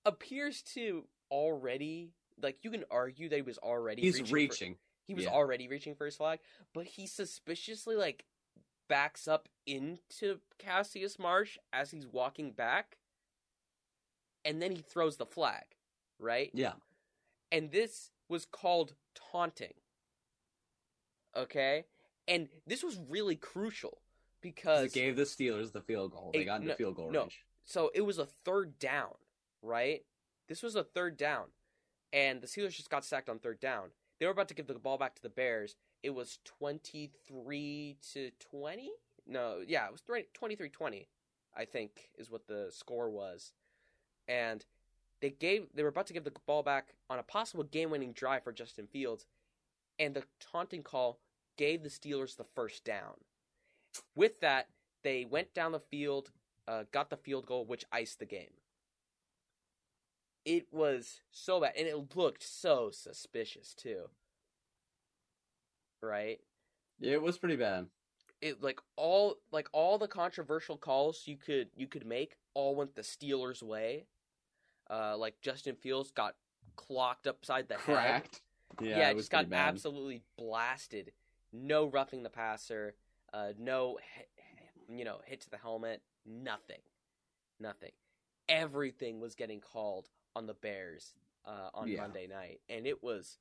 appears 0.05 0.62
to 0.62 1.07
already 1.31 2.12
like 2.40 2.59
you 2.62 2.70
can 2.70 2.85
argue 2.90 3.29
that 3.29 3.37
he 3.37 3.42
was 3.42 3.59
already 3.59 4.03
He's 4.03 4.31
reaching 4.33 4.74
for- 4.74 4.81
he 5.07 5.14
was 5.14 5.24
Yeah. 5.24 5.31
already 5.33 5.68
reaching 5.68 5.94
for 5.94 6.05
his 6.05 6.16
flag, 6.16 6.40
but 6.72 6.87
he 6.87 7.07
suspiciously 7.07 7.96
like 7.96 8.24
backs 8.88 9.27
up 9.27 9.48
into 9.66 10.40
Cassius 10.59 11.18
Marsh 11.18 11.59
as 11.72 11.90
he's 11.90 12.07
walking 12.07 12.53
back, 12.53 12.97
and 14.48 14.62
then 14.62 14.72
he 14.72 14.78
throws 14.82 15.18
the 15.18 15.26
flag, 15.26 15.64
right? 16.18 16.51
Yeah. 16.55 16.72
And 17.53 17.70
this 17.70 18.11
was 18.28 18.46
called 18.46 18.94
taunting. 19.14 19.74
Okay, 21.36 21.84
and 22.26 22.49
this 22.66 22.82
was 22.82 22.99
really 23.09 23.36
crucial 23.36 23.99
because 24.40 24.86
It 24.86 24.92
gave 24.94 25.16
the 25.16 25.22
Steelers 25.22 25.72
the 25.72 25.80
field 25.82 26.12
goal. 26.12 26.30
They 26.32 26.40
Hey, 26.40 26.44
got 26.46 26.57
into 26.57 26.68
no- 26.68 26.74
field 26.76 26.96
goal 26.96 27.11
no. 27.11 27.20
range. 27.22 27.44
so 27.64 27.90
it 27.94 28.01
was 28.01 28.18
a 28.18 28.26
third 28.26 28.78
down, 28.78 29.14
right? 29.62 30.05
This 30.49 30.62
was 30.62 30.74
a 30.74 30.82
third 30.82 31.16
down, 31.16 31.49
and 32.12 32.40
the 32.40 32.46
Steelers 32.46 32.72
just 32.74 32.90
got 32.90 33.05
sacked 33.05 33.28
on 33.28 33.38
third 33.38 33.61
down. 33.61 33.90
They 34.18 34.26
were 34.26 34.32
about 34.32 34.49
to 34.49 34.55
give 34.55 34.66
the 34.66 34.74
ball 34.78 34.99
back 34.99 35.14
to 35.16 35.22
the 35.22 35.28
Bears. 35.28 35.76
It 36.03 36.11
was 36.11 36.38
23 36.44 37.99
to 38.14 38.30
20? 38.40 38.90
No, 39.26 39.62
yeah, 39.64 39.86
it 39.86 39.92
was 39.92 40.01
23 40.01 40.70
20, 40.70 41.09
I 41.55 41.64
think, 41.66 42.11
is 42.16 42.30
what 42.30 42.46
the 42.46 42.70
score 42.72 43.11
was. 43.11 43.53
And 44.29 44.64
they 45.20 45.31
gave 45.31 45.66
they 45.74 45.83
were 45.83 45.89
about 45.89 46.07
to 46.09 46.12
give 46.12 46.24
the 46.24 46.33
ball 46.47 46.62
back 46.62 46.95
on 47.11 47.18
a 47.18 47.22
possible 47.22 47.64
game 47.64 47.91
winning 47.91 48.12
drive 48.12 48.45
for 48.45 48.53
Justin 48.53 48.87
Fields. 48.87 49.26
and 49.99 50.14
the 50.14 50.24
taunting 50.41 50.83
call 50.83 51.18
gave 51.57 51.83
the 51.83 51.89
Steelers 51.89 52.37
the 52.37 52.45
first 52.45 52.85
down. 52.85 53.14
With 54.14 54.41
that, 54.41 54.68
they 55.03 55.24
went 55.24 55.55
down 55.55 55.72
the 55.72 55.81
field, 55.81 56.31
uh, 56.68 56.85
got 56.93 57.11
the 57.11 57.16
field 57.16 57.47
goal, 57.47 57.64
which 57.64 57.85
iced 57.93 58.18
the 58.18 58.26
game. 58.26 58.53
It 60.45 60.68
was 60.72 61.20
so 61.31 61.61
bad, 61.61 61.72
and 61.76 61.87
it 61.87 62.16
looked 62.16 62.43
so 62.43 62.91
suspicious 62.93 63.74
too. 63.74 64.05
Right? 66.03 66.41
It 67.01 67.20
was 67.22 67.39
pretty 67.39 67.57
bad. 67.57 67.87
It 68.41 68.62
like 68.62 68.81
all 68.97 69.37
like 69.51 69.68
all 69.72 69.99
the 69.99 70.09
controversial 70.09 70.76
calls 70.76 71.24
you 71.26 71.37
could 71.37 71.70
you 71.76 71.89
could 71.89 72.07
make 72.07 72.37
all 72.55 72.76
went 72.76 72.95
the 72.95 73.03
Steelers' 73.03 73.62
way. 73.62 74.07
Uh, 74.91 75.16
like 75.16 75.41
Justin 75.41 75.76
Fields 75.76 76.11
got 76.11 76.34
clocked 76.76 77.26
upside 77.26 77.68
the 77.68 77.76
head. 77.76 78.22
Yeah, 78.80 78.99
Yeah, 78.99 79.11
it 79.11 79.16
just 79.16 79.30
got 79.30 79.49
bad. 79.51 79.68
absolutely 79.68 80.22
blasted. 80.36 81.12
No 81.53 81.86
roughing 81.86 82.22
the 82.22 82.30
passer. 82.30 82.95
Uh, 83.32 83.53
no, 83.59 83.99
you 84.89 85.05
know, 85.05 85.20
hit 85.24 85.41
to 85.43 85.51
the 85.51 85.57
helmet. 85.59 86.03
Nothing, 86.24 86.80
nothing. 87.59 87.93
Everything 88.49 89.20
was 89.20 89.34
getting 89.34 89.61
called 89.61 90.09
on 90.36 90.47
the 90.47 90.55
Bears 90.55 91.14
uh, 91.47 91.70
on 91.74 91.89
Yeah. 91.89 92.01
Monday 92.03 92.26
night, 92.26 92.61
and 92.68 92.86
it 92.86 93.03
was 93.03 93.39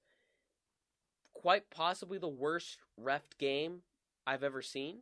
quite 1.34 1.70
possibly 1.70 2.18
the 2.18 2.28
worst 2.28 2.80
refed 3.02 3.38
game 3.38 3.82
I've 4.26 4.44
ever 4.44 4.62
seen. 4.62 5.00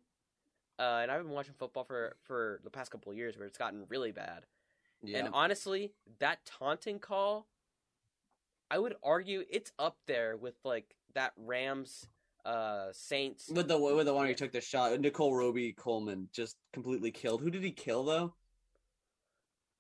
Uh, 0.78 1.00
and 1.02 1.10
I've 1.12 1.24
been 1.24 1.32
watching 1.32 1.54
football 1.58 1.84
for 1.86 2.16
for 2.24 2.60
the 2.64 2.70
past 2.70 2.91
couple 2.91 3.12
of 3.12 3.18
years, 3.18 3.38
where 3.38 3.48
it's 3.48 3.58
gotten 3.58 3.86
really 3.89 4.12
bad. 4.12 4.46
Yeah. 5.04 5.20
And 5.20 5.30
honestly, 5.34 5.93
that 6.20 6.39
taunting 6.46 7.00
call, 7.00 7.48
I 8.72 8.80
would 8.80 8.96
argue 9.04 9.43
it's 9.50 9.72
up 9.78 9.98
there 10.08 10.36
with 10.38 10.56
like 10.64 10.96
that 11.14 11.34
Rams 11.38 12.08
uh 12.43 12.88
Saints. 12.91 13.50
with 13.50 13.68
the 13.68 13.78
with 13.78 14.06
the 14.06 14.14
one 14.14 14.28
who 14.28 14.34
took 14.34 14.52
the 14.52 14.62
shot, 14.62 15.00
Nickell 15.00 15.34
Robey-Coleman 15.34 16.30
just 16.32 16.58
completely 16.74 17.12
killed. 17.12 17.41
Who 17.41 17.50
did 17.50 17.64
he 17.64 17.72
kill 17.72 18.04
though? 18.04 18.34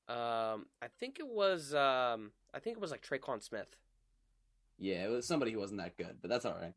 Um 0.07 0.67
I 0.81 0.87
think 0.99 1.19
it 1.19 1.27
was 1.27 1.73
um 1.73 2.31
I 2.53 2.59
think 2.59 2.77
it 2.77 2.81
was 2.81 2.91
like 2.91 3.05
Tre'Quan 3.05 3.41
Smith. 3.43 3.75
Yeah, 4.77 5.05
it 5.05 5.09
was 5.09 5.25
somebody 5.27 5.51
who 5.51 5.59
wasn't 5.59 5.79
that 5.79 5.97
good, 5.97 6.17
but 6.21 6.29
that's 6.29 6.45
all 6.45 6.57
right. 6.59 6.73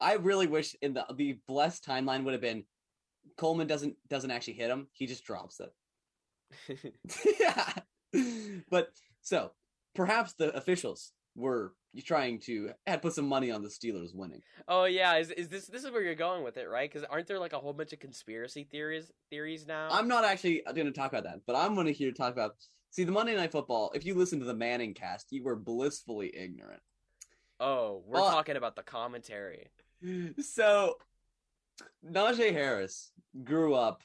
I 0.00 0.14
really 0.14 0.46
wish 0.46 0.74
in 0.80 0.94
the 0.94 1.04
the 1.14 1.38
blessed 1.46 1.84
timeline 1.84 2.24
would 2.24 2.32
have 2.32 2.40
been 2.40 2.64
Coleman 3.36 3.66
doesn't 3.66 3.96
doesn't 4.08 4.30
actually 4.30 4.54
hit 4.54 4.70
him; 4.70 4.88
he 4.92 5.06
just 5.06 5.24
drops 5.24 5.60
it. 5.60 5.72
Yeah, 7.40 7.72
but 8.70 8.90
so 9.22 9.52
perhaps 9.94 10.34
the 10.34 10.54
officials 10.56 11.12
were 11.34 11.72
trying 12.04 12.38
to 12.38 12.70
had 12.86 13.02
put 13.02 13.14
some 13.14 13.26
money 13.28 13.50
on 13.50 13.62
the 13.62 13.68
Steelers 13.68 14.14
winning. 14.14 14.40
oh 14.68 14.84
yeah, 14.84 15.16
is 15.16 15.30
is 15.30 15.48
this 15.48 15.66
this 15.66 15.84
is 15.84 15.90
where 15.90 16.02
you're 16.02 16.14
going 16.14 16.44
with 16.44 16.56
it, 16.56 16.68
right? 16.68 16.90
Cuz 16.90 17.04
aren't 17.04 17.26
there 17.26 17.38
like 17.38 17.52
a 17.52 17.58
whole 17.58 17.72
bunch 17.72 17.92
of 17.92 17.98
conspiracy 17.98 18.64
theories 18.64 19.10
theories 19.30 19.66
now? 19.66 19.88
I'm 19.90 20.08
not 20.08 20.24
actually 20.24 20.62
going 20.74 20.86
to 20.86 20.92
talk 20.92 21.12
about 21.12 21.24
that, 21.24 21.40
but 21.46 21.56
I'm 21.56 21.74
going 21.74 21.86
to 21.86 21.92
here 21.92 22.12
talk 22.12 22.32
about. 22.32 22.56
See, 22.90 23.04
the 23.04 23.12
Monday 23.12 23.36
Night 23.36 23.52
Football. 23.52 23.92
If 23.94 24.06
you 24.06 24.14
listen 24.14 24.38
to 24.38 24.46
the 24.46 24.54
ManningCast, 24.54 25.26
you 25.30 25.42
were 25.44 25.56
blissfully 25.56 26.34
ignorant. 26.34 26.80
Oh, 27.60 28.02
we're 28.06 28.18
talking 28.18 28.56
about 28.56 28.76
the 28.76 28.82
commentary. 28.82 29.68
So, 30.40 30.94
Najee 32.08 32.52
Harris 32.52 33.10
grew 33.42 33.74
up 33.74 34.02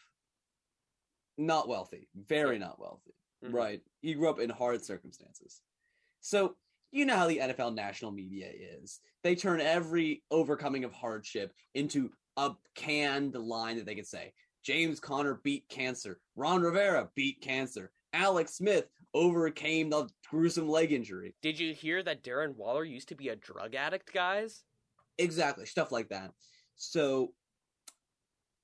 not 1.37 1.67
wealthy, 1.67 2.07
very 2.15 2.59
not 2.59 2.79
wealthy, 2.79 3.15
Mhm. 3.43 3.53
right? 3.53 3.81
He 4.01 4.13
grew 4.13 4.29
up 4.29 4.39
in 4.39 4.49
hard 4.49 4.83
circumstances. 4.83 5.61
So, 6.21 6.57
you 6.91 7.05
know 7.05 7.15
how 7.15 7.27
the 7.27 7.39
NFL 7.39 7.71
national 7.71 8.11
media 8.11 8.51
is. 8.53 9.01
They 9.23 9.35
turn 9.35 9.59
every 9.59 10.23
overcoming 10.29 10.83
of 10.83 10.93
hardship 10.93 11.53
into 11.73 12.11
a 12.37 12.55
canned 12.75 13.33
line 13.35 13.77
that 13.77 13.85
they 13.85 13.95
could 13.95 14.07
say. 14.07 14.33
James 14.63 14.99
Conner 14.99 15.35
beat 15.43 15.67
cancer. 15.67 16.21
Ron 16.35 16.61
Rivera 16.61 17.11
beat 17.15 17.41
cancer. 17.41 17.91
Alex 18.13 18.55
Smith 18.55 18.87
overcame 19.13 19.89
the 19.89 20.07
gruesome 20.29 20.67
leg 20.69 20.91
injury. 20.91 21.35
Did 21.41 21.59
you 21.59 21.73
hear 21.73 22.01
that 22.03 22.23
Darren 22.23 22.55
Waller 22.55 22.83
used 22.83 23.09
to 23.09 23.15
be 23.15 23.29
a 23.29 23.35
drug 23.35 23.75
addict, 23.75 24.13
guys? 24.13 24.63
Exactly, 25.17 25.65
stuff 25.65 25.91
like 25.91 26.09
that. 26.09 26.31
So 26.75 27.35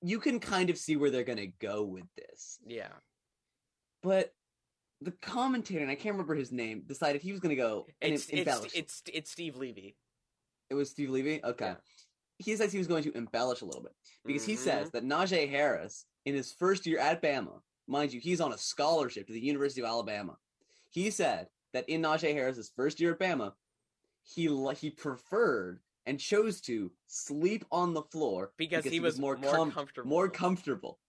you 0.02 0.20
can 0.20 0.39
kind 0.39 0.70
of 0.70 0.78
see 0.78 0.95
where 0.95 1.10
they're 1.10 1.24
going 1.24 1.38
to 1.39 1.47
go 1.47 1.84
with 1.84 2.06
this. 2.16 2.60
Yeah. 2.66 2.89
But 4.02 4.34
the 5.02 5.12
commentator, 5.12 5.82
and 5.82 5.91
I 5.91 5.95
can't 5.95 6.14
remember 6.14 6.36
his 6.36 6.52
name, 6.52 6.84
decided 6.86 7.22
he 7.22 7.32
was 7.32 7.39
going 7.41 7.56
to 7.56 7.62
go 7.62 7.86
and 8.02 8.14
It's 8.14 8.30
em- 8.32 8.39
it's 8.39 8.74
it's 8.74 9.04
it's 9.14 9.32
Steve 9.32 9.56
Levy. 9.56 9.95
it 10.70 10.76
was 10.76 10.89
Steve 10.89 11.10
Levy? 11.10 11.43
Okay. 11.43 11.66
Yeah. 11.66 11.76
He 12.38 12.56
says 12.56 12.72
he 12.72 12.78
was 12.78 12.88
going 12.88 13.04
to 13.04 13.18
embellish 13.18 13.62
a 13.62 13.66
little 13.66 13.82
bit 13.84 13.93
because 14.26 14.45
he 14.45 14.54
Mhm. 14.54 14.58
says 14.60 14.91
that 14.91 15.04
Najee 15.04 15.50
Harris, 15.50 16.06
in 16.26 16.36
his 16.36 16.54
first 16.54 16.86
year 16.86 17.00
at 17.00 17.22
Bama, 17.22 17.62
mind 17.88 18.14
you, 18.14 18.22
he's 18.22 18.39
on 18.39 18.54
a 18.54 18.58
scholarship 18.58 19.28
to 19.28 19.34
the 19.34 19.41
University 19.41 19.82
of 19.82 19.88
Alabama. 19.88 20.38
He 20.89 21.12
said 21.12 21.50
that 21.74 21.88
in 21.89 22.02
Najee 22.02 22.34
Harris's 22.34 22.70
first 22.74 23.00
year 23.02 23.12
at 23.14 23.20
Bama, 23.20 23.54
he 24.24 24.47
he 24.76 24.89
preferred 24.91 25.82
and 26.06 26.20
chose 26.20 26.62
to 26.62 26.91
sleep 27.08 27.66
on 27.72 27.93
the 27.93 28.02
floor 28.04 28.52
because, 28.58 28.84
he, 28.86 29.00
was, 29.00 29.20
more 29.20 29.38
more, 29.38 29.54
com- 29.56 29.72
comfortable. 29.72 30.10
more 30.10 30.30
comfortable. 30.30 31.00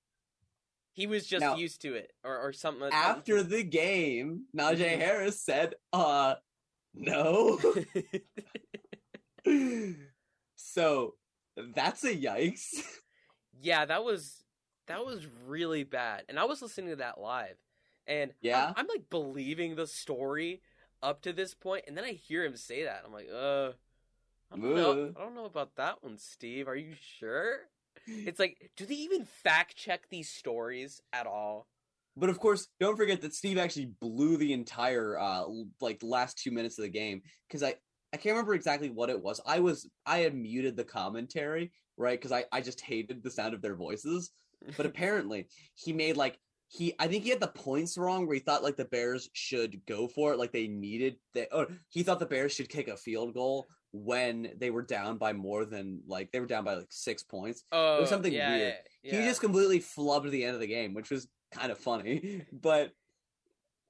he 0.93 1.07
was 1.07 1.27
just 1.27 1.41
Now- 1.41 1.57
used 1.57 1.81
to 1.83 1.95
it, 1.95 2.13
or 2.25 2.37
or 2.39 2.53
something. 2.53 2.91
After 2.93 3.43
the 3.43 3.63
game, 3.63 4.45
Najee 4.57 4.99
Harris 4.99 5.41
said, 5.41 5.75
"Uh, 5.93 6.35
no." 6.95 7.59
so 10.57 11.15
that's 11.75 12.05
a 12.05 12.15
yikes. 12.15 12.83
yeah, 13.61 13.85
that 13.87 14.05
was 14.05 14.45
that 14.87 15.05
was 15.05 15.27
really 15.47 15.85
bad, 15.85 16.25
and 16.29 16.39
I 16.39 16.45
was 16.45 16.61
listening 16.63 16.91
to 16.91 16.97
that 16.97 17.21
live, 17.21 17.57
and 18.07 18.33
Yeah? 18.41 18.67
I'm, 18.69 18.75
I'm 18.79 18.87
like 18.89 19.09
believing 19.09 19.77
the 19.77 19.87
story 19.87 20.63
up 21.03 21.23
to 21.23 21.33
this 21.33 21.55
point, 21.55 21.85
and 21.87 21.97
then 21.97 22.05
I 22.05 22.13
hear 22.13 22.45
him 22.45 22.57
say 22.57 22.85
that, 22.85 23.03
I'm 23.07 23.13
like, 23.13 23.29
uh. 23.35 23.73
I 24.53 24.57
don't, 24.57 24.75
know, 24.75 25.13
I 25.17 25.21
don't 25.21 25.35
know 25.35 25.45
about 25.45 25.77
that 25.77 26.03
one, 26.03 26.19
Steve. 26.19 26.67
Are 26.67 26.77
you 26.77 26.95
sure? 27.19 27.59
It's 28.07 28.41
like, 28.41 28.71
do 28.77 28.85
they 28.87 28.95
even 28.95 29.25
fact 29.25 29.77
check 29.77 30.09
these 30.11 30.29
stories 30.29 31.01
at 31.13 31.27
all? 31.27 31.69
But 32.17 32.31
of 32.31 32.39
course, 32.39 32.69
don't 32.81 32.97
forget 32.97 33.21
that 33.23 33.35
Steve 33.35 33.59
actually 33.59 33.93
blew 34.01 34.37
the 34.37 34.53
entire 34.53 35.19
uh 35.19 35.45
like 35.81 35.99
last 36.03 36.39
two 36.39 36.51
minutes 36.51 36.79
of 36.79 36.83
the 36.83 36.91
game 36.91 37.23
because 37.49 37.63
I 37.63 37.77
I 38.13 38.17
can't 38.17 38.35
remember 38.35 38.55
exactly 38.55 38.91
what 38.91 39.11
it 39.11 39.23
was. 39.23 39.41
I 39.47 39.61
was 39.61 39.89
I 40.05 40.19
had 40.19 40.35
muted 40.35 40.77
the 40.77 40.85
commentary 40.85 41.73
right 41.97 42.19
because 42.19 42.33
I 42.33 42.45
I 42.53 42.61
just 42.61 42.81
hated 42.81 43.23
the 43.23 43.31
sound 43.31 43.55
of 43.55 43.63
their 43.63 43.77
voices. 43.77 44.33
But 44.77 44.87
apparently 44.87 45.47
he 45.75 45.93
made 45.93 46.17
like 46.17 46.37
he 46.69 46.95
I 46.99 47.07
think 47.07 47.25
he 47.25 47.31
had 47.31 47.41
the 47.41 47.49
points 47.49 47.97
wrong 47.97 48.27
where 48.27 48.35
he 48.35 48.41
thought 48.41 48.65
like 48.65 48.77
the 48.77 48.85
Bears 48.85 49.31
should 49.33 49.81
go 49.87 50.09
for 50.09 50.33
it 50.33 50.39
like 50.39 50.53
they 50.53 50.67
needed 50.67 51.17
they 51.33 51.47
or 51.53 51.69
he 51.89 52.03
thought 52.03 52.19
the 52.19 52.27
Bears 52.27 52.53
should 52.53 52.69
kick 52.69 52.89
a 52.89 52.97
field 52.97 53.35
goal 53.35 53.67
when 53.93 54.53
they 54.57 54.71
were 54.71 54.83
down 54.83 55.17
by 55.19 55.33
more 55.33 55.65
than 55.65 56.03
like 56.07 56.31
they 56.31 56.41
were 56.41 56.47
down 56.47 56.65
by 56.65 56.75
like 56.75 56.87
six 56.91 57.23
points. 57.23 57.65
oh, 57.73 58.05
something 58.05 58.33
yeah, 58.33 58.51
weird. 58.57 58.75
Yeah, 59.03 59.13
yeah. 59.15 59.21
He 59.21 59.27
just 59.27 59.41
completely 59.41 59.81
flubbed 59.81 60.31
the 60.31 60.45
end 60.45 60.55
of 60.55 60.61
the 60.61 60.67
game, 60.67 60.95
which 60.95 61.11
was 61.11 61.29
kind 61.51 61.73
of 61.73 61.79
funny. 61.79 62.47
But 62.53 62.93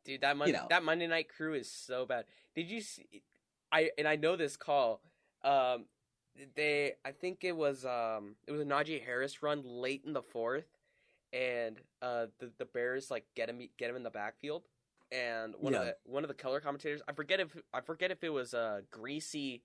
Dude, 0.05 0.23
that 0.23 0.37
Mon- 0.37 0.51
know. 0.51 0.67
that 0.71 0.83
Monday 0.83 1.07
Night 1.07 1.29
Crew 1.29 1.55
is 1.55 1.71
so 1.71 2.07
bad. 2.07 2.25
Did 2.55 2.71
you 2.71 2.81
see? 2.81 3.23
I 3.71 3.91
and 3.99 4.09
I 4.09 4.17
know 4.17 4.37
this 4.37 4.57
call. 4.57 5.03
Um, 5.45 5.85
they 6.57 6.95
I 7.05 7.13
think 7.13 7.45
it 7.45 7.57
was 7.57 7.85
um 7.85 8.37
it 8.47 8.53
was 8.53 8.61
a 8.61 8.65
Najee 8.65 9.05
Harris 9.05 9.43
run 9.43 9.63
late 9.65 10.03
in 10.07 10.15
the 10.15 10.23
fourth, 10.23 10.65
and 11.33 11.79
uh 12.01 12.27
the 12.39 12.51
the 12.59 12.65
Bears 12.65 13.11
like 13.11 13.25
get 13.37 13.51
him 13.51 13.61
get 13.79 13.91
him 13.91 13.97
in 13.97 14.03
the 14.03 14.11
backfield, 14.11 14.63
and 15.13 15.55
one 15.59 15.75
of 15.75 15.85
the 15.85 15.97
one 16.05 16.25
of 16.25 16.29
the 16.29 16.35
color 16.35 16.61
commentators 16.61 17.03
I 17.07 17.13
forget 17.13 17.41
if 17.41 17.55
I 17.75 17.81
forget 17.83 18.11
if 18.11 18.25
it 18.25 18.31
was 18.31 18.55
uh 18.55 18.81
Griese 18.91 19.61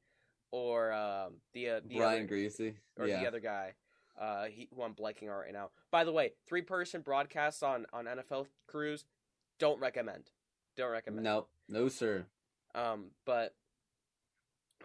or 0.56 0.94
um 0.94 1.34
the 1.54 1.70
uh, 1.70 1.80
the 1.86 1.98
Brian 1.98 2.24
other, 2.24 2.34
Griese, 2.34 2.76
or 2.98 3.08
yeah, 3.08 3.20
the 3.20 3.28
other 3.28 3.42
guy. 3.42 3.74
Uh, 4.20 4.46
he 4.46 4.70
who 4.74 4.82
I'm 4.82 4.94
blanking 4.94 5.24
on 5.24 5.38
right 5.42 5.52
now. 5.52 5.72
By 5.92 6.06
the 6.06 6.14
way, 6.14 6.32
three 6.48 6.62
person 6.62 7.02
broadcasts 7.02 7.62
on 7.62 7.86
on 7.92 8.06
NFL 8.06 8.48
crews, 8.68 9.04
don't 9.60 9.80
recommend. 9.82 10.32
Don't 10.78 10.92
recommend. 10.92 11.26
no, 11.26 11.48
no, 11.68 11.90
sir. 11.90 12.26
Um, 12.74 13.08
but 13.26 13.54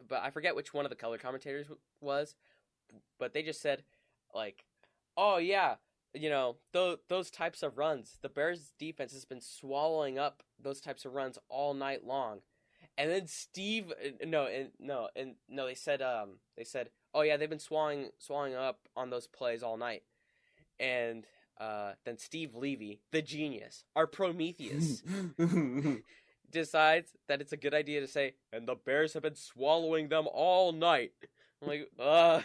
but 0.08 0.22
I 0.22 0.30
forget 0.30 0.56
which 0.56 0.74
one 0.74 0.84
of 0.84 0.90
the 0.90 0.96
color 0.96 1.18
commentators 1.18 1.66
w- 1.66 1.80
was, 2.00 2.34
but 3.20 3.32
they 3.32 3.42
just 3.44 3.62
said 3.62 3.84
like, 4.34 4.64
"Oh 5.16 5.36
yeah, 5.36 5.76
you 6.12 6.30
know 6.30 6.56
those 6.72 6.98
those 7.08 7.30
types 7.30 7.62
of 7.62 7.78
runs. 7.78 8.18
The 8.22 8.28
Bears 8.28 8.72
defense 8.76 9.12
has 9.12 9.24
been 9.24 9.40
swallowing 9.40 10.18
up 10.18 10.42
those 10.60 10.80
types 10.80 11.04
of 11.04 11.14
runs 11.14 11.38
all 11.48 11.74
night 11.74 12.04
long." 12.04 12.40
And 13.00 13.10
then 13.10 13.26
Steve, 13.28 13.90
uh, 13.92 14.26
no, 14.26 14.44
and 14.44 14.68
no, 14.78 15.08
and 15.16 15.36
no, 15.48 15.64
they 15.64 15.74
said, 15.74 16.02
um, 16.02 16.32
they 16.54 16.64
said, 16.64 16.90
"Oh 17.14 17.22
yeah, 17.22 17.38
they've 17.38 17.48
been 17.48 17.58
swallowing 17.58 18.10
swallowing 18.18 18.54
up 18.54 18.80
on 18.94 19.08
those 19.08 19.26
plays 19.26 19.62
all 19.62 19.78
night." 19.78 20.02
And 20.78 21.24
uh, 21.58 21.92
then 22.04 22.18
Steve 22.18 22.54
Levy, 22.54 23.00
the 23.10 23.22
genius, 23.22 23.84
our 23.96 24.06
Prometheus 24.06 25.02
decides 26.50 27.12
that 27.26 27.40
it's 27.40 27.54
a 27.54 27.56
good 27.56 27.72
idea 27.72 28.02
to 28.02 28.06
say, 28.06 28.34
and 28.52 28.68
the 28.68 28.74
Bears 28.74 29.14
have 29.14 29.22
been 29.22 29.34
swallowing 29.34 30.10
them 30.10 30.28
all 30.30 30.72
night. 30.72 31.12
I'm 31.62 31.68
like, 31.68 31.88
uh. 31.98 32.42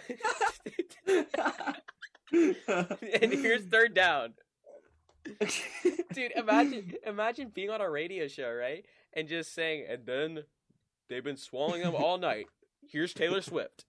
and 2.32 3.34
here's 3.34 3.66
third 3.66 3.94
down. 3.94 4.36
Dude, 6.14 6.32
imagine 6.36 6.94
imagine 7.06 7.52
being 7.54 7.70
on 7.72 7.82
a 7.82 7.90
radio 7.90 8.28
show, 8.28 8.52
right? 8.52 8.86
And 9.16 9.28
just 9.28 9.54
saying, 9.54 9.86
and 9.90 10.06
then 10.06 10.40
they've 11.10 11.24
been 11.24 11.38
swallowing 11.38 11.82
them 11.82 11.96
all 11.96 12.18
night. 12.18 12.48
Here's 12.90 13.14
Taylor 13.14 13.42
Swift. 13.42 13.86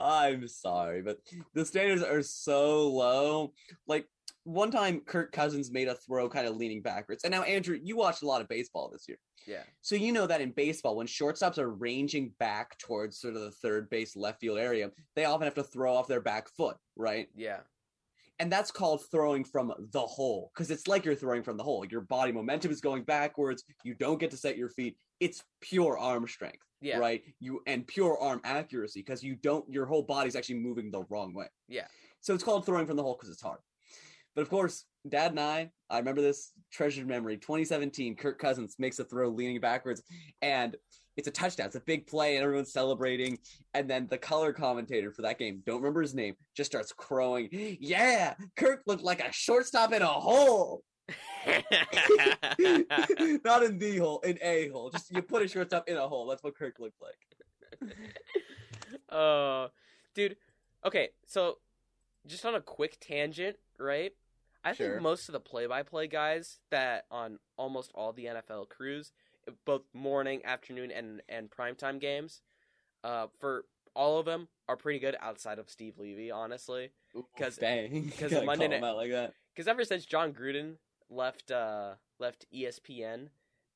I'm 0.00 0.48
sorry, 0.48 1.02
but 1.02 1.18
the 1.54 1.64
standards 1.66 2.02
are 2.02 2.22
so 2.22 2.88
low. 2.88 3.52
Like 3.86 4.08
one 4.44 4.70
time 4.70 5.00
Kirk 5.00 5.32
Cousins 5.32 5.70
made 5.70 5.88
a 5.88 5.94
throw 5.94 6.28
kind 6.28 6.46
of 6.46 6.56
leaning 6.56 6.82
backwards. 6.82 7.24
And 7.24 7.30
now 7.30 7.42
Andrew, 7.42 7.78
you 7.82 7.96
watched 7.96 8.22
a 8.22 8.26
lot 8.26 8.40
of 8.40 8.48
baseball 8.48 8.90
this 8.90 9.04
year. 9.08 9.18
Yeah. 9.46 9.62
So 9.82 9.96
you 9.96 10.12
know 10.12 10.26
that 10.26 10.40
in 10.40 10.52
baseball, 10.52 10.96
when 10.96 11.06
shortstops 11.06 11.58
are 11.58 11.70
ranging 11.70 12.32
back 12.38 12.78
towards 12.78 13.18
sort 13.18 13.36
of 13.36 13.42
the 13.42 13.50
third 13.50 13.90
base 13.90 14.16
left 14.16 14.40
field 14.40 14.58
area, 14.58 14.90
they 15.14 15.26
often 15.26 15.44
have 15.44 15.54
to 15.54 15.62
throw 15.62 15.94
off 15.94 16.08
their 16.08 16.20
back 16.20 16.48
foot, 16.48 16.76
right? 16.96 17.28
Yeah. 17.34 17.60
And 18.40 18.50
that's 18.50 18.70
called 18.72 19.02
throwing 19.10 19.44
from 19.44 19.72
the 19.92 20.00
hole 20.00 20.50
because 20.54 20.70
it's 20.70 20.88
like 20.88 21.04
you're 21.04 21.14
throwing 21.14 21.42
from 21.42 21.56
the 21.56 21.62
hole. 21.62 21.84
Your 21.88 22.00
body 22.00 22.32
momentum 22.32 22.72
is 22.72 22.80
going 22.80 23.04
backwards. 23.04 23.62
You 23.84 23.94
don't 23.94 24.18
get 24.18 24.30
to 24.32 24.36
set 24.36 24.56
your 24.56 24.70
feet. 24.70 24.96
It's 25.20 25.44
pure 25.60 25.96
arm 25.96 26.26
strength, 26.26 26.58
Yeah. 26.80 26.98
right? 26.98 27.22
You 27.38 27.60
and 27.68 27.86
pure 27.86 28.18
arm 28.18 28.40
accuracy 28.44 29.00
because 29.00 29.22
you 29.22 29.36
don't. 29.36 29.64
Your 29.72 29.86
whole 29.86 30.02
body's 30.02 30.34
actually 30.34 30.58
moving 30.58 30.90
the 30.90 31.04
wrong 31.10 31.32
way. 31.32 31.46
Yeah. 31.68 31.86
So 32.20 32.34
it's 32.34 32.42
called 32.42 32.66
throwing 32.66 32.86
from 32.86 32.96
the 32.96 33.02
hole 33.04 33.14
because 33.16 33.30
it's 33.30 33.42
hard. 33.42 33.60
But 34.34 34.42
of 34.42 34.50
course, 34.50 34.84
Dad 35.08 35.30
and 35.30 35.38
I, 35.38 35.70
I 35.88 35.98
remember 35.98 36.20
this 36.20 36.50
treasured 36.72 37.06
memory. 37.06 37.36
2017, 37.36 38.16
Kirk 38.16 38.40
Cousins 38.40 38.74
makes 38.80 38.98
a 38.98 39.04
throw 39.04 39.28
leaning 39.28 39.60
backwards, 39.60 40.02
and 40.42 40.76
it's 41.16 41.28
a 41.28 41.30
touchdown. 41.30 41.66
It's 41.66 41.76
a 41.76 41.80
big 41.80 42.06
play, 42.06 42.36
and 42.36 42.44
everyone's 42.44 42.72
celebrating. 42.72 43.38
And 43.74 43.88
then 43.88 44.06
the 44.08 44.18
color 44.18 44.52
commentator 44.52 45.10
for 45.12 45.22
that 45.22 45.38
game, 45.38 45.62
don't 45.66 45.76
remember 45.80 46.02
his 46.02 46.14
name, 46.14 46.34
just 46.56 46.70
starts 46.70 46.92
crowing, 46.92 47.48
"Yeah, 47.80 48.34
Kirk 48.56 48.82
looked 48.86 49.02
like 49.04 49.20
a 49.20 49.32
shortstop 49.32 49.92
in 49.92 50.02
a 50.02 50.06
hole." 50.06 50.82
Not 53.44 53.62
in 53.62 53.78
the 53.78 53.98
hole, 54.00 54.20
in 54.20 54.38
a 54.42 54.68
hole. 54.68 54.90
Just 54.90 55.10
you 55.12 55.22
put 55.22 55.42
a 55.42 55.48
shortstop 55.48 55.88
in 55.88 55.96
a 55.96 56.08
hole. 56.08 56.26
That's 56.26 56.42
what 56.42 56.56
Kirk 56.56 56.78
looked 56.78 57.00
like. 57.02 57.92
uh, 59.10 59.68
dude. 60.14 60.36
Okay, 60.84 61.10
so 61.26 61.58
just 62.26 62.44
on 62.44 62.54
a 62.54 62.60
quick 62.60 62.98
tangent, 63.00 63.56
right? 63.78 64.12
I 64.64 64.72
Sure. 64.72 64.92
think 64.92 65.02
most 65.02 65.28
of 65.28 65.34
the 65.34 65.40
play-by-play 65.40 66.06
guys 66.08 66.58
that 66.70 67.04
on 67.10 67.38
almost 67.58 67.90
all 67.94 68.12
the 68.12 68.24
NFL 68.26 68.68
crews, 68.70 69.12
both 69.64 69.82
morning, 69.92 70.44
afternoon, 70.44 70.90
and 70.90 71.22
and 71.28 71.50
primetime 71.50 72.00
games, 72.00 72.42
uh, 73.02 73.26
for 73.38 73.64
all 73.94 74.18
of 74.18 74.26
them 74.26 74.48
are 74.68 74.76
pretty 74.76 74.98
good 74.98 75.16
outside 75.20 75.58
of 75.58 75.70
Steve 75.70 75.98
Levy, 75.98 76.30
honestly. 76.30 76.90
'Cause- 77.38 77.58
bang, 77.58 78.10
'cause 78.18 78.30
Gotta 78.32 78.46
Monday 78.46 78.68
night- 78.68 78.82
like 78.92 79.10
that. 79.10 79.34
Because 79.54 79.68
ever 79.68 79.84
since 79.84 80.04
Jon 80.04 80.32
Gruden 80.32 80.78
left 81.10 81.50
uh, 81.50 81.94
left 82.18 82.46
ESPN, 82.52 83.28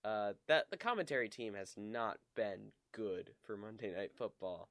uh, 0.05 0.33
that 0.49 0.71
the 0.71 0.77
commentary 0.77 1.29
team 1.29 1.55
has 1.55 1.75
not 1.77 2.19
been 2.35 2.73
good 2.93 3.35
for 3.45 3.57
Monday 3.57 3.95
Night 3.95 4.13
Football. 4.17 4.71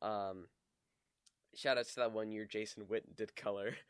Um, 0.00 0.48
shout 1.54 1.76
outs 1.76 1.94
to 1.94 2.00
that 2.00 2.12
one 2.12 2.30
year 2.30 2.44
Jason 2.46 2.84
Witten 2.86 3.14
did 3.16 3.34
color. 3.36 3.74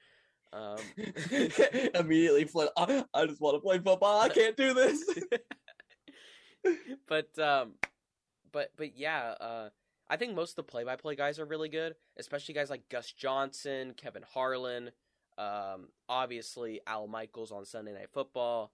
Um, 0.50 0.78
Immediately 1.94 2.46
flip. 2.46 2.70
I, 2.74 3.04
I 3.12 3.26
just 3.26 3.38
want 3.38 3.56
to 3.56 3.60
play 3.60 3.76
football. 3.80 4.18
I 4.22 4.30
can't 4.30 4.56
do 4.56 4.72
this. 4.72 5.04
but 7.08 7.38
um, 7.38 7.72
but 8.52 8.72
but 8.76 8.96
yeah, 8.96 9.34
uh, 9.40 9.68
I 10.08 10.16
think 10.16 10.34
most 10.34 10.50
of 10.50 10.56
the 10.56 10.62
play-by-play 10.64 11.16
guys 11.16 11.38
are 11.38 11.44
really 11.44 11.68
good, 11.68 11.94
especially 12.16 12.54
guys 12.54 12.70
like 12.70 12.88
Gus 12.88 13.12
Johnson, 13.12 13.94
Kevin 13.96 14.24
Harlan, 14.32 14.90
um, 15.36 15.88
obviously 16.08 16.80
Al 16.86 17.06
Michaels 17.06 17.52
on 17.52 17.64
Sunday 17.64 17.92
Night 17.92 18.08
Football. 18.12 18.72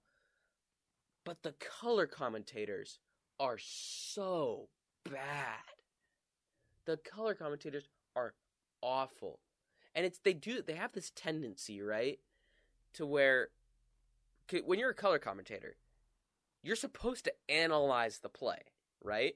But 1.25 1.43
the 1.43 1.55
color 1.81 2.07
commentators 2.07 2.99
are 3.41 3.59
so 3.59 4.69
bad. 5.05 5.65
The 6.87 6.99
color 6.99 7.35
commentators 7.35 7.89
are 8.15 8.35
awful. 8.83 9.41
And 9.95 10.05
it's 10.05 10.19
they 10.19 10.35
do 10.35 10.63
they 10.63 10.75
have 10.75 10.93
this 10.93 11.11
tendency, 11.11 11.81
right? 11.81 12.19
To 12.95 13.07
where 13.07 13.49
when 14.65 14.79
you're 14.79 14.91
a 14.91 14.95
color 14.95 15.19
commentator, 15.19 15.77
you're 16.65 16.77
supposed 16.77 17.25
to 17.25 17.33
analyze 17.49 18.19
the 18.19 18.29
play, 18.29 18.63
right? 19.03 19.35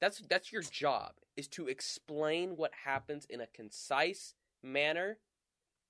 That's 0.00 0.20
that's 0.28 0.52
your 0.52 0.62
job 0.62 1.14
is 1.36 1.48
to 1.48 1.66
explain 1.66 2.56
what 2.56 2.72
happens 2.84 3.26
in 3.28 3.40
a 3.40 3.46
concise 3.46 4.34
manner 4.62 5.18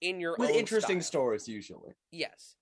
in 0.01 0.21
your 0.21 0.37
With 0.39 0.51
own 0.51 0.57
interesting 0.57 1.01
style. 1.01 1.11
stories, 1.11 1.49
usually. 1.49 1.95
Yes. 2.13 2.57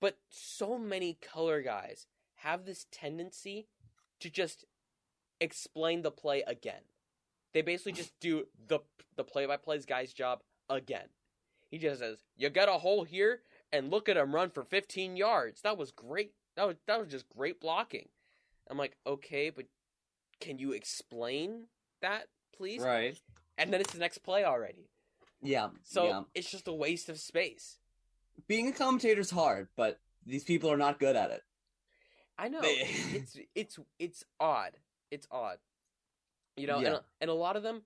But 0.00 0.18
so 0.28 0.78
many 0.78 1.14
color 1.20 1.62
guys 1.62 2.06
have 2.36 2.64
this 2.64 2.86
tendency 2.92 3.68
to 4.20 4.30
just 4.30 4.64
explain 5.40 6.02
the 6.02 6.10
play 6.10 6.42
again. 6.46 6.82
They 7.54 7.62
basically 7.62 7.92
just 7.92 8.12
do 8.20 8.44
the 8.68 8.80
the 9.16 9.24
play 9.24 9.46
by 9.46 9.56
plays 9.56 9.86
guy's 9.86 10.12
job 10.12 10.40
again. 10.68 11.08
He 11.70 11.78
just 11.78 12.00
says, 12.00 12.18
"You 12.36 12.50
got 12.50 12.68
a 12.68 12.72
hole 12.78 13.04
here, 13.04 13.42
and 13.72 13.90
look 13.90 14.08
at 14.08 14.16
him 14.16 14.34
run 14.34 14.50
for 14.50 14.62
15 14.64 15.16
yards. 15.16 15.62
That 15.62 15.78
was 15.78 15.90
great. 15.90 16.32
That 16.56 16.66
was 16.66 16.76
that 16.86 17.00
was 17.00 17.08
just 17.08 17.28
great 17.28 17.60
blocking." 17.60 18.08
I'm 18.70 18.78
like, 18.78 18.96
"Okay, 19.06 19.50
but 19.50 19.66
can 20.40 20.58
you 20.58 20.72
explain 20.72 21.66
that, 22.00 22.28
please?" 22.56 22.82
Right. 22.82 23.18
And 23.58 23.72
then 23.72 23.80
it's 23.80 23.92
the 23.92 23.98
next 23.98 24.18
play 24.18 24.44
already. 24.44 24.88
Yeah. 25.42 25.68
So 25.82 26.06
yeah. 26.06 26.22
it's 26.34 26.50
just 26.50 26.68
a 26.68 26.72
waste 26.72 27.08
of 27.08 27.18
space. 27.18 27.78
being 28.46 28.68
a 28.68 28.72
commentator's 28.72 29.30
hard, 29.30 29.68
but 29.76 30.00
these 30.24 30.42
people 30.44 30.70
are 30.70 30.76
not 30.76 30.98
good 30.98 31.16
at 31.16 31.30
it. 31.30 31.42
I 32.38 32.48
know 32.48 32.60
They- 32.60 32.80
it's 33.12 33.36
it's 33.54 33.78
it's 33.98 34.24
odd. 34.40 34.72
It's 35.10 35.26
odd. 35.30 35.58
You 36.56 36.66
know, 36.66 36.80
Yeah. 36.80 36.88
and 36.88 37.00
and 37.20 37.30
a 37.30 37.34
lot 37.34 37.56
of 37.56 37.62
them 37.62 37.82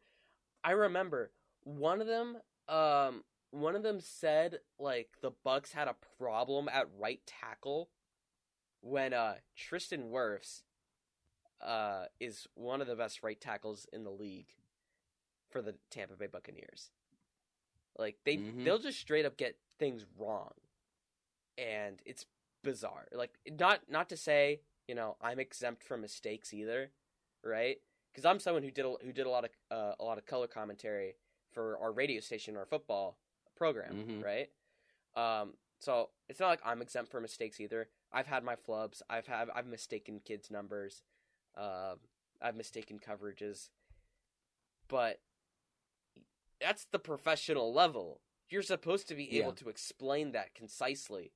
I 0.63 0.73
remember 0.73 1.33
one 1.65 2.01
of 2.01 2.07
them 2.07 2.37
um 2.69 3.25
one 3.51 3.77
of 3.77 3.83
them 3.83 4.01
said 4.01 4.61
like 4.79 5.09
the 5.21 5.31
Bucks 5.45 5.73
had 5.73 5.89
a 5.89 5.97
problem 6.19 6.69
at 6.69 6.89
right 6.99 7.21
tackle 7.27 7.91
when 8.81 9.13
uh 9.15 9.37
Tristan 9.55 10.11
Wirfs 10.11 10.63
uh 11.61 12.07
is 12.21 12.47
one 12.55 12.81
of 12.81 12.87
the 12.87 12.97
best 12.97 13.23
right 13.23 13.41
tackles 13.41 13.87
in 13.93 14.05
the 14.05 14.11
league 14.11 14.55
for 15.51 15.63
the 15.63 15.75
Tampa 15.91 16.15
Bay 16.15 16.27
Buccaneers. 16.27 16.91
Like 17.99 18.19
they 18.25 18.37
Mhm. 18.39 18.65
they'll 18.65 18.79
just 18.79 19.01
straight 19.01 19.25
up 19.25 19.37
get 19.37 19.59
things 19.79 20.05
wrong. 20.19 20.53
And 21.59 22.03
it's 22.05 22.27
bizarre. 22.63 23.09
Like 23.13 23.39
not 23.47 23.89
not 23.89 24.09
to 24.11 24.17
say, 24.17 24.61
you 24.87 24.95
know, 24.95 25.17
I'm 25.21 25.39
exempt 25.41 25.83
from 25.83 26.03
mistakes 26.03 26.53
either, 26.53 26.93
right? 27.43 27.81
Cuz 28.15 28.25
I'm 28.25 28.39
someone 28.41 28.63
who 28.63 28.71
did 28.71 28.85
a, 28.85 28.93
who 29.03 29.13
did 29.13 29.27
a 29.27 29.31
lot 29.31 29.45
of 29.45 29.51
uh, 29.71 29.95
a 29.99 30.05
lot 30.05 30.19
of 30.19 30.27
color 30.27 30.47
commentary 30.47 31.17
for 31.53 31.79
our 31.79 31.93
radio 31.93 32.21
station, 32.21 32.57
our 32.57 32.67
football 32.67 33.19
program, 33.57 33.95
Mhm. 34.07 34.23
right? 34.25 34.53
Um 35.15 35.57
so 35.79 36.11
it's 36.29 36.41
not 36.41 36.49
like 36.49 36.61
I'm 36.65 36.81
exempt 36.83 37.11
from 37.11 37.23
mistakes 37.23 37.61
either. 37.61 37.91
I've 38.13 38.27
had 38.27 38.45
my 38.45 38.57
flubs. 38.57 39.03
I've 39.11 39.27
had 39.27 39.51
I've 39.51 39.67
mistaken 39.67 40.21
kids' 40.21 40.51
numbers. 40.51 41.03
Um 41.55 42.01
I've 42.41 42.57
mistaken 42.57 42.99
coverages. 42.99 43.71
But 44.89 45.21
that's 46.61 46.85
the 46.87 46.99
professional 46.99 47.73
level. 47.73 48.21
You're 48.49 48.63
supposed 48.63 49.09
to 49.09 49.15
be 49.15 49.39
able 49.39 49.51
Yeah. 49.51 49.57
to 49.57 49.69
explain 49.69 50.33
that 50.33 50.55
concisely, 50.55 51.33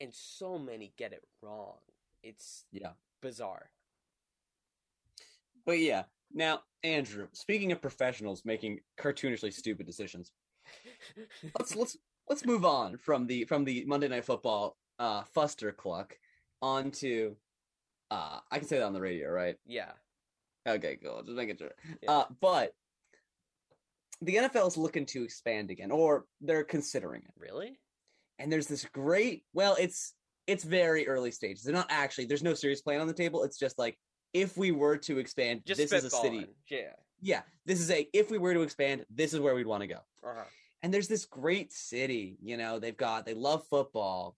and 0.00 0.14
so 0.14 0.58
many 0.58 0.88
get 0.96 1.12
it 1.12 1.28
wrong. 1.42 1.80
It's 2.22 2.64
Yeah. 2.72 2.94
bizarre. 3.20 3.70
But 5.64 5.78
yeah. 5.78 6.04
Now, 6.30 6.64
Andrew, 6.82 7.28
speaking 7.32 7.70
of 7.72 7.80
professionals 7.80 8.44
making 8.44 8.80
cartoonishly 8.96 9.52
stupid 9.52 9.86
decisions, 9.86 10.32
let's 11.58 11.74
let's 11.76 11.96
let's 12.28 12.44
move 12.46 12.64
on 12.64 12.96
from 12.96 13.26
the 13.26 13.44
from 13.44 13.64
the 13.64 13.84
Monday 13.86 14.08
Night 14.08 14.24
Football 14.24 14.76
uh 14.98 15.22
fuster 15.36 15.76
cluck 15.76 16.16
onto 16.62 17.34
uh 18.10 18.38
I 18.50 18.58
can 18.58 18.68
say 18.68 18.78
that 18.78 18.84
on 18.86 18.92
the 18.92 19.00
radio, 19.00 19.28
right? 19.30 19.56
yeah, 19.66 19.92
Okay, 20.66 20.98
cool. 21.02 21.22
Just 21.24 21.36
making 21.36 21.56
sure. 21.58 21.72
Yeah. 22.02 22.10
Uh 22.10 22.24
but 22.40 22.74
the 24.22 24.36
NFL 24.36 24.68
is 24.68 24.76
looking 24.76 25.04
to 25.06 25.24
expand 25.24 25.70
again, 25.70 25.90
or 25.90 26.24
they're 26.40 26.64
considering 26.64 27.22
it. 27.22 27.34
really? 27.38 27.78
and 28.40 28.52
there's 28.52 28.66
this 28.66 28.84
great 28.86 29.44
well 29.52 29.76
it's 29.78 30.12
it's 30.48 30.64
very 30.64 31.06
early 31.06 31.30
stages 31.30 31.62
they're 31.62 31.72
not 31.72 31.86
actually 31.88 32.24
there's 32.24 32.42
no 32.42 32.52
serious 32.52 32.82
plan 32.82 33.00
on 33.00 33.06
the 33.06 33.14
table 33.14 33.44
it's 33.44 33.56
just 33.56 33.78
like 33.78 33.96
if 34.32 34.56
we 34.56 34.72
were 34.72 34.96
to 34.96 35.18
expand 35.18 35.62
Just 35.64 35.78
this 35.78 35.92
is 35.92 36.02
a 36.04 36.10
city. 36.10 36.48
Yeah. 36.68 36.90
Yeah 37.24 37.40
this 37.64 37.80
is 37.80 37.90
a 37.90 38.06
if 38.12 38.30
we 38.30 38.36
were 38.38 38.52
to 38.54 38.60
expand 38.60 39.04
this 39.10 39.32
is 39.32 39.40
where 39.40 39.54
we'd 39.54 39.66
want 39.66 39.80
to 39.80 39.86
go 39.86 39.98
Uh-huh. 40.22 40.44
and 40.82 40.92
there's 40.92 41.08
this 41.08 41.24
great 41.24 41.72
city 41.72 42.36
you 42.42 42.56
know 42.56 42.78
they've 42.78 42.96
got 42.96 43.24
they 43.24 43.34
love 43.34 43.66
football 43.68 44.36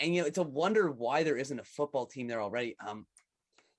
and 0.00 0.14
you 0.14 0.20
know 0.20 0.26
it's 0.26 0.38
a 0.38 0.42
wonder 0.42 0.90
why 0.90 1.22
there 1.22 1.36
isn't 1.36 1.58
a 1.60 1.64
football 1.64 2.04
team 2.06 2.26
there 2.26 2.42
already 2.42 2.74
um 2.86 3.06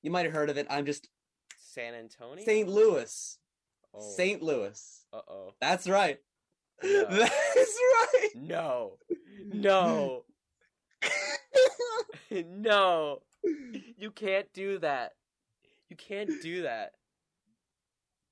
you 0.01 0.09
might 0.11 0.25
have 0.25 0.33
heard 0.33 0.49
of 0.49 0.57
it 0.57 0.65
i'm 0.69 0.85
just 0.85 1.09
San 1.57 1.93
Antonio. 1.93 2.45
St. 2.45 2.69
Louis. 2.69 3.37
Oh. 3.93 3.99
St. 4.15 4.41
Louis. 4.41 5.05
Uh 5.11 5.19
oh. 5.27 5.49
That's 5.59 5.89
right. 5.89 6.19
No. 6.81 7.05
That's 7.09 7.79
right. 7.97 8.29
No. 8.35 8.97
No. 9.45 10.23
no. 12.31 13.21
You 13.97 14.11
can't 14.11 14.47
do 14.53 14.79
that. 14.79 15.13
You 15.89 15.97
can't 15.97 16.31
do 16.41 16.61
that. 16.63 16.93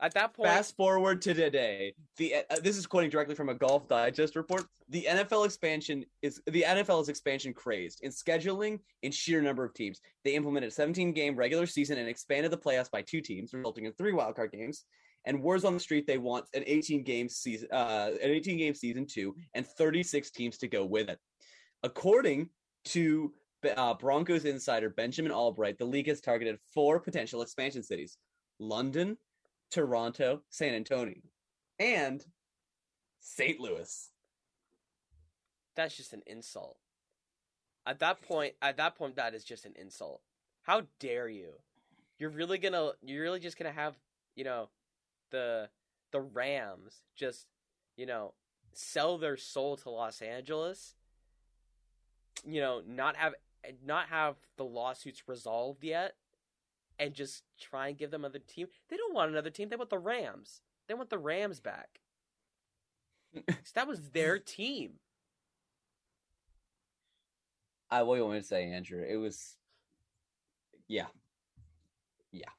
At 0.03 0.13
that 0.15 0.33
point, 0.33 0.49
Fast 0.49 0.75
forward 0.75 1.21
to 1.21 1.33
today. 1.33 1.95
The 2.17 2.35
uh, 2.49 2.57
this 2.61 2.75
is 2.75 2.85
quoting 2.85 3.09
directly 3.09 3.35
from 3.35 3.47
a 3.47 3.53
Golf 3.53 3.87
Digest 3.87 4.35
report. 4.35 4.65
The 4.89 5.07
NFL 5.09 5.45
expansion 5.45 6.03
is 6.21 6.41
the 6.45 6.65
NFL 6.67 7.01
is 7.03 7.07
expansion 7.07 7.53
crazed 7.53 8.01
in 8.03 8.11
scheduling 8.11 8.79
in 9.03 9.13
sheer 9.13 9.41
number 9.41 9.63
of 9.63 9.73
teams. 9.73 10.01
They 10.25 10.35
implemented 10.35 10.67
a 10.67 10.73
17 10.73 11.13
game 11.13 11.37
regular 11.37 11.65
season 11.65 11.97
and 11.99 12.09
expanded 12.09 12.51
the 12.51 12.57
playoffs 12.57 12.91
by 12.91 13.01
two 13.01 13.21
teams, 13.21 13.53
resulting 13.53 13.85
in 13.85 13.93
three 13.93 14.11
wildcard 14.11 14.51
games. 14.51 14.83
And 15.23 15.41
words 15.41 15.63
on 15.63 15.73
the 15.73 15.79
street 15.79 16.05
they 16.05 16.17
want 16.17 16.47
an 16.53 16.63
18 16.65 17.03
game 17.03 17.29
season, 17.29 17.69
uh, 17.71 18.09
an 18.21 18.29
18 18.29 18.57
game 18.57 18.75
season 18.75 19.07
two, 19.09 19.33
and 19.53 19.65
36 19.65 20.31
teams 20.31 20.57
to 20.57 20.67
go 20.67 20.83
with 20.83 21.07
it. 21.07 21.17
According 21.81 22.49
to 22.85 23.31
uh, 23.77 23.93
Broncos 23.93 24.43
insider 24.43 24.89
Benjamin 24.89 25.31
Albright, 25.31 25.77
the 25.77 25.85
league 25.85 26.07
has 26.07 26.19
targeted 26.19 26.59
four 26.73 26.99
potential 26.99 27.41
expansion 27.41 27.83
cities: 27.83 28.17
London, 28.59 29.17
Toronto, 29.71 30.41
San 30.49 30.73
Antonio, 30.73 31.21
and 31.79 32.25
St. 33.19 33.59
Louis. 33.59 34.09
that's 35.75 35.95
just 35.95 36.13
an 36.13 36.21
insult. 36.27 36.77
At 37.85 37.99
that 37.99 38.21
point, 38.21 38.53
at 38.61 38.77
that 38.77 38.95
point, 38.95 39.15
that 39.15 39.33
is 39.33 39.43
just 39.43 39.65
an 39.65 39.73
insult. 39.79 40.21
How 40.61 40.83
dare 40.99 41.27
you? 41.27 41.53
You're 42.17 42.29
really 42.29 42.57
gonna, 42.57 42.91
you're 43.01 43.23
really 43.23 43.39
just 43.39 43.57
gonna 43.57 43.71
have, 43.71 43.95
you 44.35 44.43
know, 44.43 44.69
the 45.31 45.69
the 46.11 46.21
Rams 46.21 47.01
just, 47.15 47.47
you 47.97 48.05
know, 48.05 48.33
sell 48.73 49.17
their 49.17 49.35
soul 49.35 49.75
to 49.77 49.89
Los 49.89 50.21
Angeles. 50.21 50.95
You 52.45 52.61
know, 52.61 52.81
not 52.85 53.15
have 53.15 53.33
not 53.85 54.07
have 54.09 54.35
the 54.57 54.65
lawsuits 54.65 55.27
resolved 55.27 55.83
yet, 55.83 56.15
and 56.99 57.13
just 57.13 57.43
try 57.59 57.89
and 57.89 57.97
give 57.97 58.11
them 58.11 58.25
another 58.25 58.39
team. 58.39 58.67
They 58.89 58.97
don't 58.97 59.13
want 59.13 59.31
another 59.31 59.49
team. 59.49 59.69
They 59.69 59.75
want 59.75 59.89
the 59.89 59.99
Rams. 59.99 60.61
They 60.87 60.93
want 60.93 61.09
the 61.09 61.17
Rams 61.17 61.59
back. 61.59 61.99
that 63.73 63.87
was 63.87 64.09
their 64.11 64.39
team. 64.39 64.93
I 67.89 68.03
what 68.03 68.15
do 68.15 68.19
you 68.19 68.23
want 68.25 68.35
me 68.35 68.41
to 68.41 68.47
say, 68.47 68.65
Andrew? 68.65 69.03
It 69.07 69.17
was, 69.17 69.55
yeah. 70.87 71.05
Yeah. 72.31 72.49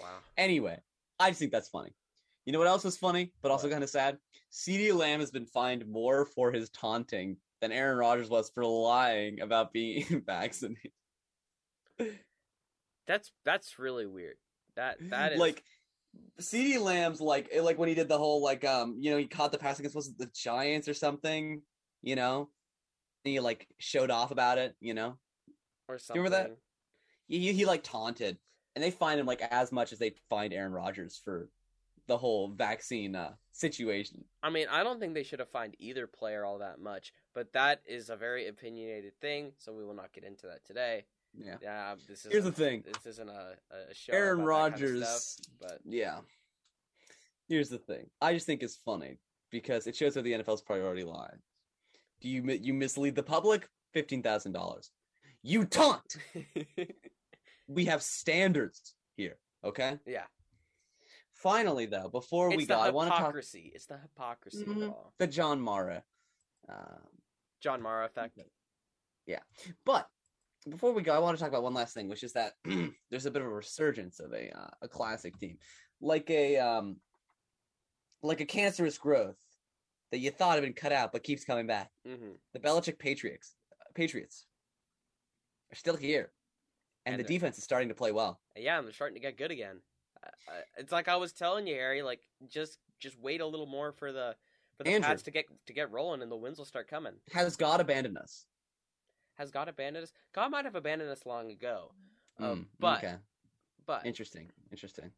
Wow. 0.00 0.18
Anyway, 0.36 0.80
I 1.18 1.30
just 1.30 1.38
think 1.38 1.52
that's 1.52 1.68
funny. 1.68 1.92
You 2.44 2.52
know 2.52 2.58
what 2.58 2.68
else 2.68 2.84
is 2.84 2.96
funny, 2.96 3.32
but 3.42 3.52
also 3.52 3.68
kind 3.68 3.84
of 3.84 3.90
sad? 3.90 4.18
CeeDee 4.50 4.94
Lamb 4.94 5.20
has 5.20 5.30
been 5.30 5.46
fined 5.46 5.86
more 5.86 6.24
for 6.24 6.50
his 6.50 6.70
taunting 6.70 7.36
than 7.60 7.70
Aaron 7.70 7.98
Rodgers 7.98 8.28
was 8.28 8.50
for 8.50 8.64
lying 8.64 9.40
about 9.40 9.72
being 9.72 10.22
vaccinated. 10.26 10.92
That's 13.10 13.32
that's 13.44 13.78
really 13.78 14.06
weird. 14.06 14.36
That 14.76 14.98
that 15.10 15.32
is 15.32 15.40
like 15.40 15.64
CeeDee 16.40 16.80
Lamb's 16.80 17.20
like 17.20 17.50
like 17.60 17.78
when 17.78 17.88
he 17.88 17.94
did 17.94 18.08
the 18.08 18.18
whole 18.18 18.42
like 18.42 18.64
um 18.64 18.96
you 19.00 19.10
know 19.10 19.16
he 19.16 19.26
caught 19.26 19.50
the 19.52 19.58
pass 19.58 19.78
against 19.78 19.96
was 19.96 20.14
the 20.16 20.30
Giants 20.34 20.88
or 20.88 20.94
something 20.94 21.62
you 22.02 22.16
know 22.16 22.48
and 23.24 23.32
he 23.32 23.40
like 23.40 23.66
showed 23.78 24.10
off 24.10 24.30
about 24.30 24.58
it 24.58 24.74
you 24.80 24.94
know 24.94 25.18
or 25.88 25.96
you 25.96 25.98
something. 25.98 26.22
remember 26.22 26.48
that? 26.48 26.56
he 27.26 27.38
he, 27.38 27.52
he 27.52 27.64
like 27.64 27.82
taunted 27.82 28.38
and 28.74 28.82
they 28.82 28.90
find 28.90 29.20
him 29.20 29.26
like 29.26 29.42
as 29.50 29.72
much 29.72 29.92
as 29.92 29.98
they 29.98 30.14
find 30.28 30.52
Aaron 30.52 30.72
Rodgers 30.72 31.20
for 31.22 31.48
the 32.06 32.16
whole 32.16 32.48
vaccine 32.48 33.14
uh 33.14 33.32
situation 33.52 34.24
I 34.42 34.50
mean, 34.50 34.68
I 34.70 34.82
don't 34.82 34.98
think 35.00 35.14
they 35.14 35.22
should 35.22 35.40
have 35.40 35.50
fined 35.50 35.76
either 35.78 36.06
player 36.06 36.44
all 36.46 36.58
that 36.58 36.80
much, 36.80 37.12
but 37.34 37.52
that 37.52 37.82
is 37.86 38.08
a 38.08 38.16
very 38.16 38.48
opinionated 38.48 39.12
thing, 39.20 39.52
so 39.58 39.72
we 39.72 39.84
will 39.84 39.94
not 39.94 40.14
get 40.14 40.24
into 40.24 40.46
that 40.46 40.64
today. 40.64 41.04
Yeah 41.38 41.56
Yeah, 41.62 41.94
this 42.08 42.24
is 42.26 42.32
here's 42.32 42.44
the 42.44 42.52
thing 42.52 42.82
This 42.86 43.06
isn't 43.14 43.28
a, 43.28 43.54
a 43.90 43.94
show. 43.94 44.12
Aaron 44.12 44.28
that 44.28 44.30
kind 44.36 44.40
of 44.40 44.46
Rodgers 44.46 45.08
stuff, 45.08 45.46
but 45.60 45.78
yeah 45.84 46.18
here's 47.48 47.68
the 47.68 47.78
thing 47.78 48.08
I 48.20 48.34
just 48.34 48.46
think 48.46 48.62
it's 48.62 48.76
funny 48.76 49.18
because 49.50 49.86
it 49.86 49.96
shows 49.96 50.16
where 50.16 50.22
the 50.22 50.32
NFL's 50.32 50.62
priority 50.62 51.04
lies 51.04 51.38
do 52.20 52.28
you 52.28 52.42
you 52.42 52.74
mislead 52.74 53.14
the 53.14 53.22
public 53.22 53.68
fifteen 53.92 54.22
thousand 54.22 54.52
dollars 54.52 54.90
you 55.42 55.64
taunt 55.64 56.16
we 57.68 57.84
have 57.86 58.02
standards 58.02 58.94
here. 59.16 59.38
Okay. 59.64 59.98
yeah, 60.06 60.24
Finally, 61.34 61.86
though, 61.86 62.08
before 62.08 62.48
it's 62.48 62.56
we 62.56 62.66
go, 62.66 62.78
I 62.78 62.90
want 62.90 63.06
to 63.06 63.10
talk 63.10 63.18
hypocrisy. 63.20 63.70
It's 63.74 63.86
the 63.86 63.98
hypocrisy 63.98 64.64
Mhm. 64.64 64.88
all. 64.88 65.14
the 65.18 65.26
John 65.26 65.60
Mara. 65.60 66.02
Um, 66.68 67.06
John 67.60 67.80
Mara 67.82 68.06
effect. 68.06 68.38
Yeah, 69.26 69.40
but 69.84 70.08
before 70.68 70.92
we 70.92 71.02
go, 71.02 71.14
I 71.14 71.18
want 71.18 71.36
to 71.36 71.40
talk 71.42 71.50
about 71.50 71.62
one 71.62 71.74
last 71.74 71.94
thing, 71.94 72.08
which 72.08 72.22
is 72.22 72.32
that 72.34 72.54
there's 73.10 73.26
a 73.26 73.30
bit 73.30 73.42
of 73.42 73.48
a 73.48 73.50
resurgence 73.54 74.20
of 74.20 74.32
a 74.32 74.50
uh, 74.56 74.68
a 74.82 74.88
classic 74.88 75.38
team, 75.38 75.58
like 76.00 76.28
a 76.30 76.58
um, 76.58 76.96
like 78.22 78.40
a 78.40 78.44
cancerous 78.46 78.98
growth 78.98 79.38
that 80.12 80.18
you 80.18 80.30
thought 80.30 80.54
had 80.54 80.62
been 80.64 80.72
cut 80.72 80.92
out 80.92 81.12
but 81.12 81.22
keeps 81.22 81.44
coming 81.44 81.66
back. 81.66 81.90
hmm 82.06 82.32
The 82.52 82.58
Belichick 82.60 82.98
Patriots, 82.98 83.54
Patriots, 83.94 84.46
are 85.72 85.76
still 85.76 85.96
here, 85.96 86.32
and, 87.06 87.14
And 87.14 87.20
the 87.20 87.26
the- 87.26 87.34
defense 87.34 87.58
is 87.58 87.64
starting 87.64 87.88
to 87.88 87.94
play 87.94 88.12
well. 88.12 88.40
Yeah, 88.56 88.78
and 88.78 88.86
they're 88.86 88.92
starting 88.92 89.14
to 89.14 89.20
get 89.20 89.38
good 89.38 89.50
again. 89.50 89.80
Uh, 90.22 90.26
uh, 90.52 90.60
it's 90.76 90.92
like 90.92 91.08
I 91.08 91.16
was 91.16 91.32
telling 91.32 91.66
you, 91.66 91.74
Harry. 91.76 92.02
Like 92.02 92.20
just 92.48 92.78
just 92.98 93.18
wait 93.18 93.40
a 93.40 93.46
little 93.46 93.66
more 93.66 93.92
for 93.92 94.12
the 94.12 94.34
for 94.76 94.84
the 94.84 94.90
Andrew. 94.90 95.08
Pats 95.08 95.22
to 95.22 95.30
get 95.30 95.46
to 95.66 95.72
get 95.72 95.90
rolling, 95.90 96.20
and 96.20 96.30
the 96.30 96.36
wins 96.36 96.58
will 96.58 96.66
start 96.66 96.88
coming. 96.88 97.14
Has 97.32 97.56
God 97.56 97.80
abandoned 97.80 98.18
us? 98.18 98.44
Has 99.40 99.50
God 99.50 99.68
abandoned 99.68 100.02
us? 100.04 100.12
God 100.34 100.50
might 100.50 100.66
have 100.66 100.74
abandoned 100.74 101.08
us 101.08 101.24
long 101.24 101.50
ago. 101.50 101.92
Um, 102.38 102.44
Mm, 102.46 102.66
but 102.78 102.98
okay. 102.98 103.14
but 103.86 104.04
Interesting. 104.04 104.50
Interesting. 104.70 105.10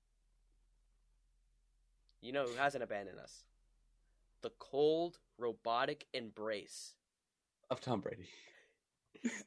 you 2.21 2.31
know 2.33 2.45
who 2.45 2.55
hasn't 2.55 2.85
abandoned 2.85 3.19
us? 3.19 3.43
The 4.43 4.53
cold, 4.61 5.19
robotic 5.39 6.07
embrace 6.15 6.95
Of 7.69 7.81
Tom 7.81 8.01
Brady. 8.01 8.29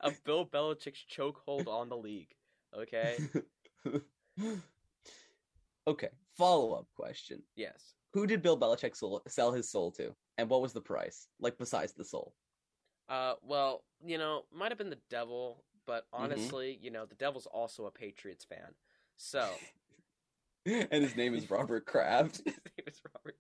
of 0.02 0.22
Bill 0.26 0.46
Belichick's 0.46 1.06
chokehold 1.10 1.68
on 1.70 1.88
the 1.88 1.96
league. 1.96 2.36
Okay. 2.78 3.16
okay. 5.88 6.10
Follow 6.38 6.74
up 6.74 6.88
question. 6.98 7.42
Yes. 7.56 7.94
Who 8.12 8.28
did 8.28 8.42
Bill 8.42 8.60
Belichick 8.60 8.98
sell 9.30 9.52
his 9.54 9.70
soul 9.70 9.92
to? 9.92 10.14
And 10.38 10.50
what 10.50 10.62
was 10.62 10.74
the 10.74 10.82
price? 10.82 11.30
Like, 11.40 11.58
besides 11.58 11.94
the 11.94 12.04
soul? 12.04 12.34
Uh, 13.10 13.36
well, 13.44 13.84
you 14.04 14.18
know, 14.18 14.46
might 14.52 14.72
have 14.72 14.78
been 14.78 14.90
the 14.90 15.00
devil, 15.10 15.64
but 15.86 16.08
Mm-hmm. 16.20 16.20
honestly, 16.22 16.80
you 16.82 16.92
know, 16.92 17.06
the 17.06 17.16
devil's 17.16 17.46
also 17.48 17.86
a 17.86 17.92
Patriots 17.92 18.44
fan. 18.46 18.76
So 19.18 19.62
and 20.66 21.04
his 21.04 21.16
name 21.16 21.34
is 21.36 21.50
Robert 21.50 21.86
Kraft. 21.86 22.38
his 22.46 22.56
name 22.78 22.88
is 22.88 23.02
Robert. 23.14 23.38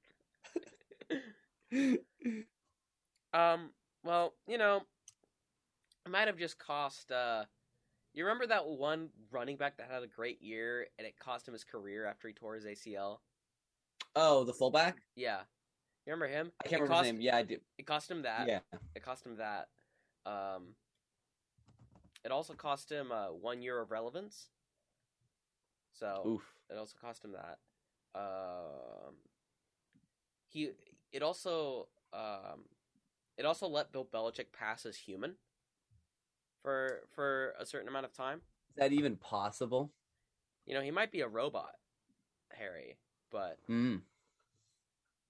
Um, 3.34 3.72
well, 4.03 4.34
you 4.47 4.57
know, 4.57 4.82
it 6.05 6.09
might 6.11 6.28
have 6.28 6.38
just 6.38 6.57
cost. 6.57 7.11
Uh, 7.11 7.45
you 8.13 8.24
remember 8.26 8.47
that 8.47 8.66
one 8.68 9.09
running 9.32 9.57
back 9.57 9.78
that 9.78 9.89
had 9.89 10.03
a 10.03 10.07
great 10.07 10.41
year 10.41 10.88
and 10.97 11.07
it 11.07 11.20
cost 11.20 11.47
him 11.47 11.53
his 11.53 11.63
career 11.63 12.05
after 12.05 12.28
he 12.28 12.34
tore 12.34 12.55
his 12.55 12.66
ACL? 12.66 13.22
oh, 14.16 14.43
the 14.43 14.53
fullback? 14.53 15.01
Yeah, 15.16 15.41
you 16.05 16.13
remember 16.13 16.27
him? 16.27 16.51
I 16.63 16.67
can't 16.67 16.81
it 16.81 16.83
remember 16.83 16.93
cost, 16.95 17.05
his 17.05 17.13
name. 17.13 17.21
Yeah, 17.21 17.35
I 17.37 17.41
do. 17.43 17.57
It 17.77 17.85
cost 17.85 18.09
him 18.11 18.21
that. 18.23 18.47
Yeah. 18.47 18.59
It 18.95 19.03
cost 19.03 19.25
him 19.25 19.37
that. 19.37 19.69
Um, 20.25 20.75
it 22.23 22.31
also 22.31 22.53
cost 22.53 22.91
him 22.91 23.11
uh, 23.11 23.27
one 23.27 23.61
year 23.61 23.79
of 23.79 23.91
relevance. 23.91 24.47
So 25.93 26.23
Oof. 26.27 26.43
it 26.69 26.77
also 26.77 26.95
cost 26.99 27.23
him 27.23 27.31
that. 27.33 27.59
Um, 28.15 29.15
he 30.49 30.71
it 31.11 31.21
also 31.21 31.87
um, 32.13 32.65
it 33.37 33.45
also 33.45 33.67
let 33.67 33.91
Bill 33.91 34.05
Belichick 34.05 34.51
pass 34.57 34.85
as 34.85 34.97
human 34.97 35.35
for 36.61 37.01
for 37.13 37.53
a 37.59 37.65
certain 37.65 37.87
amount 37.87 38.05
of 38.05 38.13
time. 38.13 38.41
Is 38.69 38.75
that 38.77 38.91
even 38.91 39.15
possible? 39.15 39.91
You 40.65 40.73
know, 40.73 40.81
he 40.81 40.91
might 40.91 41.11
be 41.11 41.21
a 41.21 41.27
robot, 41.27 41.75
Harry, 42.51 42.97
but 43.31 43.57
Mm. 43.69 44.01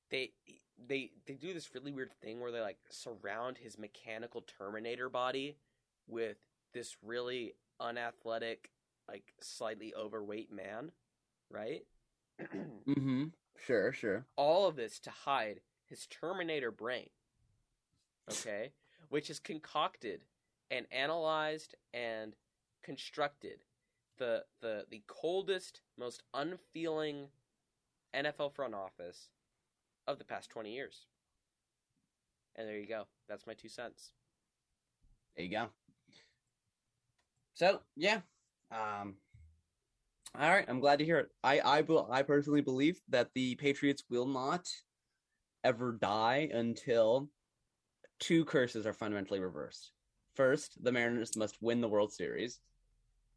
they 0.09 0.32
they 0.88 1.11
they 1.26 1.34
do 1.36 1.53
this 1.53 1.73
really 1.73 1.91
weird 1.91 2.11
thing 2.21 2.39
where 2.39 2.51
they 2.51 2.61
like 2.61 2.78
surround 2.89 3.57
his 3.57 3.78
mechanical 3.78 4.41
Terminator 4.57 5.09
body 5.09 5.57
with 6.07 6.38
this 6.73 6.97
really 7.03 7.53
unathletic, 7.80 8.71
like 9.07 9.34
slightly 9.41 9.93
overweight 9.95 10.51
man, 10.51 10.91
right? 11.49 11.84
Mm-hmm. 12.88 13.26
Sure, 13.65 13.93
sure. 13.93 14.26
all 14.36 14.67
of 14.67 14.76
this 14.76 14.99
to 14.99 15.09
hide 15.09 15.61
his 15.86 16.05
Terminator 16.07 16.69
brain. 16.69 17.09
Okay? 18.30 18.73
Which 19.09 19.30
is 19.30 19.39
concocted 19.39 20.21
and 20.69 20.86
analyzed 20.91 21.76
and 21.93 22.36
constructed 22.84 23.63
the 24.17 24.43
the 24.61 24.86
the 24.89 25.03
coldest, 25.07 25.82
most 25.97 26.23
unfeeling 26.34 27.28
NFL 28.13 28.53
front 28.53 28.73
office 28.73 29.30
of 30.08 30.18
the 30.18 30.26
past 30.26 30.49
20 30.49 30.74
years. 30.74 31.08
And 32.56 32.68
there 32.68 32.78
you 32.78 32.88
go. 32.88 33.06
That's 33.28 33.47
my 33.47 33.53
two 33.53 33.70
cents. 33.70 34.12
There 35.36 35.45
you 35.45 35.51
go. 35.51 35.68
So 37.53 37.80
yeah, 37.95 38.20
um, 38.72 39.16
all 40.38 40.49
right. 40.49 40.66
I'm 40.68 40.82
glad 40.82 40.99
to 40.99 41.06
hear 41.06 41.20
it. 41.20 41.30
I 41.43 41.62
I 41.62 41.82
bel- 41.82 42.10
I 42.12 42.22
personally 42.22 42.62
believe 42.62 42.99
that 43.10 43.30
the 43.34 43.56
Patriots 43.56 44.03
will 44.10 44.26
not 44.26 44.68
ever 45.64 45.93
die 45.93 46.49
until 46.53 47.30
two 48.20 48.43
curses 48.45 48.86
are 48.86 48.93
fundamentally 48.93 49.39
reversed. 49.39 49.91
First, 50.36 50.84
the 50.84 50.91
Mariners 50.91 51.38
must 51.38 51.62
win 51.62 51.80
the 51.80 51.88
World 51.88 52.12
Series, 52.12 52.60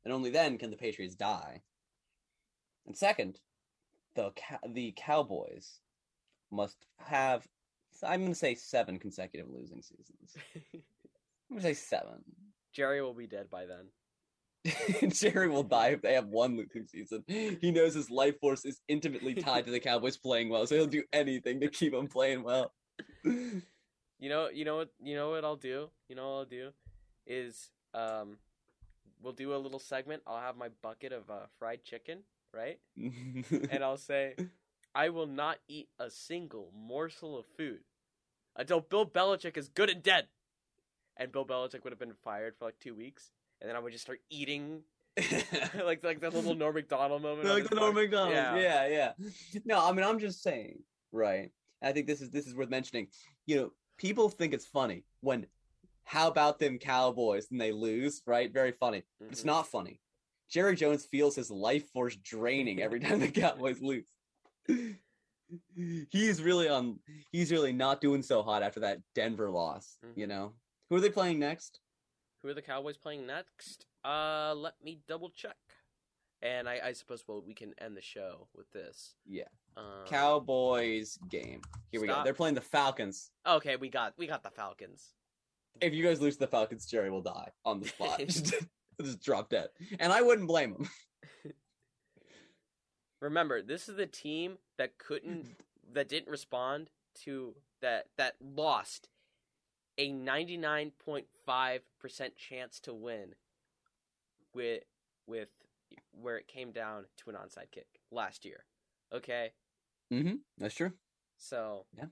and 0.04 0.12
only 0.12 0.30
then 0.30 0.58
can 0.58 0.70
the 0.70 0.76
Patriots 0.76 1.14
die. 1.14 1.62
And 2.86 2.96
second, 2.96 3.38
the 4.16 4.32
the 4.66 4.94
Cowboys 4.96 5.78
must 6.50 6.76
have 6.98 7.46
I'm 8.02 8.20
going 8.20 8.32
to 8.32 8.38
say 8.38 8.54
seven 8.54 8.98
consecutive 8.98 9.48
losing 9.48 9.82
seasons. 9.82 10.36
I'm 10.74 10.82
going 11.50 11.62
to 11.62 11.62
say 11.62 11.74
seven. 11.74 12.22
Jerry 12.72 13.02
will 13.02 13.14
be 13.14 13.26
dead 13.26 13.50
by 13.50 13.64
then. 13.66 15.10
Jerry 15.12 15.48
will 15.48 15.62
die 15.62 15.88
if 15.88 16.02
they 16.02 16.14
have 16.14 16.26
one 16.26 16.56
losing 16.56 16.86
season. 16.86 17.24
He 17.26 17.70
knows 17.70 17.94
his 17.94 18.10
life 18.10 18.38
force 18.40 18.64
is 18.64 18.80
intimately 18.88 19.34
tied 19.34 19.64
to 19.64 19.70
the 19.70 19.80
Cowboys 19.80 20.16
playing 20.16 20.48
well, 20.48 20.66
so 20.66 20.74
he'll 20.76 20.86
do 20.86 21.04
anything 21.12 21.60
to 21.60 21.68
keep 21.68 21.92
them 21.92 22.08
playing 22.08 22.42
well. 22.42 22.72
You 23.24 23.62
know, 24.28 24.48
you 24.48 24.64
know 24.64 24.76
what, 24.76 24.90
you 25.02 25.14
know 25.14 25.30
what 25.30 25.44
I'll 25.44 25.56
do. 25.56 25.88
You 26.08 26.16
know 26.16 26.28
what 26.28 26.36
I'll 26.36 26.44
do 26.44 26.70
is 27.26 27.70
um, 27.94 28.38
we'll 29.22 29.32
do 29.32 29.54
a 29.54 29.56
little 29.56 29.78
segment. 29.78 30.22
I'll 30.26 30.40
have 30.40 30.56
my 30.56 30.68
bucket 30.82 31.12
of 31.12 31.30
uh, 31.30 31.46
fried 31.58 31.84
chicken, 31.84 32.20
right? 32.52 32.78
And 32.96 33.82
I'll 33.82 33.96
say, 33.96 34.34
I 34.98 35.10
will 35.10 35.28
not 35.28 35.58
eat 35.68 35.88
a 36.00 36.10
single 36.10 36.72
morsel 36.76 37.38
of 37.38 37.46
food 37.56 37.78
until 38.56 38.80
Bill 38.80 39.06
Belichick 39.06 39.56
is 39.56 39.68
good 39.68 39.90
and 39.90 40.02
dead. 40.02 40.26
And 41.16 41.30
Bill 41.30 41.44
Belichick 41.44 41.84
would 41.84 41.92
have 41.92 42.00
been 42.00 42.14
fired 42.24 42.56
for 42.58 42.64
like 42.64 42.80
two 42.80 42.96
weeks, 42.96 43.30
and 43.60 43.70
then 43.70 43.76
I 43.76 43.78
would 43.78 43.92
just 43.92 44.02
start 44.02 44.18
eating 44.28 44.80
like 45.84 46.02
like 46.02 46.20
that 46.20 46.34
little 46.34 46.56
Norm 46.56 46.74
Macdonald 46.74 47.22
moment. 47.22 47.48
like 47.48 47.68
the 47.68 47.76
Norm. 47.76 47.94
Macdonald. 47.94 48.34
Yeah. 48.34 48.56
Yeah. 48.56 48.88
yeah, 48.88 49.60
No, 49.64 49.86
I 49.86 49.92
mean 49.92 50.04
I'm 50.04 50.18
just 50.18 50.42
saying, 50.42 50.80
right? 51.12 51.52
I 51.80 51.92
think 51.92 52.08
this 52.08 52.20
is 52.20 52.30
this 52.30 52.48
is 52.48 52.56
worth 52.56 52.68
mentioning. 52.68 53.06
You 53.46 53.56
know, 53.56 53.72
people 53.98 54.28
think 54.28 54.52
it's 54.52 54.66
funny 54.66 55.04
when 55.20 55.46
how 56.02 56.26
about 56.26 56.58
them 56.58 56.76
Cowboys 56.76 57.46
and 57.52 57.60
they 57.60 57.70
lose, 57.70 58.20
right? 58.26 58.52
Very 58.52 58.72
funny. 58.72 59.04
But 59.20 59.28
it's 59.30 59.40
mm-hmm. 59.40 59.50
not 59.50 59.68
funny. 59.68 60.00
Jerry 60.50 60.74
Jones 60.74 61.06
feels 61.08 61.36
his 61.36 61.52
life 61.52 61.88
force 61.92 62.16
draining 62.16 62.82
every 62.82 62.98
time 62.98 63.20
the 63.20 63.28
Cowboys 63.40 63.80
lose. 63.80 64.04
he's 66.10 66.42
really 66.42 66.68
on 66.68 66.98
he's 67.32 67.50
really 67.50 67.72
not 67.72 68.00
doing 68.00 68.22
so 68.22 68.42
hot 68.42 68.62
after 68.62 68.80
that 68.80 69.00
Denver 69.14 69.50
loss, 69.50 69.98
Mhm. 70.04 70.16
you 70.16 70.26
know. 70.26 70.52
Who 70.90 70.96
are 70.96 71.00
they 71.00 71.10
playing 71.10 71.38
next? 71.38 71.80
Who 72.42 72.48
are 72.48 72.54
the 72.54 72.62
Cowboys 72.62 72.96
playing 72.96 73.26
next? 73.26 73.86
Uh, 74.04 74.54
let 74.56 74.74
me 74.82 75.00
double 75.08 75.30
check. 75.30 75.56
And 76.40 76.68
I, 76.68 76.80
I 76.84 76.92
suppose 76.92 77.24
well 77.26 77.42
we 77.44 77.54
can 77.54 77.74
end 77.78 77.96
the 77.96 78.02
show 78.02 78.48
with 78.54 78.70
this. 78.70 79.16
Yeah. 79.26 79.48
Um, 79.76 80.06
Cowboys 80.06 81.18
game. 81.30 81.62
Here 81.90 82.00
we 82.00 82.06
go. 82.06 82.22
They're 82.24 82.34
playing 82.34 82.54
the 82.54 82.60
Falcons. 82.60 83.30
Okay, 83.46 83.76
we 83.76 83.88
got 83.88 84.14
we 84.16 84.26
got 84.26 84.42
the 84.42 84.50
Falcons. 84.50 85.14
If 85.80 85.94
you 85.94 86.02
guys 86.04 86.20
lose 86.20 86.34
to 86.34 86.40
the 86.40 86.46
Falcons, 86.48 86.86
Jerry 86.86 87.10
will 87.10 87.22
die 87.22 87.50
on 87.64 87.80
the 87.80 87.88
spot. 87.88 88.18
just, 88.28 88.54
just 89.00 89.20
drop 89.22 89.48
dead. 89.48 89.68
And 89.98 90.12
I 90.12 90.22
wouldn't 90.22 90.48
blame 90.48 90.74
him. 90.74 90.88
Remember, 93.20 93.62
this 93.62 93.88
is 93.88 93.96
the 93.96 94.06
team 94.06 94.58
that 94.76 94.98
couldn't 94.98 95.56
that 95.92 96.08
didn't 96.08 96.30
respond 96.30 96.90
to 97.24 97.54
that 97.80 98.06
that 98.16 98.36
lost 98.40 99.08
a 99.98 100.10
99.5% 100.12 102.36
chance 102.36 102.78
to 102.80 102.94
win 102.94 103.34
with 104.54 104.84
with 105.26 105.48
where 106.12 106.36
it 106.36 106.46
came 106.48 106.70
down 106.72 107.06
to 107.16 107.30
an 107.30 107.36
onside 107.36 107.70
kick 107.72 107.86
last 108.10 108.44
year. 108.44 108.64
Okay? 109.12 109.52
Mm-hmm. 110.12 110.36
That's 110.58 110.74
true. 110.74 110.92
So, 111.36 111.86
Yeah. 111.96 112.06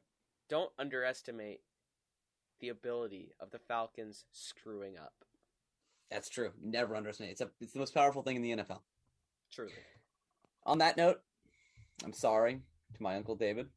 don't 0.48 0.70
underestimate 0.78 1.60
the 2.60 2.68
ability 2.68 3.32
of 3.40 3.50
the 3.50 3.58
Falcons 3.58 4.24
screwing 4.32 4.96
up. 4.96 5.12
That's 6.10 6.28
true. 6.28 6.52
Never 6.62 6.94
underestimate. 6.94 7.32
It's 7.32 7.40
a, 7.40 7.50
it's 7.60 7.72
the 7.72 7.80
most 7.80 7.94
powerful 7.94 8.22
thing 8.22 8.36
in 8.36 8.42
the 8.42 8.52
NFL. 8.62 8.80
Truly. 9.52 9.72
On 10.66 10.78
that 10.78 10.96
note, 10.96 11.20
I'm 12.04 12.12
sorry 12.12 12.60
to 12.94 13.02
my 13.02 13.16
uncle 13.16 13.36
David, 13.36 13.68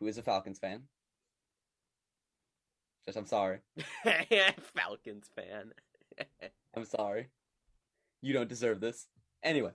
who 0.00 0.08
is 0.08 0.18
a 0.18 0.22
Falcons 0.22 0.58
fan. 0.58 0.82
Just 3.06 3.16
I'm 3.16 3.26
sorry. 3.26 3.60
Falcons 4.74 5.30
fan. 5.36 5.72
I'm 6.76 6.84
sorry. 6.84 7.28
You 8.20 8.32
don't 8.32 8.48
deserve 8.48 8.80
this. 8.80 9.06
Anyway, 9.44 9.70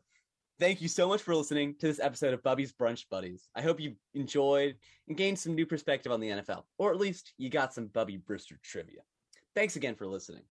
thank 0.59 0.81
you 0.81 0.89
so 0.89 1.07
much 1.07 1.21
for 1.21 1.33
listening 1.33 1.75
to 1.79 1.87
this 1.87 2.01
episode 2.01 2.33
of 2.33 2.43
Bubby's 2.43 2.73
Brunch 2.73 3.05
Buddies. 3.09 3.47
I 3.55 3.61
hope 3.61 3.79
you 3.79 3.95
enjoyed 4.13 4.75
and 5.07 5.15
gained 5.15 5.39
some 5.39 5.55
new 5.55 5.65
perspective 5.65 6.11
on 6.11 6.19
the 6.19 6.29
NFL, 6.29 6.63
or 6.77 6.91
at 6.91 6.99
least 6.99 7.33
you 7.37 7.49
got 7.49 7.73
some 7.73 7.87
Bubby 7.87 8.17
Brister 8.17 8.61
trivia. 8.61 9.01
Thanks 9.55 9.77
again 9.77 9.95
for 9.95 10.07
listening. 10.07 10.43